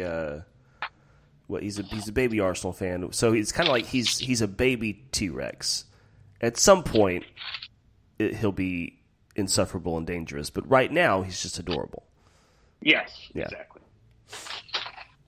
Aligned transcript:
a 0.00 0.10
uh, 0.82 0.86
what? 1.46 1.62
He's 1.62 1.78
a 1.78 1.82
he's 1.82 2.08
a 2.08 2.12
baby 2.12 2.40
Arsenal 2.40 2.72
fan, 2.72 3.12
so 3.12 3.32
he's 3.32 3.52
kind 3.52 3.68
of 3.68 3.72
like 3.72 3.86
he's 3.86 4.18
he's 4.18 4.40
a 4.40 4.48
baby 4.48 5.04
T 5.12 5.28
Rex. 5.28 5.84
At 6.40 6.56
some 6.56 6.82
point, 6.82 7.24
it, 8.18 8.36
he'll 8.36 8.52
be 8.52 8.98
insufferable 9.36 9.96
and 9.96 10.06
dangerous, 10.06 10.50
but 10.50 10.68
right 10.70 10.90
now 10.90 11.22
he's 11.22 11.42
just 11.42 11.58
adorable. 11.58 12.04
Yes, 12.82 13.28
Yeah. 13.34 13.44
exactly. 13.44 13.82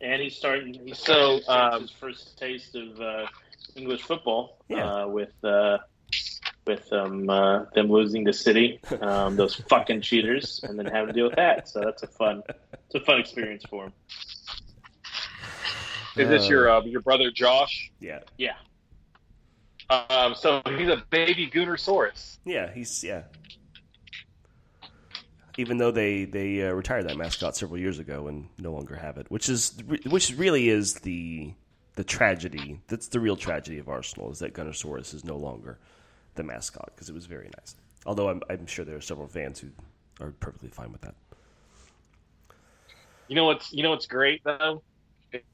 And 0.00 0.20
he's 0.22 0.36
starting. 0.36 0.74
He's 0.74 0.98
So, 0.98 1.38
starting 1.40 1.40
to 1.40 1.44
get 1.46 1.74
um, 1.74 1.82
his 1.82 1.90
first 1.92 2.38
taste 2.38 2.74
of 2.74 3.00
uh, 3.00 3.26
English 3.76 4.02
football 4.02 4.58
Yeah. 4.68 4.90
uh, 4.90 5.06
with 5.08 5.32
uh, 5.44 5.78
with 6.66 6.92
um, 6.92 7.28
uh, 7.28 7.64
them 7.74 7.90
losing 7.90 8.24
the 8.24 8.32
City, 8.32 8.80
um, 9.00 9.36
those 9.36 9.54
fucking 9.68 10.00
cheaters, 10.00 10.60
and 10.62 10.78
then 10.78 10.86
having 10.86 11.08
to 11.08 11.12
deal 11.12 11.26
with 11.26 11.36
that. 11.36 11.68
So 11.68 11.80
that's 11.80 12.02
a 12.04 12.06
fun, 12.06 12.42
it's 12.86 12.94
a 12.94 13.00
fun 13.00 13.18
experience 13.20 13.64
for 13.68 13.84
him. 13.86 13.92
Is 16.16 16.28
this 16.28 16.48
your 16.48 16.70
uh, 16.70 16.82
your 16.82 17.00
brother 17.00 17.30
Josh? 17.30 17.90
Yeah, 18.00 18.20
Yeah, 18.36 18.54
Um, 19.88 20.34
so 20.34 20.62
he's 20.76 20.88
a 20.88 21.02
baby 21.10 21.48
Goonersaurus. 21.48 22.38
yeah, 22.44 22.70
he's 22.72 23.02
yeah. 23.02 23.22
Even 25.58 25.78
though 25.78 25.90
they 25.90 26.24
they 26.24 26.66
uh, 26.66 26.72
retired 26.72 27.08
that 27.08 27.16
mascot 27.16 27.56
several 27.56 27.78
years 27.78 27.98
ago 27.98 28.28
and 28.28 28.48
no 28.58 28.72
longer 28.72 28.96
have 28.96 29.16
it, 29.16 29.30
which 29.30 29.48
is 29.48 29.74
which 30.06 30.32
really 30.36 30.68
is 30.68 30.94
the 30.96 31.54
the 31.94 32.04
tragedy. 32.04 32.80
That's 32.88 33.08
the 33.08 33.20
real 33.20 33.36
tragedy 33.36 33.78
of 33.78 33.88
Arsenal 33.88 34.30
is 34.30 34.38
that 34.38 34.54
Gunnersaurus 34.54 35.14
is 35.14 35.24
no 35.24 35.36
longer 35.36 35.78
the 36.34 36.42
mascot 36.42 36.90
because 36.94 37.08
it 37.08 37.14
was 37.14 37.26
very 37.26 37.50
nice. 37.58 37.76
Although 38.06 38.30
I'm, 38.30 38.42
I'm 38.50 38.66
sure 38.66 38.84
there 38.84 38.96
are 38.96 39.02
several 39.02 39.28
fans 39.28 39.60
who 39.60 39.68
are 40.20 40.32
perfectly 40.40 40.70
fine 40.70 40.90
with 40.90 41.02
that. 41.02 41.14
You 43.28 43.36
know 43.36 43.44
what's 43.44 43.72
you 43.72 43.82
know 43.82 43.90
what's 43.90 44.06
great 44.06 44.42
though 44.44 44.82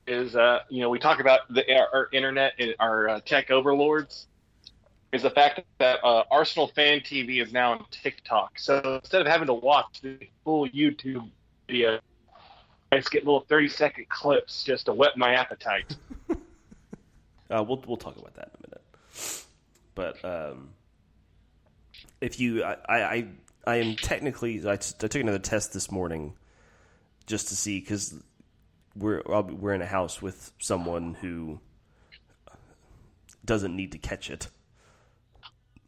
is 0.06 0.34
uh, 0.36 0.60
you 0.68 0.80
know 0.80 0.90
we 0.90 0.98
talk 0.98 1.20
about 1.20 1.40
the 1.52 1.64
our, 1.74 1.88
our 1.92 2.08
internet 2.12 2.54
and 2.58 2.74
our 2.80 3.08
uh, 3.08 3.20
tech 3.20 3.50
overlords 3.50 4.26
is 5.12 5.22
the 5.22 5.30
fact 5.30 5.60
that 5.78 6.04
uh, 6.04 6.22
Arsenal 6.30 6.68
fan 6.68 7.00
TV 7.00 7.42
is 7.42 7.52
now 7.52 7.72
on 7.72 7.84
TikTok. 7.90 8.58
So 8.58 9.00
instead 9.02 9.22
of 9.22 9.26
having 9.26 9.46
to 9.46 9.54
watch 9.54 10.00
the 10.02 10.18
full 10.44 10.68
YouTube 10.68 11.30
video, 11.66 11.98
I 12.92 12.96
just 12.98 13.10
get 13.10 13.24
little 13.24 13.40
thirty 13.48 13.68
second 13.68 14.08
clips 14.08 14.64
just 14.64 14.86
to 14.86 14.92
whet 14.94 15.16
my 15.16 15.34
appetite. 15.34 15.96
Uh, 17.50 17.64
we'll 17.66 17.82
we'll 17.86 17.96
talk 17.96 18.14
about 18.18 18.34
that 18.34 18.50
in 18.52 18.64
a 18.64 18.68
minute. 18.68 19.44
But 19.94 20.22
um, 20.22 20.68
if 22.20 22.38
you, 22.38 22.62
I, 22.62 22.76
I, 22.86 23.02
I- 23.14 23.28
I 23.66 23.76
am 23.76 23.96
technically, 23.96 24.58
I, 24.68 24.76
t- 24.76 24.94
I 25.02 25.06
took 25.08 25.20
another 25.22 25.38
test 25.38 25.72
this 25.74 25.90
morning 25.90 26.34
just 27.26 27.48
to 27.48 27.56
see 27.56 27.80
because 27.80 28.14
we're 28.98 29.22
we're 29.26 29.74
in 29.74 29.82
a 29.82 29.86
house 29.86 30.20
with 30.20 30.52
someone 30.58 31.14
who 31.14 31.60
doesn't 33.44 33.74
need 33.74 33.92
to 33.92 33.98
catch 33.98 34.30
it. 34.30 34.48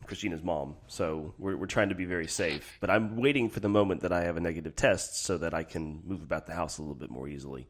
Christina's 0.06 0.42
mom, 0.42 0.75
so 0.89 1.34
we're 1.38 1.56
we're 1.56 1.66
trying 1.66 1.91
to 1.91 1.94
be 1.94 2.05
very 2.05 2.27
safe. 2.27 2.78
But 2.81 2.91
I'm 2.91 3.16
waiting 3.16 3.48
for 3.48 3.61
the 3.61 3.69
moment 3.69 4.00
that 4.00 4.12
I 4.12 4.25
have 4.25 4.36
a 4.36 4.41
negative 4.41 4.75
test 4.75 5.25
so 5.25 5.38
that 5.38 5.55
I 5.55 5.62
can 5.62 6.03
move 6.05 6.22
about 6.22 6.47
the 6.47 6.55
house 6.55 6.78
a 6.78 6.83
little 6.83 6.97
bit 6.97 7.11
more 7.11 7.28
easily. 7.28 7.69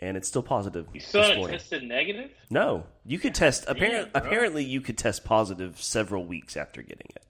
And 0.00 0.16
it's 0.16 0.28
still 0.28 0.44
positive. 0.44 0.86
you 0.94 1.00
still 1.00 1.24
haven't 1.24 1.50
tested 1.50 1.82
negative. 1.82 2.30
No, 2.50 2.86
you 3.04 3.18
could 3.18 3.34
test. 3.34 3.64
Apparently, 3.66 4.10
apparently, 4.14 4.64
you 4.64 4.80
could 4.80 4.96
test 4.96 5.24
positive 5.24 5.82
several 5.82 6.24
weeks 6.24 6.56
after 6.56 6.82
getting 6.82 7.08
it. 7.16 7.24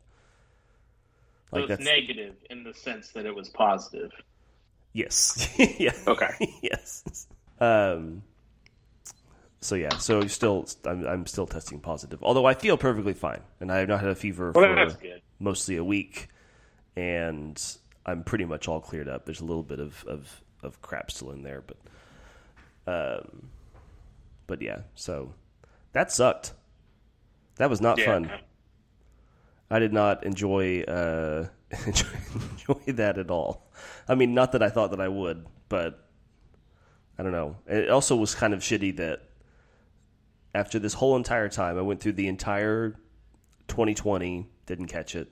So 1.50 1.56
Like 1.56 1.62
it's 1.62 1.78
that's 1.78 1.84
negative 1.84 2.34
in 2.50 2.62
the 2.62 2.74
sense 2.74 3.08
that 3.12 3.24
it 3.24 3.34
was 3.34 3.48
positive. 3.48 4.12
Yes, 4.92 5.48
yeah, 5.78 5.92
Okay. 6.06 6.30
yes. 6.62 7.26
Um. 7.60 8.22
So 9.60 9.74
yeah, 9.74 9.96
so 9.98 10.26
still, 10.28 10.68
I'm 10.84 11.06
I'm 11.06 11.26
still 11.26 11.46
testing 11.46 11.80
positive. 11.80 12.22
Although 12.22 12.44
I 12.46 12.54
feel 12.54 12.76
perfectly 12.76 13.14
fine, 13.14 13.40
and 13.60 13.72
I 13.72 13.78
have 13.78 13.88
not 13.88 14.00
had 14.00 14.10
a 14.10 14.14
fever 14.14 14.52
Well, 14.54 14.88
for 14.88 14.96
mostly 15.40 15.76
a 15.76 15.84
week, 15.84 16.28
and 16.94 17.60
I'm 18.06 18.22
pretty 18.22 18.44
much 18.44 18.68
all 18.68 18.80
cleared 18.80 19.08
up. 19.08 19.24
There's 19.24 19.40
a 19.40 19.44
little 19.44 19.64
bit 19.64 19.80
of 19.80 20.04
of, 20.06 20.42
of 20.62 20.80
crap 20.80 21.10
still 21.10 21.32
in 21.32 21.42
there, 21.42 21.62
but 21.66 21.76
um, 22.86 23.48
but 24.46 24.62
yeah. 24.62 24.82
So 24.94 25.34
that 25.92 26.12
sucked. 26.12 26.52
That 27.56 27.68
was 27.68 27.80
not 27.80 27.98
Yeah. 27.98 28.04
fun. 28.06 28.30
I 29.70 29.80
did 29.80 29.92
not 29.92 30.24
enjoy 30.24 30.82
uh, 30.82 31.48
enjoy, 31.86 32.08
enjoy 32.50 32.92
that 32.92 33.18
at 33.18 33.30
all. 33.30 33.70
I 34.08 34.14
mean, 34.14 34.34
not 34.34 34.52
that 34.52 34.62
I 34.62 34.70
thought 34.70 34.90
that 34.90 35.00
I 35.00 35.08
would, 35.08 35.46
but 35.68 36.08
I 37.18 37.22
don't 37.22 37.32
know. 37.32 37.56
It 37.66 37.90
also 37.90 38.16
was 38.16 38.34
kind 38.34 38.54
of 38.54 38.60
shitty 38.60 38.96
that 38.96 39.22
after 40.54 40.78
this 40.78 40.94
whole 40.94 41.16
entire 41.16 41.48
time, 41.48 41.78
I 41.78 41.82
went 41.82 42.00
through 42.00 42.12
the 42.12 42.28
entire 42.28 42.90
2020, 43.68 44.48
didn't 44.66 44.86
catch 44.86 45.14
it. 45.14 45.28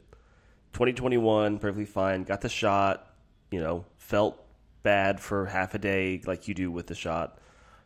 2021, 0.73 1.59
perfectly 1.59 1.87
fine, 1.87 2.25
got 2.25 2.43
the 2.43 2.49
shot, 2.49 3.11
you 3.51 3.61
know, 3.61 3.87
felt 3.97 4.43
bad 4.83 5.21
for 5.21 5.47
half 5.47 5.75
a 5.75 5.79
day 5.79 6.21
like 6.27 6.49
you 6.49 6.55
do 6.55 6.71
with 6.71 6.87
the 6.87 6.95
shot. 6.95 7.39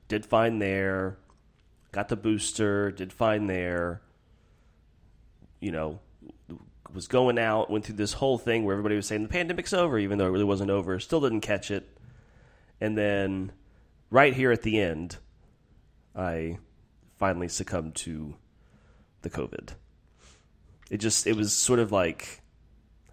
Did 0.09 0.27
fine 0.27 0.59
there, 0.59 1.19
got 1.93 2.09
the 2.09 2.17
booster, 2.17 2.91
did 2.91 3.13
fine 3.13 3.47
there. 3.47 4.03
You 5.61 5.73
know, 5.73 6.01
was 6.93 7.09
going 7.09 7.39
out, 7.39 7.71
went 7.71 7.85
through 7.85 7.97
this 7.97 8.15
whole 8.15 8.39
thing 8.39 8.65
where 8.65 8.75
everybody 8.75 8.97
was 8.97 9.07
saying 9.07 9.23
the 9.23 9.29
pandemic's 9.29 9.73
over, 9.73 9.99
even 9.99 10.19
though 10.19 10.27
it 10.27 10.31
really 10.31 10.45
wasn't 10.45 10.71
over. 10.71 10.99
Still 11.01 11.21
didn't 11.21 11.41
catch 11.41 11.71
it. 11.71 11.89
And 12.81 12.97
then, 12.97 13.53
right 14.11 14.33
here 14.35 14.51
at 14.53 14.63
the 14.63 14.81
end, 14.81 15.17
I 16.17 16.59
finally 17.19 17.49
succumbed 17.49 17.95
to 17.97 18.35
the 19.23 19.31
COVID. 19.31 19.71
It 20.91 20.99
just, 20.99 21.27
it 21.27 21.37
was 21.37 21.53
sort 21.53 21.79
of 21.79 21.93
like, 21.93 22.41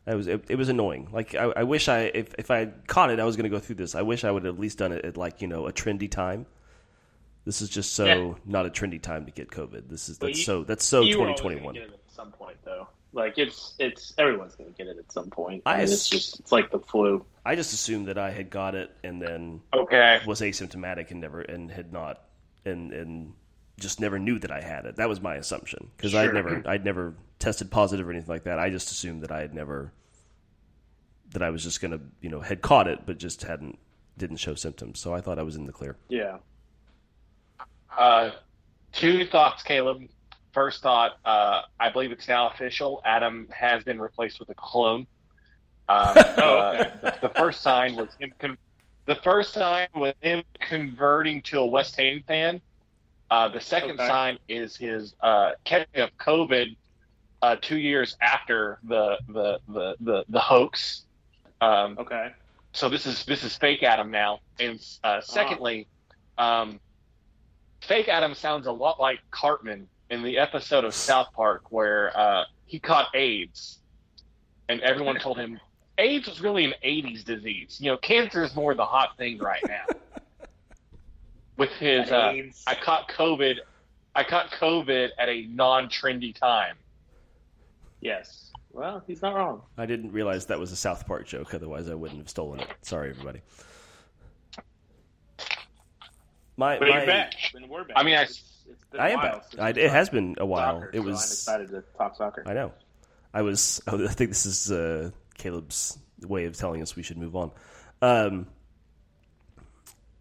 it 0.08 0.16
was, 0.16 0.28
it, 0.28 0.46
it 0.50 0.56
was 0.56 0.70
annoying. 0.70 1.10
Like, 1.12 1.36
I, 1.36 1.44
I 1.58 1.64
wish 1.64 1.90
I, 1.90 2.04
if, 2.14 2.34
if 2.38 2.50
I 2.50 2.60
had 2.60 2.88
caught 2.88 3.12
it, 3.12 3.20
I 3.20 3.26
was 3.26 3.36
going 3.36 3.44
to 3.44 3.50
go 3.56 3.60
through 3.60 3.76
this. 3.76 3.94
I 3.94 4.02
wish 4.02 4.24
I 4.24 4.32
would 4.32 4.46
have 4.46 4.56
at 4.56 4.60
least 4.62 4.78
done 4.80 4.92
it 4.94 5.04
at 5.06 5.18
like, 5.18 5.42
you 5.42 5.48
know, 5.48 5.68
a 5.68 5.74
trendy 5.74 6.10
time. 6.10 6.46
This 7.46 7.62
is 7.62 7.70
just 7.70 7.94
so 7.94 8.06
Yeah. 8.06 8.34
not 8.46 8.66
a 8.66 8.70
trendy 8.70 9.02
time 9.02 9.26
to 9.26 9.32
get 9.32 9.50
COVID. 9.52 9.90
This 9.90 10.10
is, 10.10 10.18
that's 10.18 10.40
you- 10.40 10.44
so, 10.46 10.64
that's 10.64 10.84
so 10.86 11.02
You 11.02 11.18
were 11.20 11.26
always 11.28 11.40
2021. 11.40 11.74
gonna 11.76 11.86
get 11.86 11.94
it 11.94 12.02
at 12.08 12.14
some 12.16 12.32
point, 12.32 12.58
though. 12.64 12.88
Like 13.18 13.40
it's 13.40 13.74
it's 13.80 14.14
everyone's 14.20 14.56
gonna 14.56 14.70
get 14.70 14.86
it 14.86 14.98
at 15.00 15.12
some 15.12 15.32
point. 15.32 15.64
I 15.66 15.74
I 15.74 15.78
mean, 15.78 15.84
it's 15.86 16.08
just 16.08 16.40
it's 16.40 16.52
like 16.52 16.70
the 16.70 16.78
flu. 16.80 17.26
I 17.44 17.56
just 17.56 17.74
assumed 17.74 18.08
that 18.10 18.20
I 18.20 18.30
had 18.30 18.52
got 18.52 18.76
it 18.76 18.92
and 19.04 19.20
then 19.20 19.62
Okay. 19.74 20.20
was 20.28 20.40
asymptomatic 20.42 21.10
and 21.10 21.20
never 21.20 21.42
and 21.42 21.72
had 21.72 21.92
not 21.92 22.22
and 22.64 22.94
and 22.94 23.34
just 23.80 24.00
never 24.00 24.20
knew 24.20 24.38
that 24.38 24.52
I 24.52 24.62
had 24.62 24.86
it. 24.86 24.98
That 24.98 25.10
was 25.10 25.20
my 25.20 25.34
assumption 25.36 25.90
because 25.98 26.14
I'd 26.14 26.32
never 26.32 26.62
I'd 26.68 26.86
never 26.86 27.16
tested 27.40 27.72
positive 27.72 28.08
or 28.08 28.12
anything 28.12 28.30
like 28.30 28.44
that. 28.44 28.60
I 28.60 28.70
just 28.70 28.92
assumed 28.92 29.24
that 29.24 29.32
I 29.32 29.42
had 29.42 29.56
never 29.56 29.92
that 31.32 31.42
I 31.42 31.50
was 31.50 31.64
just 31.64 31.82
gonna 31.82 32.00
you 32.22 32.30
know 32.30 32.40
had 32.40 32.62
caught 32.62 32.88
it 32.88 33.00
but 33.08 33.18
just 33.18 33.42
hadn't 33.42 33.80
didn't 34.20 34.38
show 34.38 34.54
symptoms. 34.54 35.00
So 35.00 35.12
I 35.16 35.22
thought 35.22 35.40
I 35.40 35.44
was 35.44 35.56
in 35.56 35.66
the 35.66 35.74
clear. 35.74 35.98
Yeah. 36.08 36.38
Uh, 37.98 38.30
two 38.94 39.26
thoughts, 39.26 39.64
Caleb. 39.64 40.04
First 40.54 40.82
thought, 40.82 41.18
uh, 41.26 41.62
I 41.80 41.90
believe 41.90 42.12
it's 42.12 42.28
now 42.28 42.50
official. 42.50 43.02
Adam 43.06 43.48
has 43.52 43.84
been 43.84 44.00
replaced 44.00 44.40
with 44.40 44.50
a 44.50 44.56
clone. 44.56 45.06
Um, 45.90 46.16
Oh, 46.18 46.58
uh, 46.58 46.74
okay. 46.80 46.92
the, 47.02 47.28
the 47.28 47.34
first 47.36 47.62
sign 47.62 47.96
was 47.96 48.10
him. 48.20 48.34
Con- 48.40 48.58
the 49.06 49.16
first 49.16 49.54
sign 49.54 49.88
was 49.96 50.14
him 50.22 50.44
converting 50.60 51.42
to 51.44 51.60
a 51.60 51.66
West 51.66 51.96
Ham 51.98 52.24
fan. 52.28 52.62
Uh, 53.30 53.48
the 53.50 53.60
second 53.62 53.92
Okay. 53.92 54.08
sign 54.08 54.38
is 54.48 54.76
his 54.76 55.14
uh, 55.22 55.52
catching 55.64 56.02
of 56.02 56.10
COVID 56.18 56.76
uh, 57.42 57.56
two 57.62 57.78
years 57.78 58.18
after 58.22 58.80
the 58.84 59.18
the 59.30 59.60
the 59.68 59.96
the, 60.00 60.26
the 60.30 60.40
hoax. 60.40 61.04
Um, 61.62 61.98
Okay. 62.00 62.32
so 62.74 62.90
this 62.90 63.06
is 63.06 63.24
this 63.26 63.44
is 63.44 63.56
fake 63.56 63.84
Adam 63.84 64.10
now. 64.12 64.40
And 64.60 64.80
uh, 65.04 65.22
secondly, 65.22 65.88
um, 66.38 66.80
fake 67.82 68.08
Adam 68.08 68.34
sounds 68.34 68.66
a 68.68 68.72
lot 68.72 69.00
like 69.00 69.20
Cartman 69.32 69.88
in 70.10 70.24
the 70.24 70.38
episode 70.38 70.84
of 70.86 70.94
South 70.94 71.28
Park 71.34 71.72
where 71.72 72.18
uh, 72.18 72.44
he 72.66 72.80
caught 72.80 73.08
AIDS, 73.16 73.80
and 74.70 74.82
everyone 74.82 75.20
told 75.20 75.38
him 75.38 75.60
AIDS 75.98 76.28
was 76.28 76.42
really 76.42 76.66
an 76.66 76.74
'80s 76.84 77.24
disease. 77.24 77.78
You 77.80 77.92
know, 77.92 77.98
cancer 77.98 78.44
is 78.44 78.56
more 78.56 78.74
the 78.76 78.86
hot 78.86 79.18
thing 79.18 79.38
right 79.40 79.64
now. 79.68 79.86
With 81.58 81.72
his, 81.72 82.12
uh, 82.12 82.34
I 82.68 82.76
caught 82.76 83.10
COVID. 83.10 83.56
I 84.16 84.24
caught 84.24 84.52
COVID 84.52 85.10
at 85.18 85.28
a 85.30 85.48
non-trendy 85.48 86.36
time. 86.36 86.76
Yes. 88.00 88.52
Well, 88.72 89.02
he's 89.08 89.24
not 89.24 89.34
wrong. 89.36 89.64
I 89.76 89.88
didn't 89.88 90.12
realize 90.12 90.46
that 90.48 90.60
was 90.60 90.72
a 90.72 90.76
South 90.76 91.08
Park 91.08 91.26
joke. 91.26 91.56
Otherwise, 91.56 91.90
I 91.90 91.96
wouldn't 91.96 92.20
have 92.20 92.30
stolen 92.30 92.60
it. 92.60 92.68
Sorry, 92.82 93.10
everybody. 93.10 93.42
My, 96.58 96.78
But 96.78 96.90
my 96.90 96.98
you're 96.98 97.06
back. 97.08 97.34
And 97.56 97.70
we're 97.70 97.84
back. 97.84 97.98
I 97.98 98.04
mean, 98.04 98.16
I- 98.16 98.28
It's- 98.68 98.84
been 98.92 99.00
I 99.02 99.10
am 99.10 99.20
back. 99.22 99.44
I, 99.60 99.70
it 99.70 99.90
has 99.92 100.10
been 100.10 100.36
a 100.40 100.46
while. 100.46 100.82
soccer, 100.82 100.90
it 100.90 100.96
so 100.96 101.00
I'm 101.02 101.06
was. 101.06 101.32
excited 101.32 101.70
to 101.70 101.84
talk 101.98 102.16
soccer. 102.16 102.44
I 102.46 102.54
know. 102.54 102.72
I 103.34 103.42
was. 103.42 103.82
I 103.88 103.98
think 104.08 104.30
this 104.32 104.46
is 104.46 104.72
uh, 104.72 105.12
Caleb's 105.38 105.98
way 106.22 106.46
of 106.46 106.56
telling 106.58 106.82
us 106.82 106.96
we 106.96 107.04
should 107.04 107.18
move 107.18 107.36
on. 107.36 107.52
Um, 108.02 108.48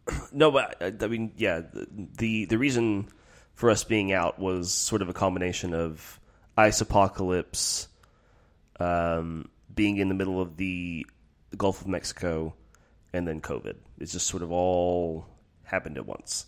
no, 0.32 0.50
but 0.50 0.76
I, 0.81 0.93
I 1.04 1.08
mean, 1.08 1.32
yeah, 1.37 1.62
the 2.16 2.44
the 2.46 2.58
reason 2.58 3.08
for 3.54 3.70
us 3.70 3.84
being 3.84 4.12
out 4.12 4.38
was 4.38 4.72
sort 4.72 5.02
of 5.02 5.08
a 5.08 5.12
combination 5.12 5.75
of 5.75 6.20
ice 6.56 6.81
apocalypse, 6.81 7.88
um, 8.78 9.48
being 9.75 9.96
in 9.96 10.08
the 10.08 10.14
middle 10.14 10.40
of 10.40 10.56
the 10.56 11.06
Gulf 11.56 11.81
of 11.81 11.87
Mexico, 11.88 12.54
and 13.12 13.26
then 13.26 13.40
COVID. 13.40 13.76
It's 13.98 14.12
just 14.12 14.26
sort 14.26 14.43
of 14.43 14.52
all 14.52 15.26
happened 15.64 15.96
at 15.96 16.06
once. 16.06 16.46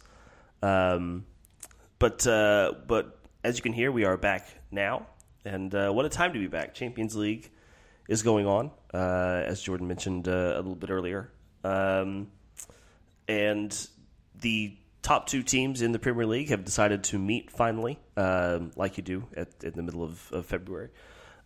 Um, 0.62 1.25
but 1.99 2.27
uh, 2.27 2.75
but 2.87 3.19
as 3.45 3.56
you 3.56 3.62
can 3.62 3.73
hear, 3.73 3.91
we 3.91 4.05
are 4.05 4.17
back 4.17 4.49
now, 4.71 5.06
and 5.45 5.75
uh, 5.75 5.91
what 5.91 6.05
a 6.05 6.09
time 6.09 6.33
to 6.33 6.39
be 6.39 6.47
back! 6.47 6.75
Champions 6.75 7.17
League 7.17 7.50
is 8.09 8.23
going 8.23 8.47
on, 8.47 8.71
uh, 8.95 9.43
as 9.47 9.61
Jordan 9.61 9.89
mentioned 9.89 10.29
uh, 10.29 10.53
a 10.55 10.59
little 10.59 10.75
bit 10.75 10.91
earlier, 10.91 11.31
um, 11.65 12.29
and 13.27 13.89
the 14.41 14.77
top 15.03 15.27
two 15.27 15.43
teams 15.43 15.83
in 15.83 15.93
the 15.93 15.99
Premier 15.99 16.27
League 16.27 16.50
have 16.50 16.65
decided 16.65 17.05
to 17.05 17.19
meet 17.19 17.50
finally, 17.50 17.99
um, 18.17 18.71
like 18.77 18.97
you 18.97 19.03
do 19.03 19.25
at 19.37 19.49
in 19.62 19.73
the 19.75 19.83
middle 19.83 20.03
of, 20.03 20.33
of 20.33 20.47
February. 20.47 20.91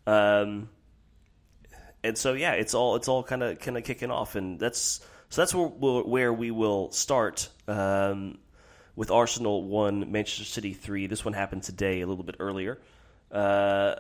Um, 0.07 0.69
and 2.05 2.19
so 2.19 2.33
yeah, 2.33 2.53
it's 2.53 2.75
all 2.75 2.97
it's 2.97 3.09
all 3.09 3.23
kind 3.23 3.43
of 3.43 3.59
kind 3.59 3.77
of 3.77 3.85
kicking 3.85 4.11
off, 4.11 4.35
and 4.35 4.59
that's 4.59 5.01
so 5.29 5.41
that's 5.41 5.55
where, 5.55 5.67
where 5.67 6.33
we 6.33 6.51
will 6.51 6.91
start 6.93 7.49
um, 7.69 8.39
with 8.95 9.11
Arsenal 9.11 9.65
one, 9.65 10.13
Manchester 10.13 10.45
City 10.45 10.73
three. 10.73 11.07
This 11.07 11.25
one 11.25 11.35
happened 11.35 11.63
today, 11.63 12.01
a 12.01 12.07
little 12.07 12.25
bit 12.25 12.37
earlier. 12.39 12.79
Uh, 13.31 13.97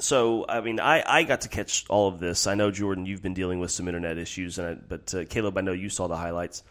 so 0.00 0.44
I 0.48 0.60
mean, 0.60 0.80
I, 0.80 1.02
I 1.06 1.22
got 1.24 1.42
to 1.42 1.48
catch 1.48 1.84
all 1.88 2.08
of 2.08 2.20
this. 2.20 2.46
I 2.46 2.54
know 2.54 2.70
Jordan, 2.70 3.06
you've 3.06 3.22
been 3.22 3.34
dealing 3.34 3.60
with 3.60 3.70
some 3.70 3.88
internet 3.88 4.18
issues, 4.18 4.58
and 4.58 4.68
I, 4.68 4.74
but 4.74 5.14
uh, 5.14 5.24
Caleb, 5.24 5.58
I 5.58 5.60
know 5.60 5.72
you 5.72 5.88
saw 5.88 6.06
the 6.06 6.16
highlights. 6.16 6.62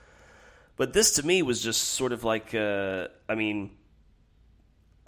But 0.76 0.94
this 0.94 1.14
to 1.14 1.26
me 1.26 1.42
was 1.44 1.62
just 1.62 1.84
sort 1.84 2.12
of 2.12 2.24
like, 2.24 2.56
uh, 2.56 3.10
I 3.30 3.36
mean, 3.36 3.72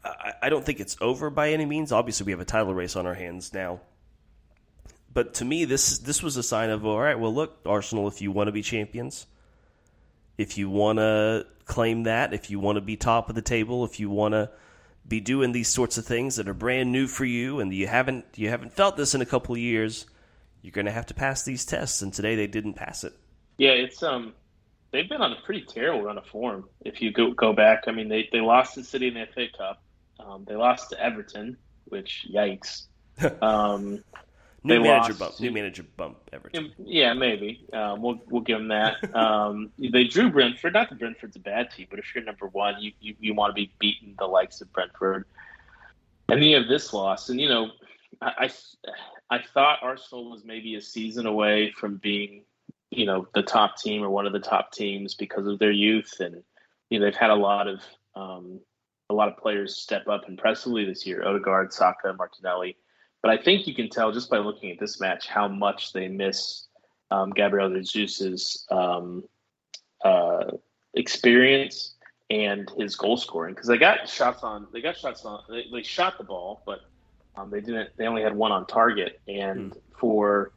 I, 0.03 0.33
I 0.43 0.49
don't 0.49 0.63
think 0.63 0.79
it's 0.79 0.95
over 1.01 1.29
by 1.29 1.51
any 1.51 1.65
means. 1.65 1.91
Obviously, 1.91 2.25
we 2.25 2.31
have 2.33 2.39
a 2.39 2.45
title 2.45 2.73
race 2.73 2.95
on 2.95 3.07
our 3.07 3.15
hands 3.15 3.53
now. 3.53 3.81
But 5.11 5.35
to 5.35 5.45
me, 5.45 5.65
this 5.65 5.97
this 5.99 6.21
was 6.21 6.35
a 6.37 6.43
sign 6.43 6.69
of 6.69 6.85
all 6.85 6.99
right. 6.99 7.17
Well, 7.17 7.33
look, 7.33 7.59
Arsenal, 7.65 8.07
if 8.07 8.21
you 8.21 8.31
want 8.31 8.47
to 8.49 8.51
be 8.51 8.61
champions, 8.61 9.25
if 10.37 10.57
you 10.57 10.69
want 10.69 10.99
to 10.99 11.45
claim 11.65 12.03
that, 12.03 12.33
if 12.33 12.49
you 12.49 12.59
want 12.59 12.77
to 12.77 12.81
be 12.81 12.95
top 12.95 13.29
of 13.29 13.35
the 13.35 13.41
table, 13.41 13.85
if 13.85 13.99
you 13.99 14.09
want 14.09 14.33
to 14.33 14.49
be 15.07 15.19
doing 15.19 15.51
these 15.51 15.67
sorts 15.67 15.97
of 15.97 16.05
things 16.05 16.35
that 16.35 16.47
are 16.47 16.53
brand 16.53 16.91
new 16.91 17.07
for 17.07 17.25
you 17.25 17.59
and 17.59 17.73
you 17.73 17.87
haven't 17.87 18.25
you 18.35 18.49
haven't 18.49 18.73
felt 18.73 18.97
this 18.97 19.13
in 19.13 19.21
a 19.21 19.25
couple 19.25 19.53
of 19.53 19.61
years, 19.61 20.05
you're 20.61 20.71
going 20.71 20.85
to 20.85 20.91
have 20.91 21.05
to 21.07 21.13
pass 21.13 21.43
these 21.43 21.65
tests. 21.65 22.01
And 22.01 22.13
today 22.13 22.35
they 22.35 22.47
didn't 22.47 22.73
pass 22.73 23.03
it. 23.03 23.13
Yeah, 23.57 23.71
it's 23.71 24.01
um, 24.03 24.33
they've 24.91 25.07
been 25.07 25.21
on 25.21 25.31
a 25.31 25.41
pretty 25.45 25.61
terrible 25.61 26.03
run 26.03 26.17
of 26.17 26.25
form. 26.25 26.65
If 26.81 27.01
you 27.01 27.11
go 27.11 27.31
go 27.31 27.53
back, 27.53 27.83
I 27.87 27.91
mean, 27.91 28.09
they 28.09 28.29
they 28.31 28.41
lost 28.41 28.75
to 28.75 28.83
City 28.83 29.07
in 29.07 29.13
the 29.13 29.27
FA 29.33 29.45
Cup. 29.55 29.81
Um, 30.19 30.45
they 30.47 30.55
lost 30.55 30.89
to 30.91 31.01
Everton, 31.01 31.57
which 31.85 32.27
yikes. 32.33 32.83
Um, 33.41 34.03
New 34.65 34.73
They 34.73 34.79
manager 34.79 35.09
lost 35.09 35.19
bump. 35.19 35.39
New 35.39 35.51
manager 35.51 35.83
bump. 35.95 36.17
Everton. 36.33 36.73
Yeah, 36.79 37.13
maybe. 37.13 37.67
Um, 37.71 38.01
we'll 38.01 38.19
we'll 38.29 38.41
give 38.41 38.57
them 38.57 38.69
that. 38.69 38.95
Um, 39.15 39.71
they 39.77 40.03
drew 40.05 40.29
Brentford. 40.29 40.73
Not 40.73 40.89
that 40.89 40.99
Brentford's 40.99 41.35
a 41.35 41.39
bad 41.39 41.71
team, 41.71 41.87
but 41.89 41.99
if 41.99 42.13
you're 42.13 42.23
number 42.23 42.47
one, 42.47 42.75
you, 42.81 42.91
you, 42.99 43.15
you 43.19 43.33
want 43.33 43.51
to 43.51 43.53
be 43.53 43.71
beating 43.79 44.15
the 44.17 44.25
likes 44.25 44.59
of 44.61 44.73
Brentford. 44.73 45.25
And 46.27 46.41
then 46.41 46.49
you 46.49 46.57
have 46.57 46.67
this 46.67 46.91
loss, 46.93 47.29
and 47.29 47.39
you 47.39 47.47
know, 47.47 47.69
I, 48.21 48.49
I 49.29 49.35
I 49.37 49.43
thought 49.53 49.79
Arsenal 49.83 50.31
was 50.31 50.43
maybe 50.43 50.75
a 50.75 50.81
season 50.81 51.27
away 51.27 51.71
from 51.71 51.97
being, 51.97 52.43
you 52.89 53.05
know, 53.05 53.27
the 53.33 53.43
top 53.43 53.77
team 53.77 54.03
or 54.03 54.09
one 54.09 54.25
of 54.25 54.33
the 54.33 54.39
top 54.39 54.71
teams 54.71 55.13
because 55.13 55.45
of 55.45 55.59
their 55.59 55.71
youth, 55.71 56.19
and 56.19 56.43
you 56.89 56.99
know 56.99 57.05
they've 57.05 57.15
had 57.15 57.29
a 57.29 57.35
lot 57.35 57.67
of 57.67 57.81
um, 58.15 58.59
a 59.09 59.13
lot 59.13 59.27
of 59.27 59.37
players 59.37 59.77
step 59.77 60.07
up 60.07 60.27
impressively 60.27 60.85
this 60.85 61.05
year: 61.05 61.23
Odegaard, 61.23 61.71
Saka, 61.71 62.13
Martinelli. 62.13 62.77
But 63.25 63.39
I 63.39 63.41
think 63.41 63.65
you 63.65 63.73
can 63.73 63.89
tell 63.89 64.11
just 64.11 64.29
by 64.29 64.37
looking 64.37 64.69
at 64.69 64.79
this 64.79 64.99
match 64.99 65.27
how 65.27 65.47
much 65.47 65.93
they 65.93 66.07
miss 66.07 66.67
um, 67.09 67.31
Gabriel 67.31 67.81
Jesus' 67.81 68.67
um, 68.69 69.23
uh, 70.03 70.51
experience 70.93 71.95
and 72.29 72.69
his 72.77 72.95
goal 72.95 73.17
scoring. 73.17 73.55
Because 73.55 73.67
they 73.67 73.79
got 73.79 74.07
shots 74.07 74.43
on 74.43 74.67
they 74.71 74.79
got 74.79 74.95
shots 74.95 75.25
on 75.25 75.41
they, 75.49 75.65
they 75.73 75.81
shot 75.81 76.19
the 76.19 76.23
ball 76.23 76.61
but 76.67 76.81
um, 77.35 77.49
they 77.49 77.61
didn't 77.61 77.89
they 77.97 78.05
only 78.05 78.21
had 78.21 78.35
one 78.35 78.51
on 78.51 78.67
target. 78.67 79.19
And 79.27 79.75
for 79.99 80.51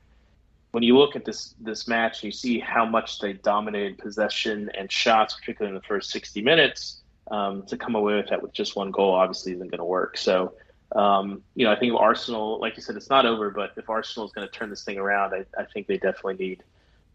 when 0.73 0.83
you 0.83 0.99
look 0.99 1.17
at 1.17 1.25
this 1.25 1.55
this 1.59 1.89
match 1.89 2.23
you 2.23 2.31
see 2.31 2.59
how 2.61 2.85
much 2.85 3.19
they 3.19 3.33
dominated 3.33 3.97
possession 3.97 4.71
and 4.77 4.93
shots 4.93 5.37
particularly 5.37 5.75
in 5.75 5.81
the 5.81 5.89
first 5.89 6.11
60 6.11 6.43
minutes 6.43 7.01
um, 7.31 7.63
to 7.63 7.79
come 7.79 7.95
away 7.95 8.17
with 8.17 8.29
that 8.29 8.43
with 8.43 8.53
just 8.53 8.77
one 8.77 8.91
goal 8.91 9.15
obviously 9.15 9.53
isn't 9.53 9.71
going 9.71 9.79
to 9.79 9.87
work. 9.87 10.19
So 10.19 10.53
um, 10.95 11.43
you 11.55 11.65
know 11.65 11.73
I 11.73 11.79
think 11.79 11.95
Arsenal 11.99 12.61
like 12.61 12.77
you 12.77 12.83
said 12.83 12.97
it's 12.97 13.11
not 13.11 13.27
over 13.27 13.51
but 13.51 13.73
if 13.77 13.89
Arsenal 13.89 14.27
is 14.27 14.33
going 14.33 14.47
to 14.47 14.53
turn 14.53 14.71
this 14.71 14.85
thing 14.85 14.99
around 14.99 15.35
I, 15.35 15.45
I 15.59 15.65
think 15.65 15.87
they 15.87 15.99
definitely 15.99 16.35
need 16.35 16.65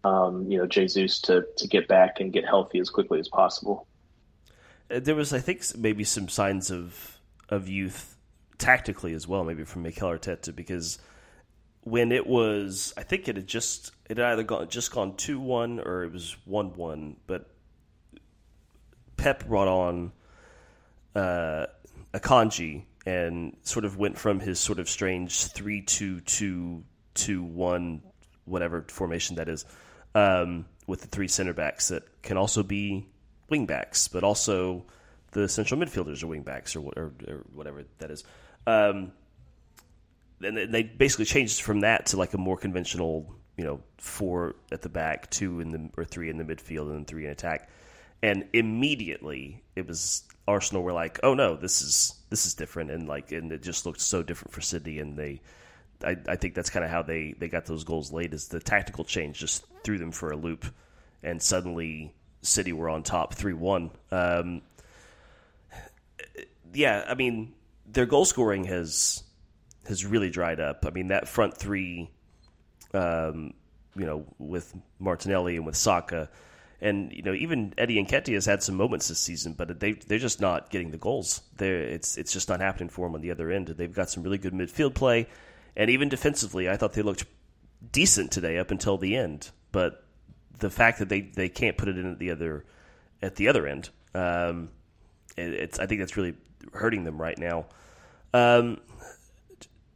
um, 0.04 0.50
you 0.52 0.58
know 0.58 0.68
Jesus 0.68 1.20
to 1.22 1.46
to 1.58 1.68
get 1.68 1.88
back 1.88 2.20
and 2.20 2.32
get 2.32 2.46
healthy 2.46 2.80
as 2.80 2.90
quickly 2.90 3.20
as 3.20 3.28
possible. 3.28 3.88
Uh, 4.92 5.00
There 5.00 5.16
was, 5.16 5.34
I 5.34 5.40
think, 5.40 5.64
maybe 5.78 6.04
some 6.04 6.30
signs 6.30 6.72
of 6.72 7.20
of 7.50 7.70
youth 7.70 8.18
tactically 8.58 9.14
as 9.14 9.28
well, 9.28 9.44
maybe 9.44 9.64
from 9.64 9.84
Mikel 9.84 10.10
Arteta, 10.10 10.56
because 10.56 11.00
when 11.82 12.12
it 12.12 12.26
was, 12.26 12.94
I 12.96 13.04
think 13.04 13.28
it 13.28 13.36
had 13.36 13.48
just 13.48 13.92
it 14.10 14.18
had 14.18 14.26
either 14.28 14.44
gone 14.44 14.70
just 14.70 14.92
gone 14.92 15.16
two 15.16 15.40
one 15.40 15.80
or 15.80 16.04
it 16.04 16.12
was 16.12 16.36
one 16.46 16.76
one, 16.76 17.18
but 17.28 17.50
Pep 19.18 19.48
brought 19.48 19.68
on 19.68 20.12
uh, 21.16 21.68
Akanji 22.14 22.84
and 23.06 23.58
sort 23.64 23.86
of 23.86 23.98
went 23.98 24.18
from 24.18 24.40
his 24.40 24.60
sort 24.60 24.80
of 24.80 24.90
strange 24.90 25.46
three 25.46 25.82
two 25.82 26.22
two 26.22 26.84
two 27.14 27.44
one 27.44 28.02
whatever 28.46 28.86
formation 28.88 29.38
that 29.38 29.48
is, 29.48 29.66
um, 30.16 30.66
with 30.88 31.02
the 31.02 31.08
three 31.08 31.28
center 31.28 31.54
backs 31.54 31.90
that 31.90 32.04
can 32.22 32.38
also 32.38 32.64
be 32.64 33.08
wing 33.50 33.66
backs, 33.66 34.08
but 34.08 34.24
also 34.24 34.86
the 35.32 35.48
central 35.48 35.80
midfielders 35.80 36.24
are 36.24 36.28
wing 36.28 36.44
backs 36.44 36.76
or, 36.76 36.92
or, 36.96 37.14
or 37.28 37.46
whatever 37.54 37.84
that 38.00 38.12
is. 38.12 38.24
Um, 38.68 39.12
and 40.42 40.58
they- 40.58 40.84
basically 40.84 41.26
changed 41.26 41.62
from 41.62 41.82
that 41.82 42.08
to 42.08 42.18
like 42.18 42.34
a 42.34 42.38
more 42.38 42.58
conventional, 42.58 43.34
you 43.58 43.64
know, 43.64 43.82
four 43.98 44.56
at 44.72 44.82
the 44.82 44.90
back, 44.90 45.30
two 45.30 45.60
in 45.60 45.72
the 45.72 45.90
or 45.98 46.04
three 46.04 46.30
in 46.30 46.38
the 46.38 46.44
midfield, 46.44 46.92
and 46.92 47.08
three 47.08 47.26
in 47.26 47.32
attack. 47.32 47.70
And 48.24 48.48
immediately 48.54 49.62
it 49.76 49.86
was 49.86 50.24
Arsenal 50.48 50.82
were 50.82 50.94
like, 50.94 51.20
oh 51.24 51.34
no, 51.34 51.56
this 51.56 51.82
is 51.82 52.16
this 52.30 52.46
is 52.46 52.54
different, 52.54 52.90
and 52.90 53.08
like 53.08 53.32
and 53.32 53.52
it 53.52 53.62
just 53.62 53.86
looked 53.86 54.02
so 54.02 54.24
different 54.24 54.52
for 54.52 54.62
City, 54.62 55.00
and 55.00 55.16
they. 55.18 55.42
I, 56.06 56.18
I 56.28 56.36
think 56.36 56.54
that's 56.54 56.70
kind 56.70 56.84
of 56.84 56.92
how 56.92 57.02
they, 57.02 57.34
they 57.38 57.48
got 57.48 57.66
those 57.66 57.86
goals 57.86 58.12
late. 58.12 58.34
Is 58.34 58.50
the 58.50 58.60
tactical 58.60 59.06
change 59.06 59.40
just 59.40 59.66
threw 59.86 59.98
them 59.98 60.12
for 60.12 60.32
a 60.32 60.36
loop, 60.36 60.66
and 61.22 61.42
suddenly 61.42 62.14
City 62.42 62.74
were 62.74 62.90
on 62.90 63.04
top 63.04 63.36
three 63.36 63.54
one. 63.54 63.92
Um, 64.12 64.62
yeah, 66.74 67.06
I 67.08 67.14
mean 67.16 67.54
their 67.86 68.06
goal 68.06 68.26
scoring 68.26 68.66
has 68.66 69.24
has 69.88 70.06
really 70.06 70.30
dried 70.30 70.60
up. 70.60 70.86
I 70.88 70.92
mean 70.92 71.10
that 71.10 71.28
front 71.28 71.58
three, 71.58 72.10
um, 72.94 73.54
you 73.96 74.06
know, 74.06 74.26
with 74.40 74.74
Martinelli 75.00 75.56
and 75.56 75.66
with 75.66 75.76
Saka, 75.76 76.30
and 76.82 77.12
you 77.12 77.22
know 77.24 77.34
even 77.34 77.74
Eddie 77.78 78.04
Nketiah 78.04 78.34
has 78.34 78.46
had 78.46 78.64
some 78.64 78.76
moments 78.76 79.08
this 79.08 79.20
season, 79.20 79.54
but 79.54 79.80
they 79.80 79.94
they're 79.94 80.20
just 80.20 80.42
not 80.42 80.70
getting 80.70 80.92
the 80.92 80.98
goals. 80.98 81.42
They're, 81.58 81.82
it's 81.82 82.18
it's 82.18 82.34
just 82.34 82.50
not 82.50 82.60
happening 82.60 82.90
for 82.90 83.08
them 83.08 83.16
on 83.16 83.22
the 83.22 83.32
other 83.32 83.52
end. 83.52 83.68
They've 83.68 83.94
got 83.94 84.10
some 84.10 84.24
really 84.24 84.38
good 84.38 84.54
midfield 84.54 84.94
play, 84.94 85.28
and 85.76 85.90
even 85.90 86.10
defensively, 86.10 86.70
I 86.70 86.78
thought 86.78 86.94
they 86.94 87.02
looked 87.02 87.26
decent 87.92 88.32
today 88.32 88.58
up 88.58 88.72
until 88.72 88.98
the 88.98 89.16
end. 89.16 89.50
But 89.72 90.04
the 90.60 90.70
fact 90.70 91.00
that 91.00 91.10
they, 91.10 91.22
they 91.22 91.50
can't 91.50 91.78
put 91.78 91.90
it 91.90 91.98
in 91.98 92.12
at 92.12 92.20
the 92.20 92.32
other 92.32 92.66
at 93.22 93.36
the 93.36 93.48
other 93.48 93.68
end, 93.68 93.90
um, 94.14 94.70
it, 95.38 95.54
it's 95.54 95.80
I 95.80 95.86
think 95.86 96.02
that's 96.02 96.18
really 96.18 96.36
hurting 96.74 97.04
them 97.04 97.22
right 97.22 97.38
now. 97.38 97.66
Um, 98.34 98.80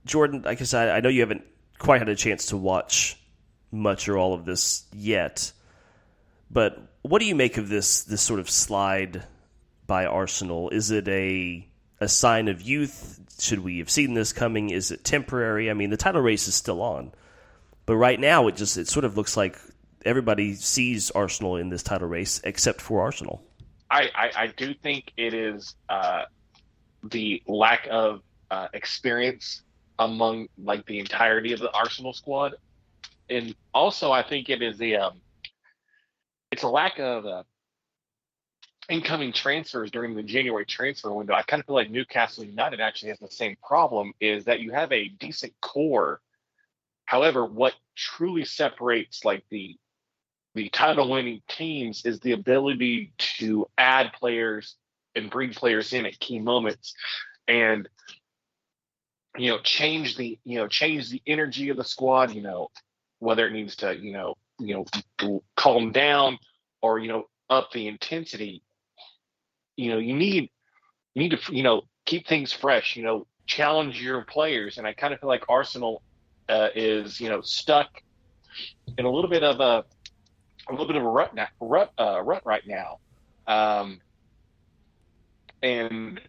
Jordan, 0.06 0.44
like 0.44 0.62
I 0.74 0.90
I 0.90 1.00
know 1.02 1.10
you 1.10 1.22
haven't 1.22 1.44
quite 1.78 2.00
had 2.00 2.10
a 2.10 2.16
chance 2.16 2.48
to 2.48 2.58
watch 2.58 3.20
much 3.72 4.08
or 4.08 4.18
all 4.18 4.34
of 4.34 4.46
this 4.46 4.86
yet, 4.94 5.52
but 6.50 6.82
what 7.02 7.20
do 7.20 7.26
you 7.26 7.36
make 7.36 7.58
of 7.58 7.70
this 7.70 8.04
this 8.04 8.22
sort 8.22 8.40
of 8.40 8.50
slide 8.50 9.24
by 9.86 10.06
Arsenal? 10.06 10.70
Is 10.70 10.92
it 10.92 11.08
a 11.08 11.68
a 12.00 12.08
sign 12.08 12.48
of 12.48 12.62
youth? 12.62 13.20
Should 13.40 13.60
we 13.60 13.80
have 13.80 13.90
seen 13.90 14.14
this 14.14 14.34
coming? 14.34 14.70
Is 14.70 14.92
it 14.92 15.04
temporary? 15.04 15.70
I 15.70 15.74
mean, 15.74 15.90
the 15.90 15.98
title 15.98 16.22
race 16.22 16.48
is 16.48 16.56
still 16.56 16.82
on, 16.82 17.12
but 17.86 17.96
right 17.96 18.20
now 18.20 18.48
it 18.48 18.56
just 18.56 18.78
it 18.78 18.88
sort 18.88 19.06
of 19.06 19.18
looks 19.18 19.38
like 19.38 19.58
everybody 20.06 20.56
sees 20.56 21.12
Arsenal 21.12 21.58
in 21.58 21.70
this 21.70 21.84
title 21.84 22.08
race 22.08 22.42
except 22.44 22.82
for 22.82 23.02
Arsenal. 23.02 23.44
I, 23.90 24.10
I, 24.16 24.32
I 24.36 24.48
do 24.48 24.74
think 24.74 25.14
it 25.18 25.34
is 25.34 25.76
uh, 25.88 26.24
the 27.04 27.42
lack 27.48 27.88
of 27.90 28.22
uh, 28.52 28.68
experience 28.74 29.62
among 30.00 30.48
like 30.58 30.86
the 30.86 31.00
entirety 31.00 31.54
of 31.54 31.60
the 31.60 31.72
Arsenal 31.72 32.14
squad, 32.14 32.56
and 33.30 33.56
also 33.74 34.12
I 34.12 34.24
think 34.24 34.50
it 34.50 34.62
is 34.62 34.78
the 34.78 34.98
um, 34.98 35.22
it's 36.58 36.64
a 36.64 36.68
lack 36.68 36.98
of 36.98 37.24
uh, 37.28 37.44
incoming 38.90 39.32
transfers 39.32 39.92
during 39.92 40.16
the 40.16 40.24
January 40.24 40.66
transfer 40.66 41.14
window. 41.14 41.36
I 41.36 41.44
kind 41.44 41.60
of 41.60 41.68
feel 41.68 41.76
like 41.76 41.92
Newcastle 41.92 42.44
United 42.44 42.80
actually 42.80 43.10
has 43.10 43.20
the 43.20 43.30
same 43.30 43.58
problem 43.64 44.14
is 44.20 44.46
that 44.46 44.60
you 44.60 44.72
have 44.72 44.92
a 44.92 45.08
decent 45.08 45.54
core. 45.62 46.20
However, 47.06 47.46
what 47.46 47.76
truly 47.96 48.44
separates 48.44 49.24
like 49.24 49.44
the 49.52 49.78
the 50.56 50.70
title 50.70 51.12
winning 51.12 51.44
teams 51.48 52.04
is 52.08 52.20
the 52.22 52.32
ability 52.32 53.14
to 53.18 53.68
add 53.78 54.12
players 54.14 54.78
and 55.14 55.30
bring 55.30 55.54
players 55.54 55.94
in 55.94 56.08
at 56.08 56.20
key 56.20 56.40
moments 56.40 56.96
and 57.48 57.88
you 59.38 59.52
know 59.52 59.60
change 59.60 60.18
the 60.18 60.40
you 60.44 60.58
know 60.58 60.68
change 60.68 61.12
the 61.12 61.22
energy 61.28 61.70
of 61.70 61.78
the 61.78 61.84
squad 61.84 62.34
you 62.34 62.42
know 62.42 62.72
whether 63.20 63.46
it 63.46 63.54
needs 63.54 63.76
to 63.76 63.96
you 63.96 64.14
know 64.14 64.34
you 64.60 64.74
know 64.74 65.42
calm 65.56 65.92
down 65.92 66.38
or 66.82 67.00
you 67.00 67.08
know 67.08 67.24
up 67.50 67.72
the 67.72 67.88
intensity 67.88 68.62
you 69.76 69.90
know 69.90 69.98
you 69.98 70.14
need 70.16 70.50
you 71.14 71.24
need 71.24 71.32
to 71.32 71.56
you 71.56 71.64
know 71.64 71.82
keep 72.06 72.28
things 72.28 72.52
fresh 72.52 72.96
you 72.96 73.04
know 73.04 73.26
challenge 73.48 74.02
your 74.02 74.24
players. 74.26 74.78
And 74.78 74.86
i 74.86 74.94
kind 74.94 75.14
of 75.14 75.20
feel 75.20 75.30
like 75.30 75.44
arsenal 75.50 76.04
uh, 76.50 76.70
is 76.76 77.20
you 77.20 77.30
know 77.30 77.42
stuck 77.42 77.90
in 78.98 79.06
a 79.06 79.10
little 79.10 79.30
bit 79.30 79.44
of 79.44 79.60
a 79.60 79.84
a 80.70 80.72
little 80.72 80.86
bit 80.88 80.98
of 80.98 81.04
a 81.04 81.08
rut 81.08 81.34
now, 81.34 81.48
rut 81.60 81.92
uh, 81.98 82.22
rut 82.22 82.42
right 82.46 82.64
now. 82.68 83.00
Um, 83.48 84.02
and 85.64 86.20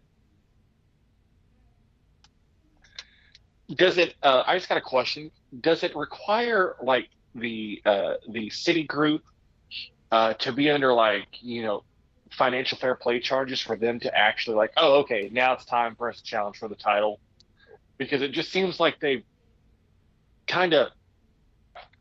does 3.75 3.99
it 3.99 4.15
uh, 4.23 4.45
i 4.47 4.57
just 4.57 4.69
got 4.69 4.79
a 4.79 4.83
question. 4.83 5.31
Does 5.61 5.83
it 5.83 5.95
require 5.95 6.77
like 6.83 7.09
the 7.35 7.83
uh, 7.85 8.15
the 8.31 8.49
city 8.51 8.85
group 8.85 9.23
uh, 10.11 10.35
to 10.35 10.53
be 10.53 10.71
under 10.71 10.93
like 10.93 11.27
you 11.41 11.63
know 11.63 11.85
financial 12.31 12.77
fair 12.79 12.95
play 12.95 13.21
charges 13.21 13.61
for 13.61 13.77
them 13.77 13.99
to 13.99 14.15
actually 14.17 14.57
like 14.57 14.73
oh 14.77 15.01
okay 15.01 15.31
now 15.33 15.55
it's 15.55 15.65
time 15.65 15.95
for 15.97 16.09
us 16.11 16.19
to 16.19 16.25
challenge 16.25 16.59
for 16.59 16.69
the 16.69 16.75
title 16.75 17.19
because 17.97 18.21
it 18.21 18.33
just 18.33 18.53
seems 18.53 18.79
like 18.79 19.01
they've 19.01 19.25
kind 20.47 20.75
of 20.75 20.89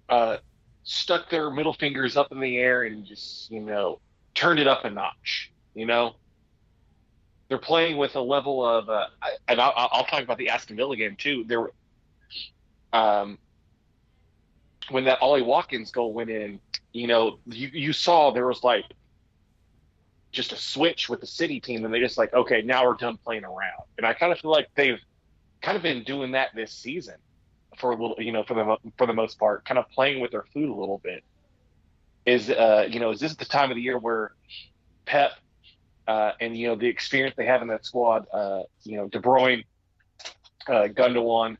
uh, 0.10 0.38
stuck 0.84 1.30
their 1.30 1.50
middle 1.50 1.74
fingers 1.74 2.18
up 2.18 2.32
in 2.32 2.40
the 2.40 2.58
air 2.58 2.84
and 2.84 3.06
just 3.06 3.50
you 3.50 3.62
know 3.62 4.00
turned 4.36 4.60
it 4.60 4.68
up 4.68 4.86
a 4.86 4.90
notch 4.90 5.52
you 5.74 5.86
know 5.86 6.16
they're 7.48 7.58
playing 7.58 7.98
with 7.98 8.16
a 8.16 8.22
level 8.22 8.66
of, 8.66 8.90
uh, 8.90 9.06
and 9.48 9.62
I'll, 9.62 9.74
I'll, 9.76 10.04
talk 10.04 10.22
about 10.22 10.38
the 10.38 10.50
Aston 10.50 10.76
Villa 10.76 10.96
game 10.96 11.16
too. 11.16 11.46
There, 11.48 11.70
um, 12.92 13.38
when 14.90 15.06
that 15.06 15.22
Ollie 15.22 15.42
Watkins 15.42 15.92
goal 15.92 16.14
went 16.14 16.30
in, 16.30 16.60
you 16.98 17.08
know, 17.08 17.39
you, 17.46 17.70
you 17.72 17.94
saw 17.94 18.32
there 18.32 18.48
was 18.48 18.63
like 18.63 18.86
just 20.32 20.51
a 20.51 20.58
switch 20.58 21.10
with 21.10 21.22
the 21.22 21.27
City 21.27 21.60
team, 21.60 21.86
and 21.86 21.94
they 21.94 22.00
just 22.00 22.18
like, 22.18 22.34
okay, 22.34 22.62
now 22.62 22.86
we're 22.86 22.96
done 22.96 23.18
playing 23.18 23.44
around. 23.44 23.84
And 23.98 24.06
I 24.06 24.13
kind 24.13 24.32
of 24.32 24.39
feel 24.39 24.51
like 24.51 24.68
they've 24.75 25.00
kind 25.62 25.77
of 25.77 25.84
been 25.84 26.04
doing 26.04 26.32
that 26.32 26.50
this 26.56 26.72
season 26.72 27.16
for 27.77 27.92
a 27.92 27.96
little, 27.96 28.16
you 28.20 28.32
know, 28.32 28.44
for 28.44 28.54
the 28.54 28.77
for 28.98 29.08
the 29.08 29.13
most 29.13 29.38
part, 29.38 29.66
kind 29.66 29.77
of 29.77 29.89
playing 29.89 30.20
with 30.20 30.32
their 30.32 30.46
food 30.54 30.70
a 30.70 30.74
little 30.74 31.00
bit. 31.00 31.24
Is 32.25 32.50
uh, 32.50 32.88
you 32.89 33.00
know, 33.00 33.12
is 33.12 33.20
this 33.20 33.36
the 33.36 33.46
time 33.46 33.72
of 33.72 33.75
the 33.75 33.82
year 33.82 33.98
where 33.98 34.34
Pep 35.06 35.32
uh, 36.08 36.32
and 36.39 36.58
you 36.58 36.68
know 36.68 36.75
the 36.75 36.88
experience 36.88 37.36
they 37.38 37.46
have 37.46 37.62
in 37.62 37.68
that 37.68 37.86
squad. 37.86 38.25
Uh, 38.34 38.63
you 38.84 38.98
know, 38.98 39.08
De 39.08 39.20
Bruyne, 39.20 39.63
uh, 40.68 40.88
Gundogan. 40.88 41.58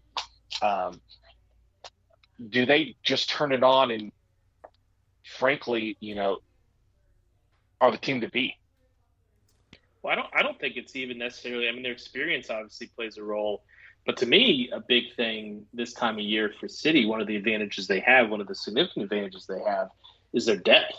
Um, 0.62 1.00
do 2.50 2.66
they 2.66 2.96
just 3.04 3.30
turn 3.30 3.52
it 3.52 3.64
on 3.64 3.92
and, 3.92 4.12
frankly, 5.28 5.98
you 6.00 6.16
know, 6.16 6.40
are 7.82 7.92
the 7.92 7.98
team 7.98 8.22
to 8.22 8.30
beat? 8.30 8.54
Well, 10.02 10.14
I 10.14 10.16
don't. 10.16 10.28
I 10.34 10.44
don't 10.44 10.60
think 10.60 10.78
it's 10.78 10.96
even 10.96 11.18
necessarily. 11.18 11.68
I 11.68 11.72
mean, 11.72 11.84
their 11.84 11.92
experience 11.92 12.50
obviously 12.50 12.88
plays 12.88 13.18
a 13.18 13.24
role, 13.24 13.64
but 14.06 14.18
to 14.18 14.26
me, 14.26 14.70
a 14.72 14.80
big 14.80 15.16
thing 15.16 15.66
this 15.74 15.94
time 15.94 16.16
of 16.16 16.22
year 16.22 16.54
for 16.60 16.68
City, 16.68 17.06
one 17.06 17.22
of 17.22 17.28
the 17.28 17.36
advantages 17.36 17.88
they 17.88 18.00
have, 18.00 18.30
one 18.30 18.42
of 18.42 18.48
the 18.48 18.56
significant 18.56 19.04
advantages 19.04 19.46
they 19.48 19.62
have, 19.68 19.90
is 20.34 20.46
their 20.46 20.58
depth. 20.58 20.96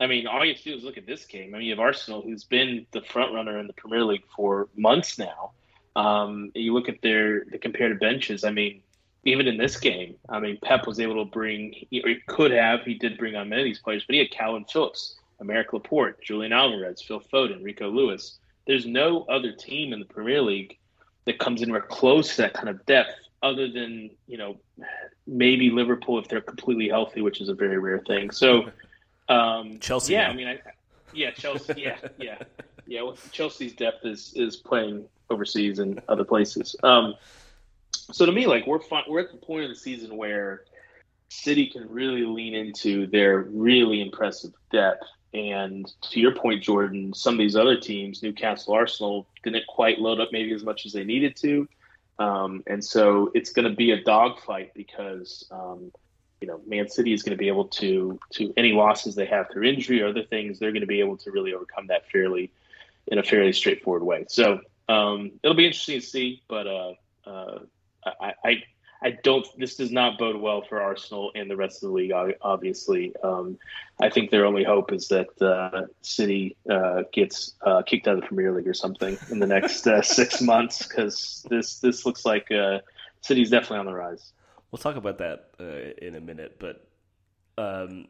I 0.00 0.06
mean, 0.06 0.26
all 0.26 0.44
you 0.44 0.52
have 0.52 0.62
to 0.62 0.70
do 0.70 0.76
is 0.76 0.82
look 0.82 0.98
at 0.98 1.06
this 1.06 1.24
game. 1.24 1.54
I 1.54 1.58
mean, 1.58 1.68
you 1.68 1.72
have 1.72 1.80
Arsenal, 1.80 2.20
who's 2.22 2.44
been 2.44 2.86
the 2.92 3.00
front 3.00 3.32
runner 3.32 3.58
in 3.58 3.66
the 3.66 3.72
Premier 3.72 4.04
League 4.04 4.24
for 4.36 4.68
months 4.76 5.18
now. 5.18 5.52
Um, 5.96 6.50
you 6.54 6.74
look 6.74 6.88
at 6.88 7.00
their 7.00 7.44
the 7.44 7.58
comparative 7.58 8.00
benches. 8.00 8.44
I 8.44 8.50
mean, 8.50 8.82
even 9.24 9.46
in 9.46 9.56
this 9.56 9.78
game, 9.78 10.16
I 10.28 10.38
mean, 10.38 10.58
Pep 10.62 10.86
was 10.86 11.00
able 11.00 11.24
to 11.24 11.30
bring, 11.30 11.72
he, 11.72 12.00
he 12.00 12.16
could 12.26 12.50
have, 12.50 12.82
he 12.82 12.94
did 12.94 13.18
bring 13.18 13.36
on 13.36 13.48
many 13.48 13.62
of 13.62 13.66
these 13.66 13.78
players, 13.78 14.04
but 14.06 14.14
he 14.14 14.18
had 14.18 14.30
Kalvin 14.30 14.70
Phillips, 14.70 15.16
Aymeric 15.40 15.72
Laporte, 15.72 16.20
Julian 16.22 16.52
Alvarez, 16.52 17.02
Phil 17.02 17.20
Foden, 17.20 17.62
Rico 17.62 17.90
Lewis. 17.90 18.38
There's 18.66 18.86
no 18.86 19.22
other 19.24 19.52
team 19.52 19.92
in 19.92 19.98
the 19.98 20.06
Premier 20.06 20.42
League 20.42 20.78
that 21.24 21.38
comes 21.38 21.62
anywhere 21.62 21.80
close 21.80 22.36
to 22.36 22.42
that 22.42 22.54
kind 22.54 22.68
of 22.68 22.84
depth, 22.86 23.14
other 23.42 23.68
than 23.68 24.10
you 24.26 24.38
know 24.38 24.56
maybe 25.26 25.70
Liverpool 25.70 26.18
if 26.18 26.28
they're 26.28 26.40
completely 26.40 26.88
healthy, 26.88 27.20
which 27.20 27.40
is 27.40 27.48
a 27.48 27.54
very 27.54 27.78
rare 27.78 28.00
thing. 28.00 28.30
So. 28.30 28.70
Um, 29.26 29.78
Chelsea. 29.78 30.12
Yeah, 30.12 30.26
now. 30.26 30.32
I 30.32 30.36
mean, 30.36 30.48
I, 30.48 30.60
yeah, 31.14 31.30
Chelsea. 31.30 31.74
Yeah, 31.78 31.96
yeah, 32.18 32.36
yeah. 32.86 33.00
Well, 33.00 33.16
Chelsea's 33.32 33.72
depth 33.72 34.04
is 34.04 34.34
is 34.34 34.56
playing 34.56 35.06
overseas 35.30 35.78
and 35.78 36.02
other 36.08 36.24
places. 36.24 36.76
Um, 36.82 37.14
so 38.12 38.26
to 38.26 38.32
me, 38.32 38.46
like 38.46 38.66
we're 38.66 38.80
fun, 38.80 39.04
we're 39.08 39.20
at 39.20 39.30
the 39.30 39.38
point 39.38 39.64
of 39.64 39.70
the 39.70 39.76
season 39.76 40.16
where 40.16 40.64
City 41.28 41.66
can 41.66 41.88
really 41.88 42.24
lean 42.24 42.54
into 42.54 43.06
their 43.06 43.40
really 43.40 44.00
impressive 44.00 44.52
depth. 44.70 45.04
And 45.32 45.90
to 46.10 46.20
your 46.20 46.34
point, 46.34 46.62
Jordan, 46.62 47.12
some 47.12 47.34
of 47.34 47.38
these 47.38 47.56
other 47.56 47.76
teams, 47.76 48.22
Newcastle, 48.22 48.74
Arsenal, 48.74 49.26
didn't 49.42 49.66
quite 49.66 49.98
load 49.98 50.20
up 50.20 50.28
maybe 50.32 50.52
as 50.52 50.62
much 50.62 50.86
as 50.86 50.92
they 50.92 51.02
needed 51.02 51.36
to. 51.36 51.68
Um, 52.20 52.62
and 52.68 52.84
so 52.84 53.32
it's 53.34 53.52
going 53.52 53.68
to 53.68 53.74
be 53.74 53.90
a 53.90 54.02
dogfight 54.04 54.72
because 54.74 55.44
um, 55.50 55.90
you 56.44 56.50
know, 56.50 56.60
Man 56.66 56.90
City 56.90 57.14
is 57.14 57.22
going 57.22 57.32
to 57.32 57.38
be 57.38 57.48
able 57.48 57.68
to 57.68 58.18
to 58.34 58.52
any 58.58 58.72
losses 58.72 59.14
they 59.14 59.24
have 59.24 59.46
through 59.50 59.62
injury 59.62 60.02
or 60.02 60.08
other 60.08 60.24
things, 60.24 60.58
they're 60.58 60.72
going 60.72 60.82
to 60.82 60.86
be 60.86 61.00
able 61.00 61.16
to 61.16 61.30
really 61.30 61.54
overcome 61.54 61.86
that 61.86 62.10
fairly 62.10 62.52
in 63.06 63.18
a 63.18 63.22
fairly 63.22 63.54
straightforward 63.54 64.02
way. 64.02 64.26
So 64.28 64.60
um, 64.90 65.32
it'll 65.42 65.56
be 65.56 65.64
interesting 65.64 66.00
to 66.00 66.06
see, 66.06 66.42
but 66.46 66.66
uh, 66.66 66.92
uh, 67.24 67.58
I, 68.20 68.32
I 68.44 68.62
I 69.04 69.18
don't. 69.22 69.46
This 69.58 69.76
does 69.76 69.92
not 69.92 70.18
bode 70.18 70.36
well 70.36 70.62
for 70.62 70.80
Arsenal 70.80 71.30
and 71.34 71.50
the 71.50 71.56
rest 71.56 71.82
of 71.82 71.90
the 71.90 71.94
league. 71.94 72.12
Obviously, 72.40 73.12
um, 73.22 73.58
I 74.00 74.08
think 74.08 74.30
their 74.30 74.46
only 74.46 74.64
hope 74.64 74.92
is 74.92 75.08
that 75.08 75.42
uh, 75.42 75.86
City 76.00 76.56
uh, 76.70 77.02
gets 77.12 77.54
uh, 77.66 77.82
kicked 77.82 78.08
out 78.08 78.14
of 78.14 78.22
the 78.22 78.26
Premier 78.26 78.52
League 78.52 78.66
or 78.66 78.72
something 78.72 79.18
in 79.30 79.40
the 79.40 79.46
next 79.46 79.86
uh, 79.86 80.00
six 80.02 80.40
months 80.40 80.86
because 80.86 81.46
this 81.50 81.80
this 81.80 82.06
looks 82.06 82.24
like 82.24 82.50
uh, 82.50 82.78
City's 83.20 83.50
definitely 83.50 83.78
on 83.78 83.86
the 83.86 83.92
rise. 83.92 84.32
We'll 84.70 84.78
talk 84.78 84.96
about 84.96 85.18
that 85.18 85.50
uh, 85.60 86.04
in 86.04 86.14
a 86.14 86.20
minute, 86.20 86.56
but 86.58 86.88
um, 87.58 88.08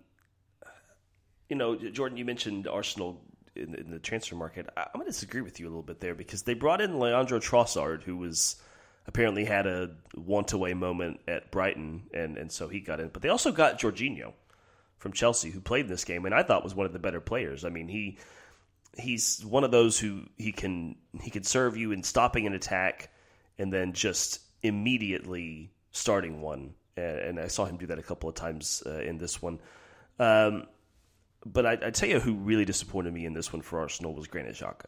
you 1.49 1.57
know, 1.57 1.75
Jordan, 1.77 2.17
you 2.17 2.25
mentioned 2.25 2.69
Arsenal 2.69 3.21
in, 3.57 3.75
in 3.75 3.91
the 3.91 3.99
transfer 3.99 4.37
market. 4.37 4.69
I, 4.77 4.83
am 4.83 4.89
going 4.95 5.07
to 5.07 5.11
disagree 5.11 5.41
with 5.41 5.59
you 5.59 5.67
a 5.67 5.71
little 5.71 5.83
bit 5.83 5.99
there 5.99 6.15
because 6.15 6.43
they 6.43 6.55
brought 6.55 6.81
in 6.81 7.01
Leandro 7.01 7.41
Trossard, 7.41 8.05
who 8.05 8.17
was 8.17 8.57
apparently 9.07 9.45
had 9.45 9.67
a 9.67 9.91
want 10.15 10.53
away 10.53 10.75
moment 10.75 11.21
at 11.29 11.51
Brighton, 11.51 12.05
and 12.13 12.37
and 12.39 12.51
so 12.51 12.69
he 12.69 12.81
got 12.81 13.01
in. 13.01 13.09
But 13.09 13.23
they 13.23 13.29
also 13.29 13.53
got 13.53 13.79
Jorginho 13.79 14.33
from 14.99 15.13
Chelsea, 15.13 15.51
who 15.51 15.61
played 15.61 15.87
in 15.87 15.91
this 15.91 16.05
game, 16.05 16.25
and 16.25 16.35
I 16.35 16.43
thought 16.43 16.65
was 16.65 16.75
one 16.75 16.87
of 16.87 16.93
the 16.93 16.99
better 16.99 17.21
players. 17.21 17.65
I 17.65 17.69
mean, 17.69 17.89
he 17.89 18.19
he's 18.97 19.45
one 19.45 19.65
of 19.65 19.71
those 19.71 19.99
who 19.99 20.23
he 20.37 20.53
can 20.53 20.97
he 21.23 21.31
can 21.31 21.43
serve 21.43 21.77
you 21.77 21.93
in 21.93 22.03
stopping 22.03 22.47
an 22.47 22.55
attack 22.55 23.11
and 23.59 23.73
then 23.73 23.93
just 23.93 24.41
immediately 24.63 25.71
starting 25.93 26.41
one, 26.41 26.75
and 26.97 27.39
I 27.39 27.49
saw 27.49 27.65
him 27.67 27.77
do 27.77 27.87
that 27.87 27.99
a 27.99 28.03
couple 28.03 28.29
of 28.29 28.35
times 28.35 28.83
uh, 28.87 29.01
in 29.01 29.19
this 29.19 29.41
one. 29.41 29.61
Um, 30.19 30.67
but 31.45 31.67
I, 31.67 31.73
I 31.73 31.91
tell 31.91 32.09
you 32.09 32.21
who 32.21 32.35
really 32.35 32.65
disappointed 32.65 33.13
me 33.13 33.27
in 33.27 33.35
this 33.35 33.53
one 33.53 33.63
for 33.63 33.81
Arsenal 33.81 34.15
was 34.15 34.27
Granit 34.27 34.55
Xhaka. 34.55 34.87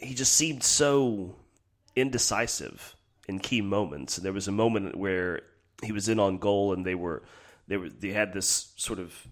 He 0.00 0.14
just 0.14 0.34
seemed 0.34 0.62
so 0.62 1.36
indecisive 1.96 2.96
in 3.28 3.38
key 3.38 3.60
moments. 3.60 4.16
And 4.16 4.24
there 4.24 4.32
was 4.32 4.48
a 4.48 4.52
moment 4.52 4.96
where 4.96 5.42
he 5.82 5.92
was 5.92 6.08
in 6.08 6.18
on 6.18 6.38
goal, 6.38 6.72
and 6.72 6.84
they 6.84 6.94
were 6.94 7.22
they 7.66 7.76
were 7.76 7.88
they 7.88 8.10
had 8.10 8.32
this 8.32 8.72
sort 8.76 8.98
of 8.98 9.26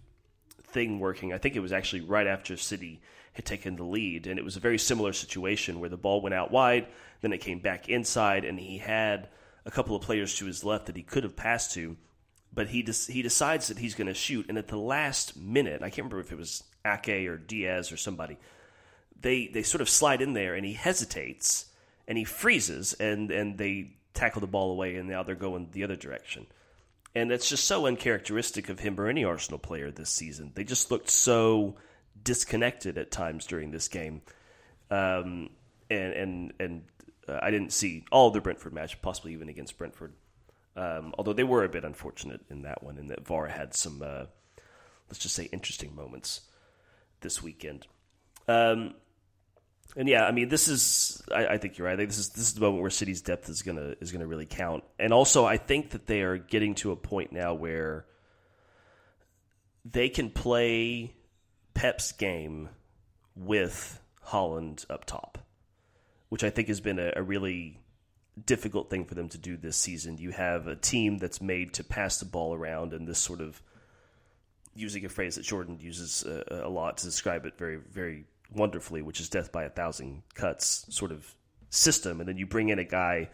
thing 0.65 0.99
working. 0.99 1.33
I 1.33 1.39
think 1.39 1.57
it 1.57 1.61
was 1.61 1.73
actually 1.73 2.01
right 2.01 2.27
after 2.27 2.57
City 2.57 3.01
had 3.33 3.45
taken 3.45 3.77
the 3.77 3.85
lead, 3.85 4.27
and 4.27 4.39
it 4.39 4.45
was 4.45 4.57
a 4.57 4.61
very 4.61 4.79
similar 4.79 5.13
situation 5.13 5.81
where 5.81 5.89
the 5.89 5.97
ball 5.97 6.21
went 6.21 6.35
out 6.35 6.51
wide, 6.51 6.87
then 7.23 7.33
it 7.33 7.41
came 7.41 7.61
back 7.61 7.89
inside, 7.89 8.45
and 8.45 8.59
he 8.59 8.79
had 8.79 9.29
a 9.65 9.71
couple 9.71 9.97
of 9.97 10.03
players 10.03 10.35
to 10.37 10.47
his 10.47 10.65
left 10.65 10.87
that 10.87 10.97
he 10.97 11.03
could 11.03 11.25
have 11.25 11.37
passed 11.37 11.73
to, 11.73 11.97
but 12.53 12.69
he 12.69 12.83
he 13.09 13.23
decides 13.23 13.69
that 13.69 13.79
he's 13.79 13.95
going 13.95 14.07
to 14.07 14.15
shoot, 14.15 14.47
and 14.49 14.59
at 14.59 14.69
the 14.69 14.77
last 14.77 15.37
minute, 15.37 15.83
I 15.83 15.89
can't 15.89 16.13
remember 16.13 16.21
if 16.21 16.33
it 16.33 16.39
was 16.39 16.63
Ake 16.85 17.27
or 17.29 17.39
Dias 17.39 17.91
or 17.91 17.97
somebody, 17.97 18.39
they 19.19 19.47
they 19.47 19.63
sort 19.63 19.81
of 19.81 19.89
slide 19.89 20.21
in 20.21 20.35
there, 20.35 20.55
and 20.55 20.67
he 20.67 20.75
hesitates, 20.75 21.67
and 22.07 22.19
he 22.19 22.25
freezes, 22.25 22.93
and 22.95 23.31
and 23.31 23.59
they 23.59 23.93
tackle 24.15 24.41
the 24.41 24.47
ball 24.47 24.71
away, 24.71 24.97
and 24.97 25.09
now 25.09 25.23
they're 25.23 25.35
going 25.35 25.69
the 25.73 25.85
other 25.85 25.97
direction. 25.97 26.47
And 27.15 27.31
that's 27.31 27.49
just 27.49 27.67
so 27.67 27.87
uncharacteristic 27.87 28.69
of 28.69 28.79
him 28.79 28.99
or 28.99 29.07
any 29.07 29.25
Arsenal 29.25 29.59
player 29.59 29.91
this 29.91 30.09
season. 30.09 30.53
They 30.55 30.65
just 30.65 30.91
looked 30.91 31.11
so 31.11 31.77
disconnected 32.23 32.97
at 32.97 33.11
times 33.11 33.47
during 33.47 33.71
this 33.71 33.89
game. 33.89 34.23
Um, 34.91 35.51
and 35.91 36.13
and 36.13 36.53
and 36.59 36.83
uh, 37.29 37.39
I 37.43 37.51
didn't 37.51 37.73
see 37.73 38.05
all 38.11 38.31
the 38.31 38.41
Brentford 38.41 38.73
match, 38.73 39.01
possibly 39.03 39.33
even 39.33 39.49
against 39.49 39.79
Brentford. 39.79 40.15
Um, 40.75 41.15
although 41.19 41.35
they 41.35 41.45
were 41.45 41.65
a 41.65 41.69
bit 41.69 41.85
unfortunate 41.85 42.41
in 42.51 42.63
that 42.63 42.83
one, 42.83 42.97
and 42.97 43.11
that 43.11 43.27
VAR 43.27 43.49
had 43.49 43.75
some, 43.75 44.03
uh, 44.03 44.25
let's 45.09 45.19
just 45.19 45.35
say, 45.35 45.45
interesting 45.53 45.95
moments 45.95 46.43
this 47.21 47.43
weekend. 47.43 47.87
Um, 48.49 48.95
and 49.97 50.09
yeah, 50.09 50.25
I 50.25 50.33
mean, 50.33 50.49
this 50.49 50.69
is. 50.69 51.23
I, 51.35 51.47
I, 51.47 51.59
think 51.59 51.77
you're 51.77 51.87
right. 51.87 51.95
I 51.95 51.97
think 51.97 52.11
this 52.11 52.19
is 52.19 52.31
this 52.31 52.47
is 52.47 52.55
the 52.55 52.63
moment 52.63 52.81
where 52.81 52.91
City's 52.91 53.21
depth 53.21 53.49
is 53.49 53.63
gonna 53.63 53.95
is 54.01 54.11
gonna 54.11 54.27
really 54.27 54.47
count. 54.47 54.85
And 54.99 55.13
also, 55.13 55.45
I 55.45 55.59
think 55.59 55.91
that 55.91 56.07
they 56.07 56.23
are 56.23 56.39
getting 56.39 56.75
to 56.77 56.93
a 56.93 56.97
point 56.97 57.33
now 57.33 57.55
where 57.55 58.07
they 59.85 60.09
can 60.09 60.31
play 60.31 61.15
Pep's 61.75 62.13
game 62.13 62.71
with 63.37 64.01
Haaland 64.29 64.87
up 64.89 65.05
top, 65.05 65.39
which 66.31 66.43
I 66.43 66.51
think 66.51 66.69
has 66.69 66.81
been 66.81 66.99
a, 66.99 67.13
a 67.17 67.23
really 67.23 67.79
difficult 68.47 68.89
thing 68.89 69.05
for 69.05 69.15
them 69.15 69.29
to 69.29 69.39
do 69.39 69.59
this 69.59 69.77
season. 69.77 70.17
You 70.17 70.31
have 70.31 70.69
a 70.69 70.77
team 70.77 71.19
that's 71.19 71.43
made 71.43 71.75
to 71.75 71.85
pass 71.85 72.19
the 72.19 72.25
ball 72.25 72.55
around, 72.55 72.95
and 72.95 73.07
this 73.07 73.19
sort 73.19 73.43
of 73.43 73.61
using 74.75 75.05
a 75.05 75.11
phrase 75.11 75.35
that 75.35 75.43
Jordan 75.43 75.79
uses 75.81 76.25
a, 76.25 76.63
a 76.65 76.71
lot 76.71 76.97
to 76.97 77.05
describe 77.05 77.45
it 77.45 77.59
very 77.59 77.77
very 77.77 78.25
wonderfully, 78.55 79.03
which 79.03 79.21
is 79.21 79.29
death 79.29 79.53
by 79.53 79.65
a 79.65 79.71
thousand 79.71 80.23
cuts 80.35 80.87
sort 80.89 81.13
of 81.13 81.35
system, 81.71 82.21
and 82.21 82.29
then 82.29 82.37
you 82.37 82.47
bring 82.47 82.69
in 82.69 82.79
a 82.79 82.85
guy 82.85 83.31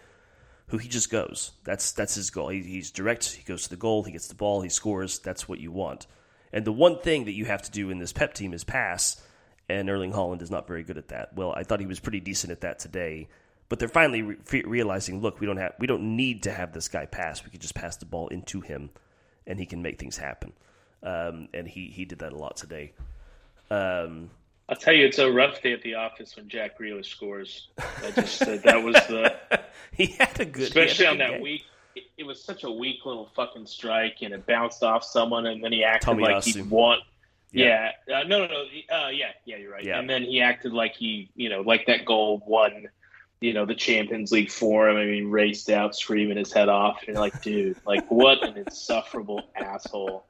who 0.69 0.79
he 0.79 0.89
just 0.89 1.11
goes. 1.11 1.53
That's 1.65 1.93
that's 1.93 2.15
his 2.15 2.31
goal. 2.31 2.49
He, 2.49 2.63
he's 2.63 2.91
direct. 2.91 3.33
He 3.33 3.43
goes 3.43 3.65
to 3.65 3.71
the 3.71 3.77
goal. 3.77 4.05
He 4.05 4.13
gets 4.13 4.29
the 4.29 4.35
ball. 4.35 4.63
He 4.63 4.69
scores. 4.69 5.19
That's 5.19 5.49
what 5.49 5.61
you 5.61 5.73
want. 5.73 6.07
And 6.53 6.65
the 6.65 6.73
one 6.73 6.99
thing 7.01 7.25
that 7.25 7.33
you 7.33 7.45
have 7.45 7.63
to 7.63 7.71
do 7.71 7.91
in 7.91 7.99
this 7.99 8.13
Pep 8.13 8.35
team 8.35 8.53
is 8.53 8.65
pass. 8.65 9.21
And 9.71 9.91
Erling 9.91 10.13
Haaland 10.13 10.41
is 10.41 10.51
not 10.51 10.67
very 10.67 10.83
good 10.83 10.97
at 10.97 11.09
that. 11.09 11.35
Well, 11.35 11.53
I 11.53 11.63
thought 11.63 11.81
he 11.81 11.87
was 11.87 12.01
pretty 12.01 12.21
decent 12.21 12.51
at 12.51 12.63
that 12.63 12.79
today, 12.79 13.29
but 13.69 13.79
they're 13.79 13.87
finally 13.87 14.23
re- 14.23 14.63
realizing, 14.65 15.21
look, 15.21 15.41
we 15.41 15.47
don't 15.47 15.59
have, 15.59 15.75
we 15.79 15.87
don't 15.87 16.17
need 16.17 16.45
to 16.45 16.53
have 16.53 16.73
this 16.73 16.89
guy 16.89 17.05
pass. 17.05 17.45
We 17.45 17.51
can 17.51 17.61
just 17.61 17.75
pass 17.75 17.97
the 17.97 18.07
ball 18.07 18.29
into 18.29 18.63
him, 18.63 18.89
and 19.47 19.59
he 19.59 19.67
can 19.67 19.83
make 19.83 19.99
things 19.99 20.17
happen. 20.17 20.55
Um, 21.03 21.49
and 21.53 21.69
he 21.69 21.89
he 21.89 22.07
did 22.07 22.21
that 22.21 22.33
a 22.33 22.37
lot 22.37 22.57
today. 22.57 22.93
Um, 23.71 24.31
I'll 24.69 24.77
tell 24.77 24.93
you, 24.93 25.07
it's 25.07 25.19
a 25.19 25.31
rough 25.31 25.63
day 25.63 25.73
at 25.73 25.83
the 25.83 25.95
office 25.95 26.37
when 26.37 26.49
Jack 26.49 26.79
Grealish 26.79 27.07
scores. 27.07 27.69
I 27.79 28.11
just 28.11 28.37
said 28.37 28.63
that 28.65 28.83
was 28.83 28.95
the. 28.95 29.35
he 29.93 30.07
had 30.07 30.39
a 30.41 30.45
good, 30.45 30.65
especially 30.65 31.07
a 31.07 31.11
on 31.11 31.19
that 31.19 31.31
game. 31.33 31.41
week. 31.41 31.65
It, 31.95 32.05
it, 32.19 32.25
was 32.25 32.43
such 32.43 32.65
a 32.65 32.71
weak 32.71 33.07
little 33.07 33.31
fucking 33.35 33.67
strike, 33.67 34.19
and 34.21 34.35
it 34.35 34.47
bounced 34.47 34.83
off 34.83 35.05
someone, 35.05 35.47
and 35.47 35.65
then 35.65 35.73
he 35.73 35.85
acted 35.85 36.11
Tomiyasu. 36.11 36.57
he 36.57 36.63
won. 36.63 36.99
Yeah. 37.51 37.93
Yeah, 38.07 38.21
uh, 38.21 38.23
no, 38.25 38.41
no, 38.41 38.47
no. 38.47 38.65
Uh, 38.95 39.09
yeah, 39.09 39.31
yeah, 39.45 39.57
you're 39.57 39.73
right. 39.73 39.85
Yeah. 39.85 39.99
And 39.99 40.09
then 40.09 40.23
he 40.23 40.41
acted 40.41 40.73
like 40.73 40.95
he, 40.95 41.31
you 41.35 41.49
know, 41.49 41.63
like 41.63 41.87
that 41.87 42.05
goal 42.05 42.43
won, 42.47 42.89
you 43.41 43.55
know, 43.55 43.65
the 43.65 43.75
Champions 43.75 44.33
League 44.33 44.51
for 44.51 44.91
him. 44.91 44.99
I 44.99 45.07
mean, 45.07 45.31
raced 45.31 45.71
out 45.71 45.97
screaming 45.97 46.37
his 46.37 46.53
head 46.53 46.69
off. 46.69 46.99
And 47.01 47.09
you're 47.09 47.21
like, 47.21 47.41
dude, 47.43 47.79
like 47.87 48.11
what 48.11 48.43
an 48.43 48.59
insufferable 48.59 49.43
asshole. 49.57 50.27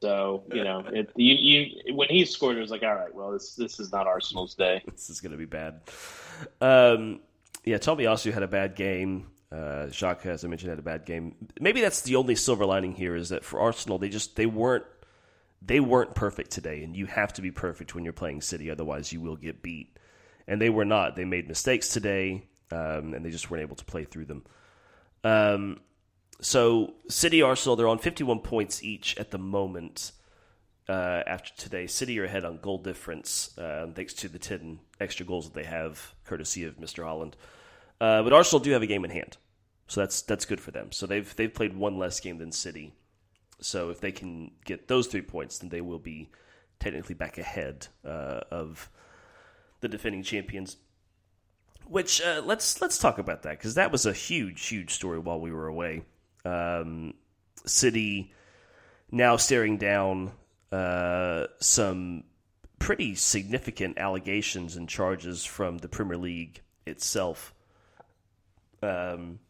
So 0.00 0.44
you 0.52 0.64
know, 0.64 0.84
it, 0.86 1.10
you, 1.16 1.34
you 1.34 1.94
when 1.94 2.08
he 2.08 2.24
scored, 2.24 2.56
it 2.56 2.60
was 2.60 2.70
like, 2.70 2.82
all 2.82 2.94
right, 2.94 3.14
well, 3.14 3.32
this 3.32 3.54
this 3.54 3.78
is 3.78 3.92
not 3.92 4.06
Arsenal's 4.06 4.54
day. 4.54 4.82
This 4.90 5.10
is 5.10 5.20
going 5.20 5.32
to 5.32 5.38
be 5.38 5.44
bad. 5.44 5.80
Um, 6.60 7.20
yeah, 7.64 7.78
Tommy 7.78 8.06
also 8.06 8.32
had 8.32 8.42
a 8.42 8.48
bad 8.48 8.76
game. 8.76 9.28
Uh, 9.52 9.88
Xhaka, 9.88 10.26
as 10.26 10.44
I 10.44 10.48
mentioned, 10.48 10.70
had 10.70 10.78
a 10.78 10.82
bad 10.82 11.04
game. 11.04 11.34
Maybe 11.60 11.80
that's 11.80 12.02
the 12.02 12.16
only 12.16 12.36
silver 12.36 12.64
lining 12.64 12.94
here 12.94 13.16
is 13.16 13.30
that 13.30 13.44
for 13.44 13.60
Arsenal, 13.60 13.98
they 13.98 14.08
just 14.08 14.36
they 14.36 14.46
weren't 14.46 14.84
they 15.62 15.80
weren't 15.80 16.14
perfect 16.14 16.50
today, 16.50 16.82
and 16.82 16.96
you 16.96 17.06
have 17.06 17.32
to 17.34 17.42
be 17.42 17.50
perfect 17.50 17.94
when 17.94 18.04
you're 18.04 18.12
playing 18.12 18.40
City, 18.40 18.70
otherwise 18.70 19.12
you 19.12 19.20
will 19.20 19.36
get 19.36 19.62
beat. 19.62 19.96
And 20.46 20.60
they 20.60 20.70
were 20.70 20.84
not. 20.84 21.14
They 21.14 21.24
made 21.24 21.46
mistakes 21.46 21.88
today, 21.90 22.44
um, 22.72 23.14
and 23.14 23.24
they 23.24 23.30
just 23.30 23.50
weren't 23.50 23.62
able 23.62 23.76
to 23.76 23.84
play 23.84 24.04
through 24.04 24.24
them. 24.24 24.44
Um, 25.22 25.80
so 26.40 26.94
City, 27.08 27.42
Arsenal, 27.42 27.76
they're 27.76 27.88
on 27.88 27.98
51 27.98 28.40
points 28.40 28.82
each 28.82 29.16
at 29.18 29.30
the 29.30 29.38
moment. 29.38 30.12
Uh, 30.88 31.22
after 31.26 31.54
today, 31.56 31.86
City 31.86 32.18
are 32.18 32.24
ahead 32.24 32.44
on 32.44 32.58
goal 32.58 32.78
difference 32.78 33.56
uh, 33.58 33.86
thanks 33.94 34.12
to 34.14 34.28
the 34.28 34.38
10 34.38 34.80
extra 35.00 35.24
goals 35.24 35.44
that 35.44 35.54
they 35.54 35.64
have, 35.64 36.14
courtesy 36.24 36.64
of 36.64 36.78
Mr. 36.78 37.04
Haaland. 37.04 37.34
Uh, 38.00 38.22
but 38.22 38.32
Arsenal 38.32 38.60
do 38.60 38.72
have 38.72 38.82
a 38.82 38.86
game 38.86 39.04
in 39.04 39.10
hand, 39.10 39.36
so 39.86 40.00
that's 40.00 40.22
that's 40.22 40.46
good 40.46 40.60
for 40.60 40.70
them. 40.70 40.90
So 40.90 41.06
they've 41.06 41.36
they've 41.36 41.52
played 41.52 41.76
one 41.76 41.98
less 41.98 42.18
game 42.18 42.38
than 42.38 42.50
City. 42.50 42.94
So 43.60 43.90
if 43.90 44.00
they 44.00 44.10
can 44.10 44.52
get 44.64 44.88
those 44.88 45.06
three 45.06 45.20
points, 45.20 45.58
then 45.58 45.68
they 45.68 45.82
will 45.82 45.98
be 45.98 46.30
technically 46.78 47.14
back 47.14 47.36
ahead 47.36 47.88
uh, 48.04 48.40
of 48.50 48.90
the 49.80 49.88
defending 49.88 50.22
champions. 50.22 50.78
Which 51.86 52.22
uh, 52.22 52.40
let's 52.44 52.80
let's 52.80 52.98
talk 52.98 53.18
about 53.18 53.42
that 53.42 53.58
because 53.58 53.74
that 53.74 53.92
was 53.92 54.06
a 54.06 54.12
huge 54.12 54.66
huge 54.66 54.94
story 54.94 55.18
while 55.18 55.40
we 55.40 55.52
were 55.52 55.66
away. 55.66 56.04
Um, 56.44 57.14
City 57.66 58.32
now 59.10 59.36
staring 59.36 59.76
down 59.76 60.32
uh, 60.72 61.46
some 61.60 62.24
pretty 62.78 63.14
significant 63.14 63.98
allegations 63.98 64.76
and 64.76 64.88
charges 64.88 65.44
from 65.44 65.78
the 65.78 65.88
Premier 65.88 66.16
League 66.16 66.62
itself. 66.86 67.54
Um, 68.82 69.40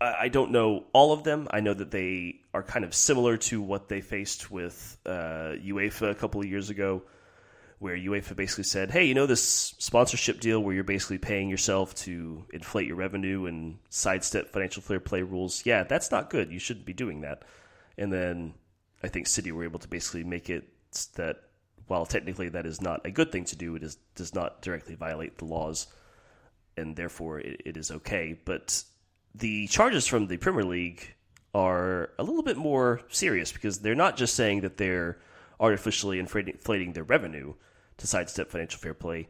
I 0.00 0.14
I 0.20 0.28
don't 0.28 0.50
know 0.50 0.86
all 0.92 1.12
of 1.12 1.24
them. 1.24 1.48
I 1.50 1.60
know 1.60 1.74
that 1.74 1.90
they 1.90 2.40
are 2.54 2.62
kind 2.62 2.84
of 2.84 2.94
similar 2.94 3.36
to 3.36 3.60
what 3.60 3.88
they 3.88 4.00
faced 4.00 4.50
with 4.50 4.98
uh, 5.04 5.56
UEFA 5.62 6.10
a 6.10 6.14
couple 6.14 6.40
of 6.40 6.46
years 6.46 6.70
ago, 6.70 7.02
where 7.78 7.96
UEFA 7.96 8.34
basically 8.34 8.64
said, 8.64 8.90
"Hey, 8.90 9.04
you 9.04 9.14
know 9.14 9.26
this 9.26 9.74
sponsorship 9.78 10.40
deal 10.40 10.60
where 10.60 10.74
you're 10.74 10.84
basically 10.84 11.18
paying 11.18 11.48
yourself 11.48 11.94
to 11.96 12.44
inflate 12.52 12.86
your 12.86 12.96
revenue 12.96 13.46
and 13.46 13.78
sidestep 13.88 14.52
financial 14.52 14.82
fair 14.82 15.00
play 15.00 15.22
rules? 15.22 15.64
Yeah, 15.64 15.84
that's 15.84 16.10
not 16.10 16.30
good. 16.30 16.50
You 16.50 16.58
shouldn't 16.58 16.86
be 16.86 16.92
doing 16.92 17.20
that." 17.20 17.44
And 17.96 18.12
then 18.12 18.54
I 19.02 19.08
think 19.08 19.26
City 19.26 19.52
were 19.52 19.64
able 19.64 19.78
to 19.80 19.88
basically 19.88 20.24
make 20.24 20.50
it 20.50 20.68
that 21.14 21.42
while 21.86 22.04
technically 22.06 22.48
that 22.50 22.66
is 22.66 22.80
not 22.80 23.06
a 23.06 23.10
good 23.10 23.30
thing 23.32 23.44
to 23.46 23.56
do, 23.56 23.76
it 23.76 23.82
is 23.82 23.96
does 24.14 24.34
not 24.34 24.62
directly 24.62 24.94
violate 24.94 25.38
the 25.38 25.44
laws, 25.44 25.86
and 26.76 26.96
therefore 26.96 27.38
it, 27.40 27.62
it 27.64 27.76
is 27.76 27.90
okay. 27.90 28.38
But 28.44 28.82
the 29.34 29.68
charges 29.68 30.06
from 30.06 30.26
the 30.26 30.36
Premier 30.36 30.64
League 30.64 31.14
are 31.54 32.10
a 32.18 32.24
little 32.24 32.42
bit 32.42 32.56
more 32.56 33.00
serious 33.08 33.52
because 33.52 33.78
they're 33.78 33.94
not 33.94 34.16
just 34.16 34.34
saying 34.34 34.62
that 34.62 34.76
they're 34.76 35.18
artificially 35.60 36.18
inflating 36.18 36.92
their 36.92 37.04
revenue 37.04 37.54
to 37.98 38.06
sidestep 38.06 38.50
financial 38.50 38.80
fair 38.80 38.94
play, 38.94 39.28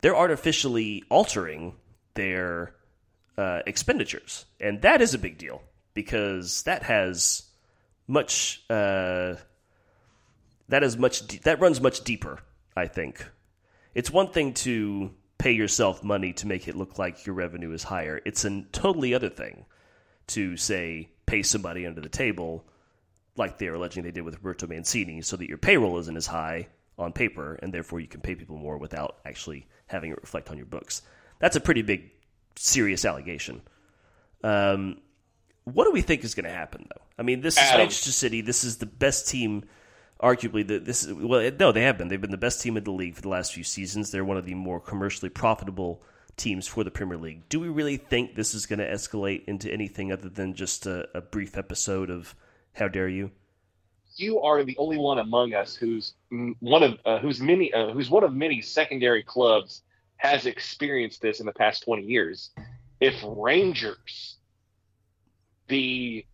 they're 0.00 0.16
artificially 0.16 1.04
altering 1.08 1.74
their 2.14 2.74
uh, 3.38 3.60
expenditures, 3.66 4.46
and 4.60 4.82
that 4.82 5.00
is 5.00 5.14
a 5.14 5.18
big 5.18 5.38
deal 5.38 5.62
because 5.94 6.62
that 6.64 6.82
has 6.82 7.42
much 8.06 8.64
uh, 8.70 9.34
that 10.68 10.82
is 10.82 10.96
much 10.96 11.26
de- 11.26 11.38
that 11.40 11.60
runs 11.60 11.80
much 11.80 12.02
deeper. 12.04 12.40
I 12.76 12.86
think 12.86 13.26
it's 13.94 14.10
one 14.10 14.28
thing 14.28 14.54
to 14.54 15.10
pay 15.38 15.52
yourself 15.52 16.02
money 16.02 16.32
to 16.34 16.46
make 16.46 16.68
it 16.68 16.76
look 16.76 16.98
like 16.98 17.26
your 17.26 17.34
revenue 17.34 17.72
is 17.72 17.82
higher. 17.82 18.20
It's 18.24 18.44
a 18.44 18.62
totally 18.72 19.14
other 19.14 19.28
thing 19.30 19.66
to 20.28 20.56
say 20.56 21.10
pay 21.26 21.42
somebody 21.42 21.86
under 21.86 22.00
the 22.00 22.08
table, 22.08 22.64
like 23.36 23.58
they're 23.58 23.74
alleging 23.74 24.04
they 24.04 24.10
did 24.10 24.24
with 24.24 24.36
Roberto 24.36 24.66
Mancini, 24.66 25.22
so 25.22 25.36
that 25.36 25.48
your 25.48 25.58
payroll 25.58 25.98
isn't 25.98 26.16
as 26.16 26.26
high 26.26 26.68
on 26.98 27.12
paper, 27.12 27.58
and 27.62 27.72
therefore 27.72 28.00
you 28.00 28.06
can 28.06 28.20
pay 28.20 28.34
people 28.34 28.56
more 28.56 28.78
without 28.78 29.18
actually 29.24 29.66
having 29.86 30.10
it 30.10 30.18
reflect 30.20 30.50
on 30.50 30.56
your 30.56 30.66
books. 30.66 31.02
That's 31.38 31.56
a 31.56 31.60
pretty 31.60 31.82
big, 31.82 32.10
serious 32.56 33.04
allegation. 33.04 33.62
Um, 34.42 35.00
what 35.64 35.84
do 35.84 35.92
we 35.92 36.00
think 36.00 36.24
is 36.24 36.34
going 36.34 36.44
to 36.44 36.50
happen, 36.50 36.86
though? 36.88 37.02
I 37.18 37.22
mean, 37.22 37.40
this 37.40 37.54
is 37.54 37.62
Adam. 37.62 37.80
Manchester 37.80 38.12
City. 38.12 38.40
This 38.40 38.64
is 38.64 38.78
the 38.78 38.86
best 38.86 39.28
team, 39.28 39.64
arguably. 40.22 40.66
The, 40.66 40.78
this 40.78 41.04
is 41.04 41.12
well, 41.12 41.50
no, 41.58 41.72
they 41.72 41.82
have 41.82 41.98
been. 41.98 42.08
They've 42.08 42.20
been 42.20 42.30
the 42.30 42.36
best 42.36 42.62
team 42.62 42.76
in 42.76 42.84
the 42.84 42.92
league 42.92 43.16
for 43.16 43.22
the 43.22 43.28
last 43.28 43.52
few 43.52 43.64
seasons. 43.64 44.10
They're 44.10 44.24
one 44.24 44.36
of 44.36 44.46
the 44.46 44.54
more 44.54 44.80
commercially 44.80 45.28
profitable 45.28 46.02
teams 46.36 46.68
for 46.68 46.84
the 46.84 46.90
Premier 46.90 47.16
League. 47.16 47.48
Do 47.48 47.58
we 47.58 47.68
really 47.68 47.96
think 47.96 48.34
this 48.34 48.54
is 48.54 48.66
going 48.66 48.78
to 48.78 48.90
escalate 48.90 49.44
into 49.46 49.72
anything 49.72 50.12
other 50.12 50.28
than 50.28 50.54
just 50.54 50.86
a, 50.86 51.08
a 51.16 51.20
brief 51.20 51.56
episode 51.56 52.10
of 52.10 52.34
"How 52.74 52.88
dare 52.88 53.08
you"? 53.08 53.32
You 54.16 54.40
are 54.40 54.64
the 54.64 54.76
only 54.78 54.96
one 54.96 55.18
among 55.18 55.54
us 55.54 55.74
who's 55.74 56.14
one 56.60 56.82
of 56.82 56.98
uh, 57.04 57.18
who's 57.18 57.40
many 57.40 57.72
uh, 57.72 57.90
who's 57.90 58.10
one 58.10 58.24
of 58.24 58.34
many 58.34 58.60
secondary 58.60 59.22
clubs 59.22 59.82
has 60.16 60.46
experienced 60.46 61.20
this 61.20 61.40
in 61.40 61.46
the 61.46 61.52
past 61.52 61.84
20 61.84 62.02
years. 62.02 62.50
If 63.00 63.14
Rangers, 63.22 64.36
the 65.68 66.24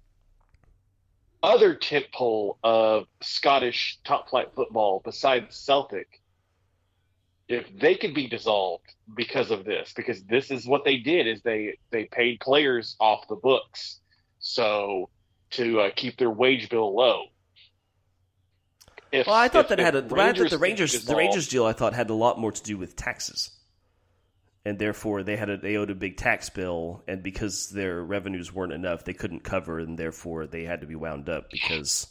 other 1.42 1.74
tentpole 1.74 2.56
of 2.62 3.06
Scottish 3.20 3.98
top 4.04 4.30
flight 4.30 4.48
football 4.54 5.02
besides 5.04 5.56
Celtic, 5.56 6.20
if 7.48 7.66
they 7.78 7.96
could 7.96 8.14
be 8.14 8.28
dissolved 8.28 8.94
because 9.16 9.50
of 9.50 9.64
this, 9.64 9.92
because 9.94 10.22
this 10.24 10.50
is 10.50 10.66
what 10.66 10.84
they 10.84 10.98
did 10.98 11.26
is 11.26 11.42
they 11.42 11.78
they 11.90 12.04
paid 12.04 12.40
players 12.40 12.96
off 13.00 13.26
the 13.28 13.36
books. 13.36 13.98
So 14.38 15.08
to 15.52 15.80
uh, 15.80 15.90
keep 15.94 16.16
their 16.18 16.30
wage 16.30 16.68
bill 16.68 16.94
low. 16.94 17.26
If, 19.12 19.26
well, 19.26 19.36
I 19.36 19.48
thought 19.48 19.68
that 19.68 19.78
had 19.78 19.94
a, 19.94 20.02
Rangers 20.02 20.50
the 20.50 20.58
Rangers 20.58 21.04
the 21.04 21.14
Rangers 21.14 21.46
deal 21.46 21.66
I 21.66 21.74
thought 21.74 21.92
had 21.92 22.08
a 22.08 22.14
lot 22.14 22.40
more 22.40 22.50
to 22.50 22.62
do 22.62 22.78
with 22.78 22.96
taxes, 22.96 23.50
and 24.64 24.78
therefore 24.78 25.22
they 25.22 25.36
had 25.36 25.50
a, 25.50 25.58
they 25.58 25.76
owed 25.76 25.90
a 25.90 25.94
big 25.94 26.16
tax 26.16 26.48
bill, 26.48 27.02
and 27.06 27.22
because 27.22 27.68
their 27.68 28.02
revenues 28.02 28.54
weren't 28.54 28.72
enough, 28.72 29.04
they 29.04 29.12
couldn't 29.12 29.44
cover, 29.44 29.80
and 29.80 29.98
therefore 29.98 30.46
they 30.46 30.64
had 30.64 30.80
to 30.80 30.86
be 30.86 30.94
wound 30.94 31.28
up 31.28 31.50
because 31.50 32.06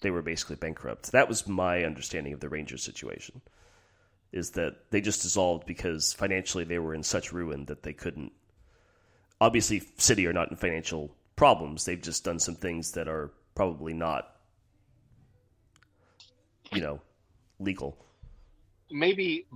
they 0.00 0.12
were 0.12 0.22
basically 0.22 0.54
bankrupt. 0.54 1.10
That 1.10 1.28
was 1.28 1.48
my 1.48 1.82
understanding 1.82 2.32
of 2.32 2.38
the 2.38 2.48
Rangers 2.48 2.84
situation, 2.84 3.40
is 4.30 4.50
that 4.52 4.90
they 4.90 5.00
just 5.00 5.22
dissolved 5.22 5.66
because 5.66 6.12
financially 6.12 6.62
they 6.62 6.78
were 6.78 6.94
in 6.94 7.02
such 7.02 7.32
ruin 7.32 7.64
that 7.64 7.82
they 7.82 7.92
couldn't. 7.92 8.30
Obviously, 9.40 9.82
City 9.96 10.24
are 10.28 10.32
not 10.32 10.50
in 10.50 10.56
financial 10.56 11.10
problems. 11.34 11.84
They've 11.84 12.00
just 12.00 12.24
done 12.24 12.38
some 12.38 12.54
things 12.54 12.92
that 12.92 13.08
are 13.08 13.32
probably 13.56 13.92
not 13.92 14.36
you 16.72 16.80
know, 16.80 17.00
legal. 17.58 17.96
Maybe 18.90 19.46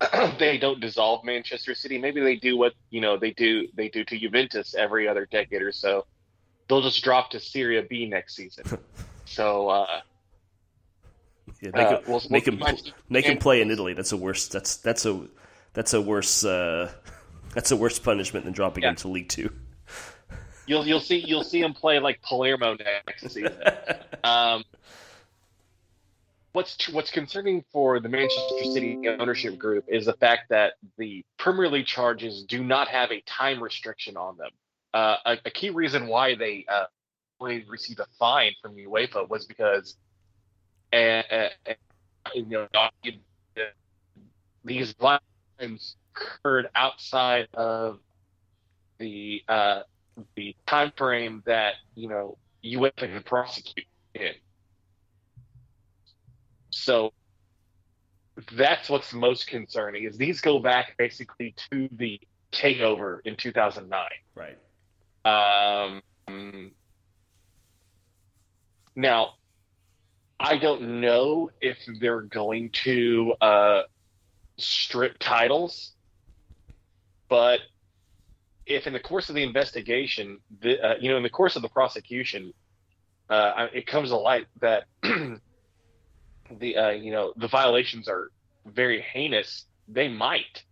they 0.38 0.58
don't 0.58 0.80
dissolve 0.80 1.24
Manchester 1.24 1.74
City. 1.74 1.98
Maybe 1.98 2.20
they 2.20 2.36
do 2.36 2.56
what 2.56 2.74
you 2.90 3.00
know 3.00 3.18
they 3.18 3.32
do 3.32 3.68
they 3.74 3.88
do 3.88 4.04
to 4.04 4.18
Juventus 4.18 4.74
every 4.74 5.08
other 5.08 5.26
decade 5.26 5.62
or 5.62 5.72
so. 5.72 6.06
They'll 6.68 6.82
just 6.82 7.02
drop 7.02 7.30
to 7.30 7.40
Serie 7.40 7.84
B 7.88 8.06
next 8.06 8.36
season. 8.36 8.64
so 9.24 9.68
uh, 9.68 10.00
yeah, 11.60 11.70
make, 11.74 11.86
uh, 11.86 11.90
him, 11.90 12.02
we'll, 12.06 12.22
make, 12.30 12.46
we'll, 12.46 12.56
him, 12.56 12.76
make 13.08 13.26
him 13.26 13.38
play 13.38 13.60
in 13.60 13.70
Italy. 13.70 13.92
That's 13.92 14.12
a 14.12 14.16
worse. 14.16 14.48
That's 14.48 14.76
that's 14.76 15.04
a 15.04 15.26
that's 15.72 15.92
a 15.92 16.00
worse. 16.00 16.44
Uh, 16.44 16.92
that's 17.54 17.70
a 17.70 17.76
worse 17.76 17.98
punishment 17.98 18.44
than 18.44 18.54
dropping 18.54 18.84
yeah. 18.84 18.90
into 18.90 19.08
League 19.08 19.28
Two. 19.28 19.50
You'll 20.66 20.86
you'll 20.86 21.00
see 21.00 21.18
you'll 21.26 21.44
see 21.44 21.60
him 21.60 21.74
play 21.74 21.98
like 21.98 22.22
Palermo 22.22 22.76
next 23.06 23.22
season. 23.22 23.52
um, 24.24 24.64
what's 26.52 26.88
what's 26.90 27.10
concerning 27.10 27.64
for 27.72 28.00
the 28.00 28.08
Manchester 28.08 28.64
City 28.72 28.98
ownership 29.18 29.58
group 29.58 29.84
is 29.88 30.06
the 30.06 30.14
fact 30.14 30.48
that 30.50 30.74
the 30.98 31.24
Premier 31.38 31.68
League 31.68 31.86
charges 31.86 32.44
do 32.44 32.62
not 32.62 32.88
have 32.88 33.10
a 33.12 33.20
time 33.22 33.62
restriction 33.62 34.16
on 34.16 34.36
them. 34.36 34.50
Uh, 34.92 35.16
a, 35.24 35.38
a, 35.44 35.50
key 35.50 35.70
reason 35.70 36.08
why 36.08 36.34
they 36.34 36.64
uh, 36.68 36.86
received 37.40 38.00
a 38.00 38.06
fine 38.18 38.52
from 38.60 38.74
UEFA 38.74 39.28
was 39.28 39.46
because, 39.46 39.94
uh, 40.92 40.96
uh, 40.96 41.48
you 42.34 42.44
know, 42.46 42.66
these 44.64 44.92
violations 45.00 45.96
occurred 46.14 46.68
outside 46.74 47.46
of 47.54 48.00
the 48.98 49.42
uh, 49.48 49.82
the 50.34 50.54
time 50.66 50.92
frame 50.96 51.42
that 51.46 51.74
you 51.94 52.08
know 52.08 52.36
UEFA 52.64 53.12
can 53.12 53.22
prosecute 53.22 53.86
in. 54.14 54.32
So 56.70 57.12
that's 58.52 58.88
what's 58.88 59.12
most 59.12 59.46
concerning 59.46 60.04
is 60.04 60.16
these 60.16 60.40
go 60.40 60.58
back 60.58 60.96
basically 60.96 61.54
to 61.70 61.88
the 61.92 62.20
takeover 62.52 63.18
in 63.24 63.36
2009. 63.36 64.00
Right. 64.34 64.56
Um, 65.24 66.72
now, 68.96 69.34
I 70.38 70.56
don't 70.56 71.00
know 71.00 71.50
if 71.60 71.76
they're 72.00 72.22
going 72.22 72.70
to 72.84 73.34
uh, 73.40 73.82
strip 74.56 75.18
titles, 75.18 75.92
but 77.28 77.60
if 78.64 78.86
in 78.86 78.92
the 78.92 79.00
course 79.00 79.28
of 79.28 79.34
the 79.34 79.42
investigation, 79.42 80.38
the, 80.60 80.80
uh, 80.80 80.94
you 81.00 81.10
know, 81.10 81.16
in 81.16 81.22
the 81.22 81.30
course 81.30 81.56
of 81.56 81.62
the 81.62 81.68
prosecution, 81.68 82.54
uh, 83.28 83.66
it 83.72 83.86
comes 83.86 84.10
to 84.10 84.16
light 84.16 84.46
that 84.60 84.84
the 86.58 86.76
uh, 86.76 86.90
you 86.90 87.12
know 87.12 87.32
the 87.36 87.48
violations 87.48 88.08
are 88.08 88.30
very 88.66 89.00
heinous, 89.00 89.64
they 89.88 90.08
might, 90.08 90.64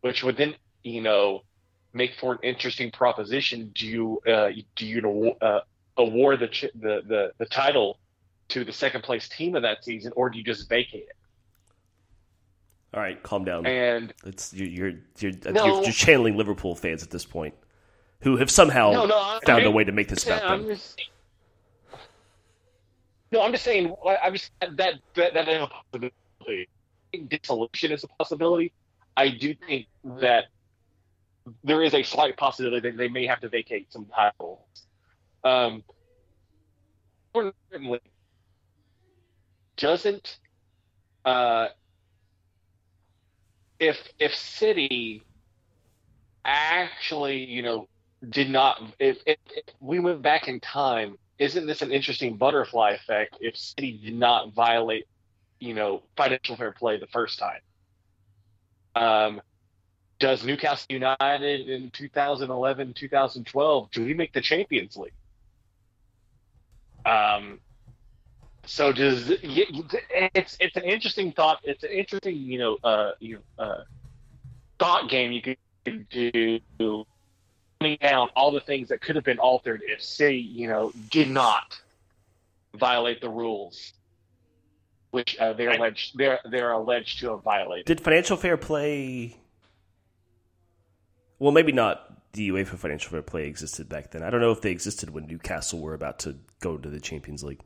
which 0.00 0.22
would 0.22 0.36
then 0.36 0.54
you 0.82 1.00
know 1.00 1.42
make 1.92 2.14
for 2.20 2.32
an 2.32 2.38
interesting 2.42 2.90
proposition. 2.90 3.70
Do 3.74 3.86
you 3.86 4.20
uh, 4.26 4.50
do 4.76 4.86
you 4.86 5.34
uh, 5.40 5.60
award 5.96 6.40
the, 6.40 6.70
the 6.74 7.02
the 7.06 7.32
the 7.38 7.46
title 7.46 7.98
to 8.48 8.64
the 8.64 8.72
second 8.72 9.02
place 9.02 9.28
team 9.28 9.54
of 9.54 9.62
that 9.62 9.84
season, 9.84 10.12
or 10.16 10.30
do 10.30 10.38
you 10.38 10.44
just 10.44 10.68
vacate 10.68 11.08
it? 11.08 11.16
All 12.94 13.00
right, 13.00 13.22
calm 13.22 13.44
down. 13.44 13.66
And 13.66 14.14
it's 14.24 14.54
you're 14.54 14.68
you're 14.68 14.92
you're, 15.18 15.32
no, 15.52 15.66
you're, 15.66 15.82
you're 15.84 15.92
channeling 15.92 16.36
Liverpool 16.36 16.74
fans 16.74 17.02
at 17.02 17.10
this 17.10 17.24
point, 17.24 17.54
who 18.20 18.38
have 18.38 18.50
somehow 18.50 18.92
no, 18.92 19.04
no, 19.04 19.38
found 19.44 19.62
I 19.62 19.66
a 19.66 19.70
way 19.70 19.84
to 19.84 19.92
make 19.92 20.08
this 20.08 20.24
happen. 20.24 20.78
No, 23.30 23.42
I'm 23.42 23.52
just 23.52 23.64
saying. 23.64 23.94
I'm 24.22 24.32
just 24.32 24.50
that 24.60 24.94
that 25.14 25.34
that 25.34 25.48
is 25.48 25.62
a 25.62 25.66
possibility. 25.66 26.68
Dissolution 27.28 27.92
is 27.92 28.04
a 28.04 28.08
possibility. 28.08 28.72
I 29.16 29.28
do 29.30 29.54
think 29.54 29.86
that 30.04 30.44
there 31.64 31.82
is 31.82 31.94
a 31.94 32.02
slight 32.02 32.36
possibility 32.36 32.90
that 32.90 32.96
they 32.96 33.08
may 33.08 33.26
have 33.26 33.40
to 33.40 33.48
vacate 33.48 33.92
some 33.92 34.06
titles. 34.06 34.60
Um, 35.44 35.82
doesn't 39.76 40.38
uh, 41.24 41.68
if 43.78 43.96
if 44.18 44.34
City 44.34 45.22
actually, 46.44 47.44
you 47.44 47.62
know, 47.62 47.88
did 48.28 48.50
not 48.50 48.82
if, 48.98 49.18
if, 49.26 49.38
if 49.50 49.64
we 49.80 49.98
went 50.00 50.22
back 50.22 50.48
in 50.48 50.60
time 50.60 51.16
isn't 51.38 51.66
this 51.66 51.82
an 51.82 51.92
interesting 51.92 52.36
butterfly 52.36 52.90
effect 52.90 53.36
if 53.40 53.56
City 53.56 54.00
did 54.04 54.14
not 54.14 54.52
violate, 54.52 55.06
you 55.60 55.74
know, 55.74 56.02
financial 56.16 56.56
fair 56.56 56.72
play 56.72 56.98
the 56.98 57.06
first 57.06 57.38
time? 57.38 57.60
Um, 58.94 59.40
does 60.18 60.44
Newcastle 60.44 60.86
United 60.90 61.68
in 61.68 61.90
2011, 61.90 62.94
2012, 62.94 63.90
do 63.92 64.04
we 64.04 64.14
make 64.14 64.32
the 64.32 64.40
Champions 64.40 64.96
League? 64.96 65.12
Um, 67.06 67.60
so 68.66 68.92
does 68.92 69.30
it's 69.30 70.56
it's 70.60 70.76
an 70.76 70.82
interesting 70.82 71.32
thought. 71.32 71.60
It's 71.62 71.84
an 71.84 71.90
interesting, 71.90 72.36
you 72.36 72.58
know, 72.58 72.76
uh, 72.84 73.12
you 73.18 73.36
know, 73.36 73.64
uh, 73.64 73.84
thought 74.78 75.08
game 75.08 75.32
you 75.32 75.40
could 75.40 75.56
do 76.10 77.06
down 77.80 78.28
all 78.34 78.50
the 78.50 78.60
things 78.60 78.88
that 78.88 79.00
could 79.00 79.14
have 79.16 79.24
been 79.24 79.38
altered 79.38 79.82
if 79.84 80.02
City, 80.02 80.38
you 80.38 80.66
know, 80.66 80.92
did 81.10 81.30
not 81.30 81.80
violate 82.74 83.20
the 83.20 83.28
rules, 83.28 83.92
which 85.12 85.38
uh, 85.38 85.52
they're 85.52 85.70
alleged 85.70 86.18
they're 86.18 86.40
they're 86.50 86.72
alleged 86.72 87.20
to 87.20 87.30
have 87.30 87.42
violated. 87.42 87.86
Did 87.86 88.00
financial 88.00 88.36
fair 88.36 88.56
play? 88.56 89.36
Well, 91.38 91.52
maybe 91.52 91.72
not. 91.72 92.04
The 92.32 92.50
UEFA 92.50 92.76
financial 92.76 93.10
fair 93.10 93.22
play 93.22 93.46
existed 93.46 93.88
back 93.88 94.10
then. 94.10 94.22
I 94.22 94.30
don't 94.30 94.40
know 94.40 94.52
if 94.52 94.60
they 94.60 94.70
existed 94.70 95.10
when 95.10 95.26
Newcastle 95.26 95.80
were 95.80 95.94
about 95.94 96.18
to 96.20 96.36
go 96.60 96.76
to 96.76 96.90
the 96.90 97.00
Champions 97.00 97.42
League. 97.42 97.60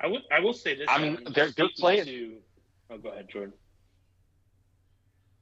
I 0.00 0.06
would. 0.06 0.22
I 0.32 0.40
will 0.40 0.52
say 0.52 0.74
this. 0.74 0.86
I 0.88 1.00
mean, 1.02 1.18
they're, 1.34 1.50
they're 1.50 1.68
playing. 1.76 2.06
To, 2.06 2.36
oh, 2.90 2.98
go 2.98 3.10
ahead, 3.10 3.28
Jordan. 3.28 3.52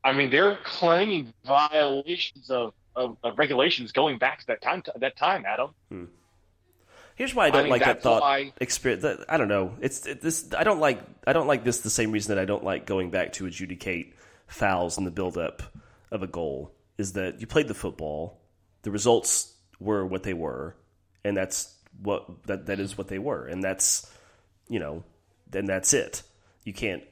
I 0.04 0.12
mean, 0.12 0.30
they're 0.30 0.58
claiming 0.64 1.32
violations 1.44 2.50
of, 2.50 2.74
of, 2.96 3.16
of, 3.22 3.38
regulations 3.38 3.92
going 3.92 4.18
back 4.18 4.40
to 4.40 4.46
that 4.48 4.60
time. 4.60 4.82
That 4.96 5.16
time, 5.16 5.44
Adam. 5.46 5.70
Hmm. 5.88 6.04
Here's 7.14 7.34
why 7.34 7.46
I 7.46 7.50
don't 7.50 7.60
I 7.60 7.62
mean, 7.64 7.70
like 7.70 7.84
that 7.84 8.02
thought 8.02 8.22
why... 8.22 8.52
experience. 8.60 9.02
That, 9.02 9.24
I 9.28 9.36
don't 9.36 9.48
know. 9.48 9.76
It's 9.80 10.06
it, 10.06 10.20
this. 10.20 10.52
I 10.56 10.64
don't 10.64 10.80
like. 10.80 11.00
I 11.26 11.32
don't 11.32 11.46
like 11.46 11.62
this 11.62 11.80
the 11.80 11.90
same 11.90 12.10
reason 12.10 12.34
that 12.34 12.40
I 12.40 12.44
don't 12.44 12.64
like 12.64 12.86
going 12.86 13.10
back 13.10 13.34
to 13.34 13.46
adjudicate 13.46 14.14
fouls 14.46 14.98
in 14.98 15.04
the 15.04 15.10
buildup 15.10 15.62
of 16.10 16.22
a 16.22 16.26
goal. 16.26 16.72
Is 16.98 17.12
that 17.12 17.40
you 17.40 17.46
played 17.46 17.68
the 17.68 17.74
football, 17.74 18.40
the 18.82 18.90
results 18.90 19.54
were 19.78 20.06
what 20.06 20.22
they 20.22 20.34
were, 20.34 20.74
and 21.24 21.36
that's 21.36 21.74
what 22.02 22.44
that 22.46 22.66
that 22.66 22.80
is 22.80 22.96
what 22.96 23.08
they 23.08 23.18
were, 23.18 23.46
and 23.46 23.62
that's 23.62 24.10
you 24.68 24.78
know, 24.78 25.04
then 25.50 25.66
that's 25.66 25.92
it. 25.92 26.22
You 26.64 26.72
can't 26.72 27.02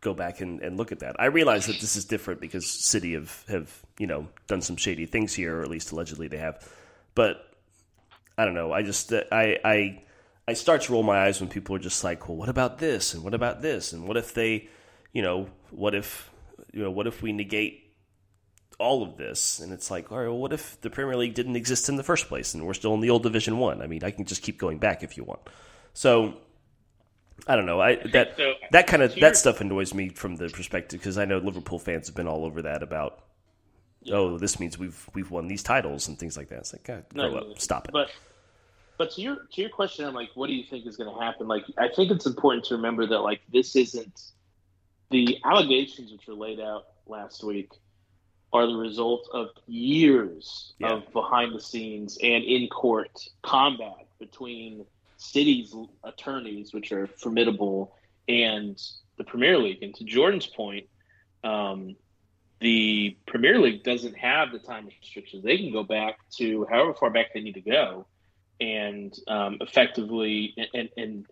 go 0.00 0.14
back 0.14 0.40
and, 0.40 0.60
and 0.60 0.76
look 0.76 0.92
at 0.92 1.00
that. 1.00 1.16
I 1.18 1.26
realize 1.26 1.66
that 1.66 1.80
this 1.80 1.96
is 1.96 2.04
different 2.04 2.40
because 2.40 2.68
City 2.68 3.14
have, 3.14 3.44
have, 3.48 3.82
you 3.98 4.06
know, 4.06 4.28
done 4.46 4.60
some 4.60 4.76
shady 4.76 5.06
things 5.06 5.34
here, 5.34 5.58
or 5.58 5.62
at 5.62 5.68
least 5.68 5.92
allegedly 5.92 6.28
they 6.28 6.38
have. 6.38 6.66
But 7.14 7.44
I 8.36 8.44
don't 8.44 8.54
know. 8.54 8.72
I 8.72 8.82
just 8.82 9.12
uh, 9.12 9.24
I 9.32 9.58
I 9.64 10.02
I 10.46 10.52
start 10.52 10.82
to 10.82 10.92
roll 10.92 11.02
my 11.02 11.26
eyes 11.26 11.40
when 11.40 11.50
people 11.50 11.74
are 11.74 11.80
just 11.80 12.04
like, 12.04 12.28
well, 12.28 12.36
what 12.36 12.48
about 12.48 12.78
this 12.78 13.12
and 13.14 13.24
what 13.24 13.34
about 13.34 13.60
this 13.60 13.92
and 13.92 14.06
what 14.06 14.16
if 14.16 14.32
they, 14.32 14.68
you 15.12 15.22
know, 15.22 15.48
what 15.70 15.94
if 15.94 16.30
you 16.72 16.82
know, 16.82 16.90
what 16.90 17.06
if 17.06 17.20
we 17.22 17.32
negate 17.32 17.84
all 18.78 19.02
of 19.02 19.16
this 19.16 19.58
and 19.58 19.72
it's 19.72 19.90
like, 19.90 20.12
all 20.12 20.18
right, 20.18 20.28
well, 20.28 20.38
what 20.38 20.52
if 20.52 20.80
the 20.82 20.90
Premier 20.90 21.16
League 21.16 21.34
didn't 21.34 21.56
exist 21.56 21.88
in 21.88 21.96
the 21.96 22.04
first 22.04 22.28
place 22.28 22.54
and 22.54 22.64
we're 22.64 22.74
still 22.74 22.94
in 22.94 23.00
the 23.00 23.10
old 23.10 23.24
Division 23.24 23.58
One? 23.58 23.82
I 23.82 23.88
mean, 23.88 24.04
I 24.04 24.12
can 24.12 24.24
just 24.24 24.42
keep 24.42 24.58
going 24.58 24.78
back 24.78 25.02
if 25.02 25.16
you 25.16 25.24
want. 25.24 25.40
So 25.94 26.36
I 27.46 27.56
don't 27.56 27.66
know. 27.66 27.80
I 27.80 27.96
that 28.12 28.34
so, 28.36 28.54
that 28.72 28.86
kind 28.86 29.02
of 29.02 29.14
that 29.16 29.36
stuff 29.36 29.60
annoys 29.60 29.94
me 29.94 30.08
from 30.10 30.36
the 30.36 30.48
perspective 30.48 31.00
because 31.00 31.18
I 31.18 31.24
know 31.24 31.38
Liverpool 31.38 31.78
fans 31.78 32.06
have 32.08 32.16
been 32.16 32.28
all 32.28 32.44
over 32.44 32.62
that 32.62 32.82
about 32.82 33.24
oh, 34.10 34.38
this 34.38 34.58
means 34.58 34.78
we've 34.78 35.08
we've 35.14 35.30
won 35.30 35.48
these 35.48 35.62
titles 35.62 36.08
and 36.08 36.18
things 36.18 36.36
like 36.36 36.48
that. 36.48 36.58
It's 36.60 36.72
like, 36.72 36.84
God, 36.84 37.04
grow 37.14 37.30
No, 37.30 37.36
up, 37.36 37.42
no, 37.44 37.48
no. 37.50 37.54
stop 37.56 37.86
it. 37.88 37.92
But 37.92 38.10
but 38.98 39.12
to 39.12 39.20
your 39.22 39.36
to 39.52 39.60
your 39.60 39.70
question 39.70 40.04
on 40.04 40.14
like 40.14 40.30
what 40.34 40.48
do 40.48 40.54
you 40.54 40.64
think 40.64 40.86
is 40.86 40.96
going 40.96 41.14
to 41.14 41.20
happen? 41.22 41.46
Like 41.48 41.64
I 41.78 41.88
think 41.88 42.10
it's 42.10 42.26
important 42.26 42.64
to 42.66 42.74
remember 42.76 43.06
that 43.06 43.20
like 43.20 43.40
this 43.52 43.76
isn't 43.76 44.20
the 45.10 45.38
allegations 45.44 46.12
which 46.12 46.26
were 46.26 46.34
laid 46.34 46.60
out 46.60 46.84
last 47.06 47.42
week 47.44 47.70
are 48.52 48.66
the 48.66 48.76
result 48.76 49.28
of 49.32 49.48
years 49.66 50.72
Yeah. 50.78 50.94
of 50.94 51.12
behind 51.12 51.54
the 51.54 51.60
scenes 51.60 52.18
and 52.22 52.42
in 52.44 52.68
court 52.68 53.28
combat 53.42 54.06
between 54.18 54.84
city's 55.18 55.74
attorneys, 56.02 56.72
which 56.72 56.90
are 56.92 57.06
formidable, 57.06 57.94
and 58.26 58.80
the 59.18 59.24
Premier 59.24 59.58
League. 59.58 59.82
And 59.82 59.94
to 59.96 60.04
Jordan's 60.04 60.46
point, 60.46 60.86
um, 61.44 61.96
the 62.60 63.16
Premier 63.26 63.58
League 63.58 63.84
doesn't 63.84 64.16
have 64.16 64.52
the 64.52 64.58
time 64.58 64.86
restrictions. 64.86 65.44
They 65.44 65.58
can 65.58 65.72
go 65.72 65.82
back 65.82 66.18
to 66.36 66.66
however 66.70 66.94
far 66.94 67.10
back 67.10 67.34
they 67.34 67.40
need 67.40 67.54
to 67.54 67.60
go, 67.60 68.06
and 68.60 69.14
um, 69.28 69.58
effectively 69.60 70.54
and 70.74 70.88
and 70.96 71.26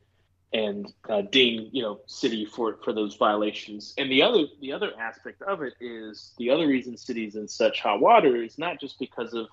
and 0.53 0.93
uh, 1.09 1.23
ding 1.23 1.71
you 1.73 1.83
know 1.83 2.01
City 2.07 2.45
for 2.45 2.79
for 2.85 2.93
those 2.93 3.17
violations. 3.17 3.95
And 3.99 4.11
the 4.11 4.23
other 4.23 4.45
the 4.61 4.73
other 4.73 4.93
aspect 5.01 5.43
of 5.43 5.63
it 5.63 5.75
is 5.81 6.33
the 6.39 6.51
other 6.51 6.67
reason 6.67 6.97
City's 6.97 7.35
in 7.35 7.49
such 7.49 7.81
hot 7.81 8.01
water 8.01 8.37
is 8.37 8.59
not 8.59 8.81
just 8.81 8.99
because 8.99 9.35
of 9.35 9.49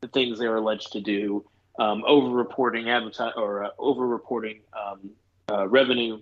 the 0.00 0.08
things 0.08 0.38
they're 0.38 0.56
alleged 0.56 0.92
to 0.92 1.00
do, 1.00 1.44
um, 1.78 2.04
over 2.06 2.28
reporting 2.28 2.88
advertise 2.90 3.32
or 3.36 3.64
uh, 3.64 3.70
over 3.78 4.06
reporting 4.06 4.60
um, 4.72 5.10
uh, 5.50 5.66
revenue, 5.68 6.20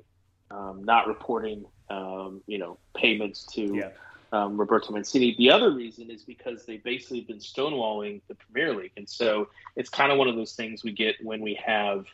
um, 0.51 0.83
not 0.85 1.07
reporting 1.07 1.65
um, 1.91 2.43
you 2.47 2.59
know 2.59 2.79
payments 2.97 3.45
to 3.55 3.77
Yeah. 3.77 3.91
um, 4.33 4.57
Roberto 4.59 4.93
Mancini. 4.93 5.35
The 5.37 5.51
other 5.51 5.71
reason 5.73 6.11
is 6.11 6.23
because 6.25 6.65
they've 6.65 6.83
basically 6.83 7.21
been 7.23 7.39
stonewalling 7.39 8.23
the 8.29 8.35
Premier 8.35 8.75
League, 8.75 8.93
and 8.97 9.09
so 9.09 9.49
it's 9.77 9.91
kind 9.91 10.11
of 10.11 10.19
one 10.19 10.29
of 10.29 10.37
those 10.37 10.55
things 10.55 10.83
we 10.83 10.93
get 10.93 11.17
when 11.23 11.41
we 11.43 11.55
have, 11.65 12.07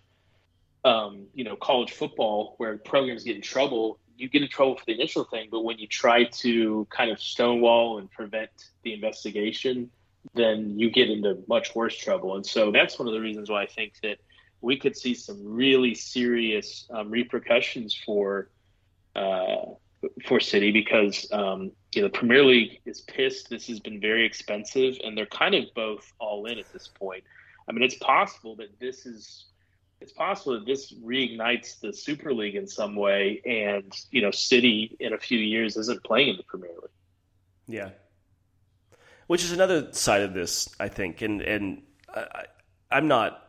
um, 0.84 1.26
you 1.34 1.44
know, 1.44 1.56
college 1.56 1.92
football 1.92 2.54
where 2.58 2.76
programs 2.78 3.24
get 3.24 3.36
in 3.36 3.42
trouble. 3.42 3.98
You 4.16 4.28
get 4.28 4.42
in 4.42 4.48
trouble 4.48 4.76
for 4.76 4.84
the 4.84 4.94
initial 4.94 5.22
thing, 5.24 5.46
but 5.48 5.60
when 5.60 5.78
you 5.78 5.86
try 5.86 6.24
to 6.24 6.88
kind 6.90 7.12
of 7.12 7.20
stonewall 7.20 7.98
and 7.98 8.10
prevent 8.10 8.50
the 8.82 8.92
investigation, 8.92 9.90
then 10.34 10.78
you 10.78 10.90
get 10.90 11.10
into 11.10 11.42
much 11.48 11.74
worse 11.74 11.96
trouble. 11.96 12.36
And 12.36 12.44
so 12.44 12.70
that's 12.70 12.98
one 12.98 13.08
of 13.08 13.14
the 13.14 13.20
reasons 13.20 13.50
why 13.50 13.62
I 13.62 13.66
think 13.66 13.94
that 14.02 14.18
we 14.60 14.76
could 14.76 14.96
see 14.96 15.14
some 15.14 15.40
really 15.44 15.94
serious 15.94 16.88
um, 16.90 17.10
repercussions 17.10 17.94
for. 17.94 18.50
Uh, 19.16 19.74
for 20.26 20.38
City 20.38 20.70
because 20.70 21.26
um, 21.32 21.72
you 21.92 22.02
know 22.02 22.08
the 22.08 22.16
Premier 22.16 22.44
League 22.44 22.80
is 22.84 23.00
pissed. 23.00 23.50
This 23.50 23.66
has 23.66 23.80
been 23.80 24.00
very 24.00 24.24
expensive, 24.24 24.96
and 25.04 25.16
they're 25.16 25.26
kind 25.26 25.54
of 25.54 25.64
both 25.74 26.12
all 26.18 26.46
in 26.46 26.58
at 26.58 26.72
this 26.72 26.88
point. 26.88 27.24
I 27.68 27.72
mean, 27.72 27.82
it's 27.82 27.96
possible 27.96 28.56
that 28.56 28.78
this 28.78 29.06
is 29.06 29.46
it's 30.00 30.12
possible 30.12 30.54
that 30.54 30.66
this 30.66 30.92
reignites 30.92 31.80
the 31.80 31.92
Super 31.92 32.32
League 32.32 32.54
in 32.54 32.66
some 32.66 32.94
way, 32.94 33.42
and 33.44 33.92
you 34.10 34.22
know, 34.22 34.30
City 34.30 34.96
in 35.00 35.12
a 35.12 35.18
few 35.18 35.38
years 35.38 35.76
isn't 35.76 36.02
playing 36.04 36.28
in 36.28 36.36
the 36.36 36.44
Premier 36.44 36.70
League. 36.70 36.90
Yeah. 37.66 37.90
Which 39.28 39.44
is 39.44 39.52
another 39.52 39.92
side 39.92 40.22
of 40.22 40.34
this, 40.34 40.68
I 40.80 40.88
think, 40.88 41.22
and 41.22 41.40
and 41.42 41.82
I, 42.12 42.46
I'm 42.90 43.08
not. 43.08 43.44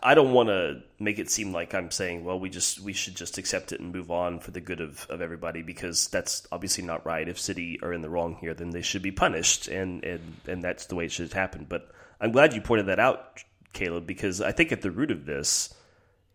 I 0.00 0.14
don't 0.14 0.32
want 0.32 0.48
to 0.48 0.82
make 1.00 1.18
it 1.18 1.28
seem 1.28 1.52
like 1.52 1.74
I'm 1.74 1.90
saying, 1.90 2.24
well, 2.24 2.38
we 2.38 2.48
just 2.48 2.80
we 2.80 2.92
should 2.92 3.16
just 3.16 3.36
accept 3.36 3.72
it 3.72 3.80
and 3.80 3.92
move 3.92 4.12
on 4.12 4.38
for 4.38 4.52
the 4.52 4.60
good 4.60 4.80
of, 4.80 5.08
of 5.10 5.20
everybody 5.20 5.62
because 5.62 6.06
that's 6.06 6.46
obviously 6.52 6.84
not 6.84 7.04
right. 7.04 7.28
If 7.28 7.38
City 7.40 7.80
are 7.82 7.92
in 7.92 8.00
the 8.00 8.08
wrong 8.08 8.36
here, 8.40 8.54
then 8.54 8.70
they 8.70 8.82
should 8.82 9.02
be 9.02 9.10
punished, 9.10 9.66
and 9.66 10.04
and 10.04 10.36
and 10.46 10.62
that's 10.62 10.86
the 10.86 10.94
way 10.94 11.06
it 11.06 11.12
should 11.12 11.32
happen. 11.32 11.66
But 11.68 11.90
I'm 12.20 12.30
glad 12.30 12.54
you 12.54 12.60
pointed 12.60 12.86
that 12.86 13.00
out, 13.00 13.42
Caleb, 13.72 14.06
because 14.06 14.40
I 14.40 14.52
think 14.52 14.70
at 14.70 14.82
the 14.82 14.92
root 14.92 15.10
of 15.10 15.26
this 15.26 15.74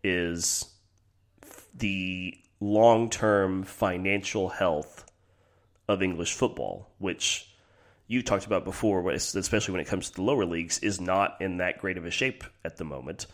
is 0.04 0.66
the 1.74 2.36
long 2.60 3.08
term 3.08 3.62
financial 3.62 4.50
health 4.50 5.06
of 5.88 6.02
English 6.02 6.34
football, 6.34 6.90
which 6.98 7.47
you 8.08 8.22
talked 8.22 8.46
about 8.46 8.64
before, 8.64 9.08
especially 9.10 9.72
when 9.72 9.82
it 9.82 9.86
comes 9.86 10.08
to 10.08 10.16
the 10.16 10.22
lower 10.22 10.46
leagues, 10.46 10.78
is 10.78 11.00
not 11.00 11.36
in 11.40 11.58
that 11.58 11.78
great 11.78 11.98
of 11.98 12.06
a 12.06 12.10
shape 12.10 12.42
at 12.64 12.78
the 12.78 12.84
moment. 12.84 13.26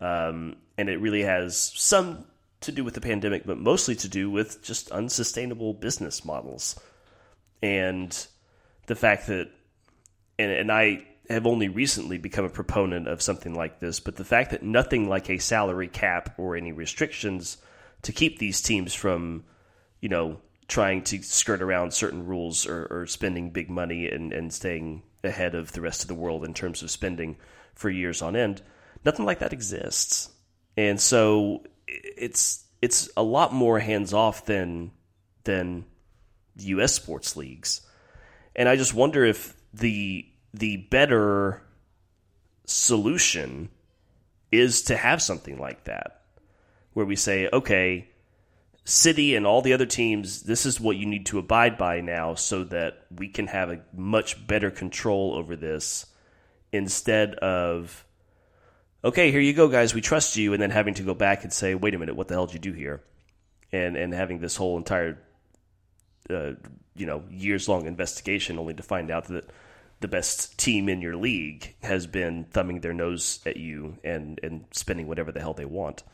Um, 0.00 0.56
and 0.76 0.88
it 0.88 1.00
really 1.00 1.22
has 1.22 1.56
some 1.56 2.26
to 2.60 2.72
do 2.72 2.84
with 2.84 2.94
the 2.94 3.00
pandemic, 3.00 3.46
but 3.46 3.58
mostly 3.58 3.94
to 3.96 4.08
do 4.08 4.30
with 4.30 4.62
just 4.62 4.90
unsustainable 4.90 5.72
business 5.72 6.24
models. 6.24 6.78
And 7.62 8.14
the 8.86 8.94
fact 8.94 9.28
that, 9.28 9.48
and, 10.38 10.50
and 10.50 10.70
I 10.70 11.06
have 11.30 11.46
only 11.46 11.68
recently 11.68 12.18
become 12.18 12.44
a 12.44 12.50
proponent 12.50 13.08
of 13.08 13.22
something 13.22 13.54
like 13.54 13.80
this, 13.80 13.98
but 13.98 14.16
the 14.16 14.24
fact 14.24 14.50
that 14.50 14.62
nothing 14.62 15.08
like 15.08 15.30
a 15.30 15.38
salary 15.38 15.88
cap 15.88 16.34
or 16.38 16.54
any 16.54 16.72
restrictions 16.72 17.56
to 18.02 18.12
keep 18.12 18.38
these 18.38 18.60
teams 18.60 18.94
from, 18.94 19.44
you 20.00 20.08
know, 20.08 20.40
trying 20.68 21.02
to 21.02 21.22
skirt 21.22 21.62
around 21.62 21.92
certain 21.92 22.26
rules 22.26 22.66
or, 22.66 22.86
or 22.90 23.06
spending 23.06 23.50
big 23.50 23.70
money 23.70 24.08
and, 24.08 24.32
and 24.32 24.52
staying 24.52 25.02
ahead 25.24 25.54
of 25.54 25.72
the 25.72 25.80
rest 25.80 26.02
of 26.02 26.08
the 26.08 26.14
world 26.14 26.44
in 26.44 26.54
terms 26.54 26.82
of 26.82 26.90
spending 26.90 27.36
for 27.74 27.90
years 27.90 28.22
on 28.22 28.36
end. 28.36 28.62
Nothing 29.04 29.24
like 29.24 29.38
that 29.38 29.52
exists. 29.52 30.30
And 30.76 31.00
so 31.00 31.64
it's 31.86 32.64
it's 32.80 33.10
a 33.16 33.22
lot 33.22 33.52
more 33.52 33.80
hands 33.80 34.12
off 34.12 34.44
than 34.44 34.92
than 35.44 35.86
US 36.56 36.94
sports 36.94 37.36
leagues. 37.36 37.80
And 38.54 38.68
I 38.68 38.76
just 38.76 38.94
wonder 38.94 39.24
if 39.24 39.56
the 39.72 40.26
the 40.52 40.76
better 40.76 41.62
solution 42.66 43.70
is 44.52 44.82
to 44.82 44.96
have 44.96 45.22
something 45.22 45.58
like 45.58 45.84
that 45.84 46.22
where 46.92 47.06
we 47.06 47.16
say, 47.16 47.48
okay, 47.52 48.08
City 48.88 49.36
and 49.36 49.46
all 49.46 49.60
the 49.60 49.74
other 49.74 49.84
teams, 49.84 50.44
this 50.44 50.64
is 50.64 50.80
what 50.80 50.96
you 50.96 51.04
need 51.04 51.26
to 51.26 51.38
abide 51.38 51.76
by 51.76 52.00
now 52.00 52.34
so 52.34 52.64
that 52.64 53.04
we 53.14 53.28
can 53.28 53.46
have 53.46 53.70
a 53.70 53.80
much 53.94 54.46
better 54.46 54.70
control 54.70 55.34
over 55.34 55.56
this 55.56 56.06
instead 56.72 57.34
of, 57.34 58.06
okay, 59.04 59.30
here 59.30 59.42
you 59.42 59.52
go, 59.52 59.68
guys, 59.68 59.92
we 59.92 60.00
trust 60.00 60.36
you, 60.36 60.54
and 60.54 60.62
then 60.62 60.70
having 60.70 60.94
to 60.94 61.02
go 61.02 61.12
back 61.12 61.44
and 61.44 61.52
say, 61.52 61.74
wait 61.74 61.94
a 61.94 61.98
minute, 61.98 62.16
what 62.16 62.28
the 62.28 62.34
hell 62.34 62.46
did 62.46 62.54
you 62.54 62.72
do 62.72 62.72
here? 62.72 63.02
And, 63.72 63.94
and 63.94 64.14
having 64.14 64.38
this 64.40 64.56
whole 64.56 64.78
entire, 64.78 65.18
uh, 66.30 66.52
you 66.96 67.04
know, 67.04 67.24
years 67.28 67.68
long 67.68 67.84
investigation 67.84 68.58
only 68.58 68.72
to 68.72 68.82
find 68.82 69.10
out 69.10 69.26
that 69.26 69.50
the 70.00 70.08
best 70.08 70.58
team 70.58 70.88
in 70.88 71.02
your 71.02 71.16
league 71.16 71.74
has 71.82 72.06
been 72.06 72.44
thumbing 72.44 72.80
their 72.80 72.94
nose 72.94 73.40
at 73.44 73.58
you 73.58 73.98
and, 74.02 74.40
and 74.42 74.64
spending 74.70 75.06
whatever 75.06 75.30
the 75.30 75.40
hell 75.40 75.52
they 75.52 75.66
want. 75.66 76.04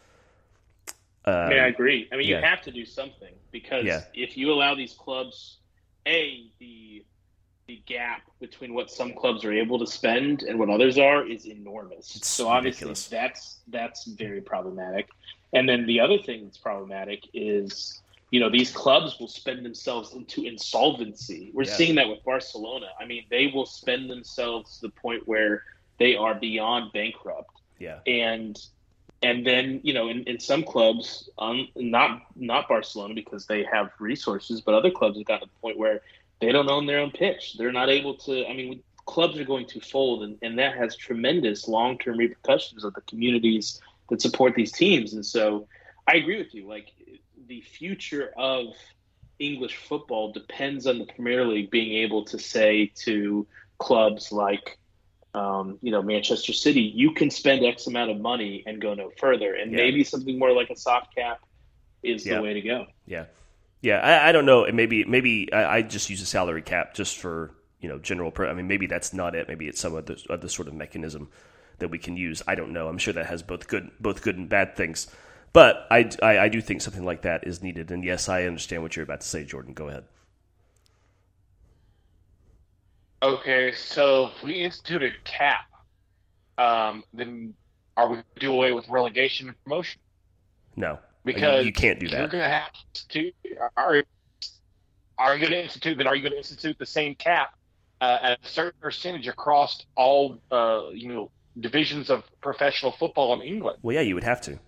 Um, 1.27 1.35
I 1.35 1.49
mean, 1.49 1.59
I 1.59 1.67
agree. 1.69 2.09
I 2.13 2.17
mean, 2.17 2.29
yeah. 2.29 2.39
you 2.39 2.45
have 2.45 2.61
to 2.63 2.71
do 2.71 2.85
something 2.85 3.33
because 3.51 3.85
Yeah. 3.87 4.03
if 4.15 4.37
you 4.37 4.53
allow 4.53 4.75
these 4.75 4.93
clubs, 4.95 5.59
a 6.07 6.47
the 6.59 7.05
the 7.67 7.81
gap 7.87 8.21
between 8.41 8.75
what 8.75 8.91
some 8.91 9.15
clubs 9.15 9.43
are 9.43 9.53
able 9.53 9.79
to 9.79 9.87
spend 9.87 10.43
and 10.43 10.59
what 10.59 10.69
others 10.69 10.99
are 10.99 11.27
is 11.27 11.47
enormous. 11.47 12.15
It's 12.15 12.29
so 12.29 12.47
obviously 12.49 12.89
ridiculous. 12.89 13.09
that's 13.09 13.61
that's 13.69 14.05
very 14.05 14.43
problematic. 14.43 15.09
And 15.55 15.67
then 15.67 15.87
the 15.87 15.99
other 16.01 16.19
thing 16.19 16.45
that's 16.45 16.59
problematic 16.59 17.21
is 17.33 18.03
you 18.31 18.41
know 18.41 18.51
these 18.51 18.71
clubs 18.71 19.19
will 19.19 19.29
spend 19.29 19.65
themselves 19.65 20.13
into 20.13 20.45
insolvency. 20.45 21.51
We're 21.55 21.65
Yeah. 21.65 21.73
seeing 21.77 21.95
that 21.95 22.07
with 22.09 22.23
Barcelona. 22.23 22.89
I 23.01 23.07
mean, 23.07 23.25
they 23.31 23.47
will 23.47 23.65
spend 23.67 24.11
themselves 24.11 24.77
to 24.81 24.89
the 24.89 24.93
point 24.93 25.27
where 25.27 25.63
they 25.99 26.17
are 26.17 26.35
beyond 26.35 26.93
bankrupt 26.93 27.63
Yeah. 27.79 28.01
and 28.07 28.61
and 29.23 29.47
then 29.47 29.81
you 29.83 29.95
know 29.95 30.09
in, 30.09 30.23
in 30.25 30.39
some 30.39 30.63
clubs 30.63 31.29
um, 31.39 31.69
not 31.77 32.23
not 32.37 32.69
barcelona 32.69 33.15
because 33.15 33.47
they 33.47 33.65
have 33.65 33.91
resources 33.99 34.61
but 34.61 34.75
other 34.75 34.91
clubs 34.91 35.19
have 35.19 35.27
gotten 35.27 35.49
to 35.49 35.55
the 35.55 35.61
point 35.61 35.79
where 35.79 36.01
they 36.41 36.53
don't 36.53 36.69
own 36.69 36.87
their 36.87 36.99
own 36.99 37.11
pitch. 37.11 37.55
They're 37.57 37.73
not 37.73 37.89
able 37.89 38.17
to 38.19 38.47
i 38.47 38.55
mean 38.55 38.83
clubs 39.07 39.39
are 39.39 39.45
going 39.45 39.67
to 39.67 39.81
fold 39.81 40.23
and, 40.23 40.39
and 40.43 40.59
that 40.59 40.77
has 40.77 40.97
tremendous 40.97 41.69
long-term 41.69 42.17
repercussions 42.17 42.85
of 42.85 42.95
the 42.95 43.03
communities 43.03 43.81
that 44.09 44.23
support 44.23 44.55
these 44.55 44.73
teams. 44.73 45.13
And 45.15 45.25
so 45.25 45.69
i 46.07 46.17
agree 46.17 46.39
with 46.39 46.55
you. 46.55 46.69
Like 46.69 46.93
the 47.47 47.61
future 47.63 48.33
of 48.37 48.67
english 49.41 49.77
football 49.77 50.33
depends 50.33 50.87
on 50.87 50.99
the 50.99 51.07
premier 51.07 51.45
league 51.45 51.69
being 51.69 51.93
able 52.05 52.25
to 52.25 52.39
say 52.39 52.93
to 52.95 53.45
clubs 53.79 54.31
like 54.31 54.79
um, 55.35 55.79
you 55.83 55.91
know, 55.91 56.03
Manchester 56.03 56.53
City, 56.53 56.81
you 56.83 57.13
can 57.13 57.31
spend 57.31 57.65
X 57.65 57.87
amount 57.87 58.11
of 58.11 58.21
money 58.21 58.63
and 58.67 58.81
go 58.81 58.95
no 58.95 59.11
further. 59.19 59.55
And 59.55 59.73
Yeah. 59.73 59.79
maybe 59.79 60.05
something 60.05 60.39
more 60.39 60.53
like 60.53 60.71
a 60.71 60.77
soft 60.77 61.15
cap 61.15 61.41
is 62.03 62.25
Yeah. 62.25 62.37
the 62.37 62.43
way 62.43 62.55
to 62.55 62.61
go. 62.61 62.87
Yeah, 63.07 63.25
yeah. 63.83 63.99
I, 63.99 64.29
I 64.29 64.33
don't 64.33 64.47
know. 64.47 64.65
And 64.65 64.77
maybe 64.77 65.05
maybe 65.05 65.53
I, 65.53 65.77
I 65.79 65.83
just 65.83 66.09
use 66.11 66.23
a 66.23 66.27
salary 66.27 66.63
cap 66.63 66.95
just 66.95 67.19
for 67.19 67.53
you 67.81 67.89
know 67.89 67.99
general. 67.99 68.31
Per- 68.31 68.49
I 68.49 68.55
mean, 68.55 68.69
maybe 68.69 68.87
that's 68.87 69.13
not 69.13 69.35
it. 69.35 69.49
Maybe 69.49 69.67
it's 69.69 69.81
some 69.81 69.95
other 69.95 70.17
other 70.31 70.49
sort 70.49 70.69
of 70.69 70.75
mechanism 70.75 71.29
that 71.79 71.89
we 71.89 71.99
can 71.99 72.17
use. 72.17 72.41
I 72.47 72.55
don't 72.55 72.73
know. 72.73 72.87
I'm 72.89 72.99
sure 72.99 73.13
that 73.15 73.27
has 73.27 73.43
both 73.43 73.67
good 73.67 73.91
both 73.99 74.23
good 74.23 74.37
and 74.39 74.49
bad 74.49 74.77
things. 74.77 75.09
But 75.53 75.87
I, 75.89 76.11
I, 76.21 76.39
I 76.41 76.49
do 76.49 76.61
think 76.61 76.83
something 76.83 77.05
like 77.05 77.23
that 77.23 77.47
is 77.47 77.63
needed. 77.63 77.93
And 77.93 78.03
yes, 78.05 78.29
I 78.29 78.43
understand 78.43 78.83
what 78.83 78.97
you're 78.97 79.05
about 79.05 79.21
to 79.21 79.27
say, 79.29 79.45
Jordan. 79.45 79.73
Go 79.73 79.89
ahead. 79.89 80.05
Okay, 83.25 83.73
so 83.73 84.27
if 84.37 84.43
we 84.43 84.55
institute 84.57 85.03
a 85.03 85.09
cap, 85.25 85.65
um, 86.59 87.03
then 87.15 87.55
are 87.97 88.09
we 88.11 88.19
do 88.39 88.53
away 88.53 88.73
with 88.73 88.87
relegation 88.91 89.49
and 89.49 89.65
promotion? 89.65 89.99
No, 90.77 90.99
Because 91.25 91.61
you, 91.61 91.69
you 91.69 91.73
can't 91.73 91.99
do 91.99 92.09
that. 92.09 92.19
You're 92.19 92.29
going 92.29 92.43
to 92.45 92.51
have 92.51 92.71
to. 93.09 93.33
Are, 93.79 94.03
are 95.17 95.35
you 95.35 95.41
going 95.41 95.53
to 95.53 95.63
institute? 95.63 95.97
Then 95.97 96.07
are 96.07 96.15
you 96.15 96.21
going 96.21 96.33
to 96.33 96.39
institute 96.39 96.77
the 96.79 96.85
same 96.85 97.15
cap 97.15 97.55
uh, 98.03 98.19
at 98.21 98.39
a 98.45 98.49
certain 98.49 98.79
percentage 98.79 99.27
across 99.27 99.87
all 99.97 100.39
uh, 100.51 100.89
you 100.93 101.09
know 101.09 101.31
divisions 101.59 102.11
of 102.11 102.25
professional 102.43 102.93
football 102.93 103.33
in 103.41 103.41
England? 103.41 103.79
Well, 103.81 103.95
yeah, 103.95 104.03
you 104.03 104.15
would 104.17 104.25
have 104.25 104.43
to. 104.43 104.59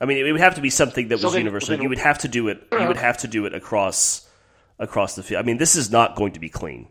I 0.00 0.04
mean, 0.06 0.18
it 0.26 0.32
would 0.32 0.40
have 0.40 0.56
to 0.56 0.60
be 0.60 0.70
something 0.70 1.06
that 1.08 1.18
So 1.20 1.26
was 1.26 1.34
then- 1.34 1.42
universal. 1.42 1.76
then- 1.76 1.82
you 1.82 1.88
would 1.90 1.98
have 1.98 2.18
to 2.18 2.28
do 2.28 2.48
it. 2.48 2.66
You 2.72 2.88
would 2.88 2.96
have 2.96 3.18
to 3.18 3.28
do 3.28 3.46
it 3.46 3.54
across 3.54 4.28
across 4.82 5.14
the 5.14 5.22
field. 5.22 5.42
I 5.42 5.46
mean, 5.46 5.56
this 5.58 5.76
is 5.76 5.90
not 5.90 6.16
going 6.16 6.32
to 6.32 6.40
be 6.40 6.48
clean. 6.48 6.88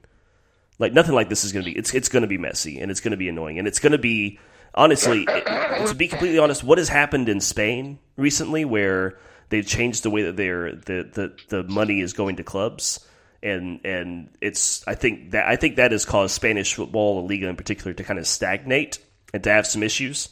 Like 0.80 0.94
nothing 0.94 1.14
like 1.14 1.30
this 1.30 1.44
is 1.44 1.52
going 1.52 1.64
to 1.66 1.72
be. 1.72 1.78
It's 1.78 1.94
it's 1.94 2.10
going 2.10 2.22
to 2.22 2.28
be 2.28 2.40
messy 2.40 2.80
and 2.80 2.90
it's 2.90 3.02
going 3.02 3.12
to 3.12 3.18
be 3.18 3.30
annoying 3.30 3.60
and 3.60 3.68
it's 3.68 3.80
going 3.80 3.92
to 3.92 4.00
be 4.00 4.40
honestly. 4.74 5.26
it- 5.28 5.88
to 5.88 5.96
be 5.96 6.08
completely 6.08 6.40
honest, 6.40 6.64
what 6.64 6.78
has 6.78 6.90
happened 6.90 7.30
in 7.30 7.40
Spain 7.42 8.00
recently, 8.18 8.66
where 8.66 9.18
they've 9.50 9.66
changed 9.66 10.04
the 10.04 10.10
way 10.10 10.24
that 10.24 10.38
they're 10.38 10.74
the 10.76 11.10
the 11.14 11.38
the 11.50 11.64
money 11.64 12.02
is 12.02 12.14
going 12.14 12.38
to 12.38 12.44
clubs. 12.44 13.06
And 13.44 13.82
and 13.84 14.30
it's 14.42 14.88
I 14.88 14.96
think 14.96 15.32
that 15.32 15.48
I 15.48 15.56
think 15.56 15.76
that 15.76 15.92
has 15.92 16.06
caused 16.06 16.34
Spanish 16.34 16.74
football, 16.76 17.22
the 17.22 17.28
Liga 17.28 17.48
in 17.48 17.56
particular, 17.56 17.94
to 17.94 18.04
kind 18.04 18.20
of 18.20 18.26
stagnate 18.28 19.00
and 19.34 19.44
to 19.44 19.52
have 19.52 19.68
some 19.68 19.84
issues 19.84 20.30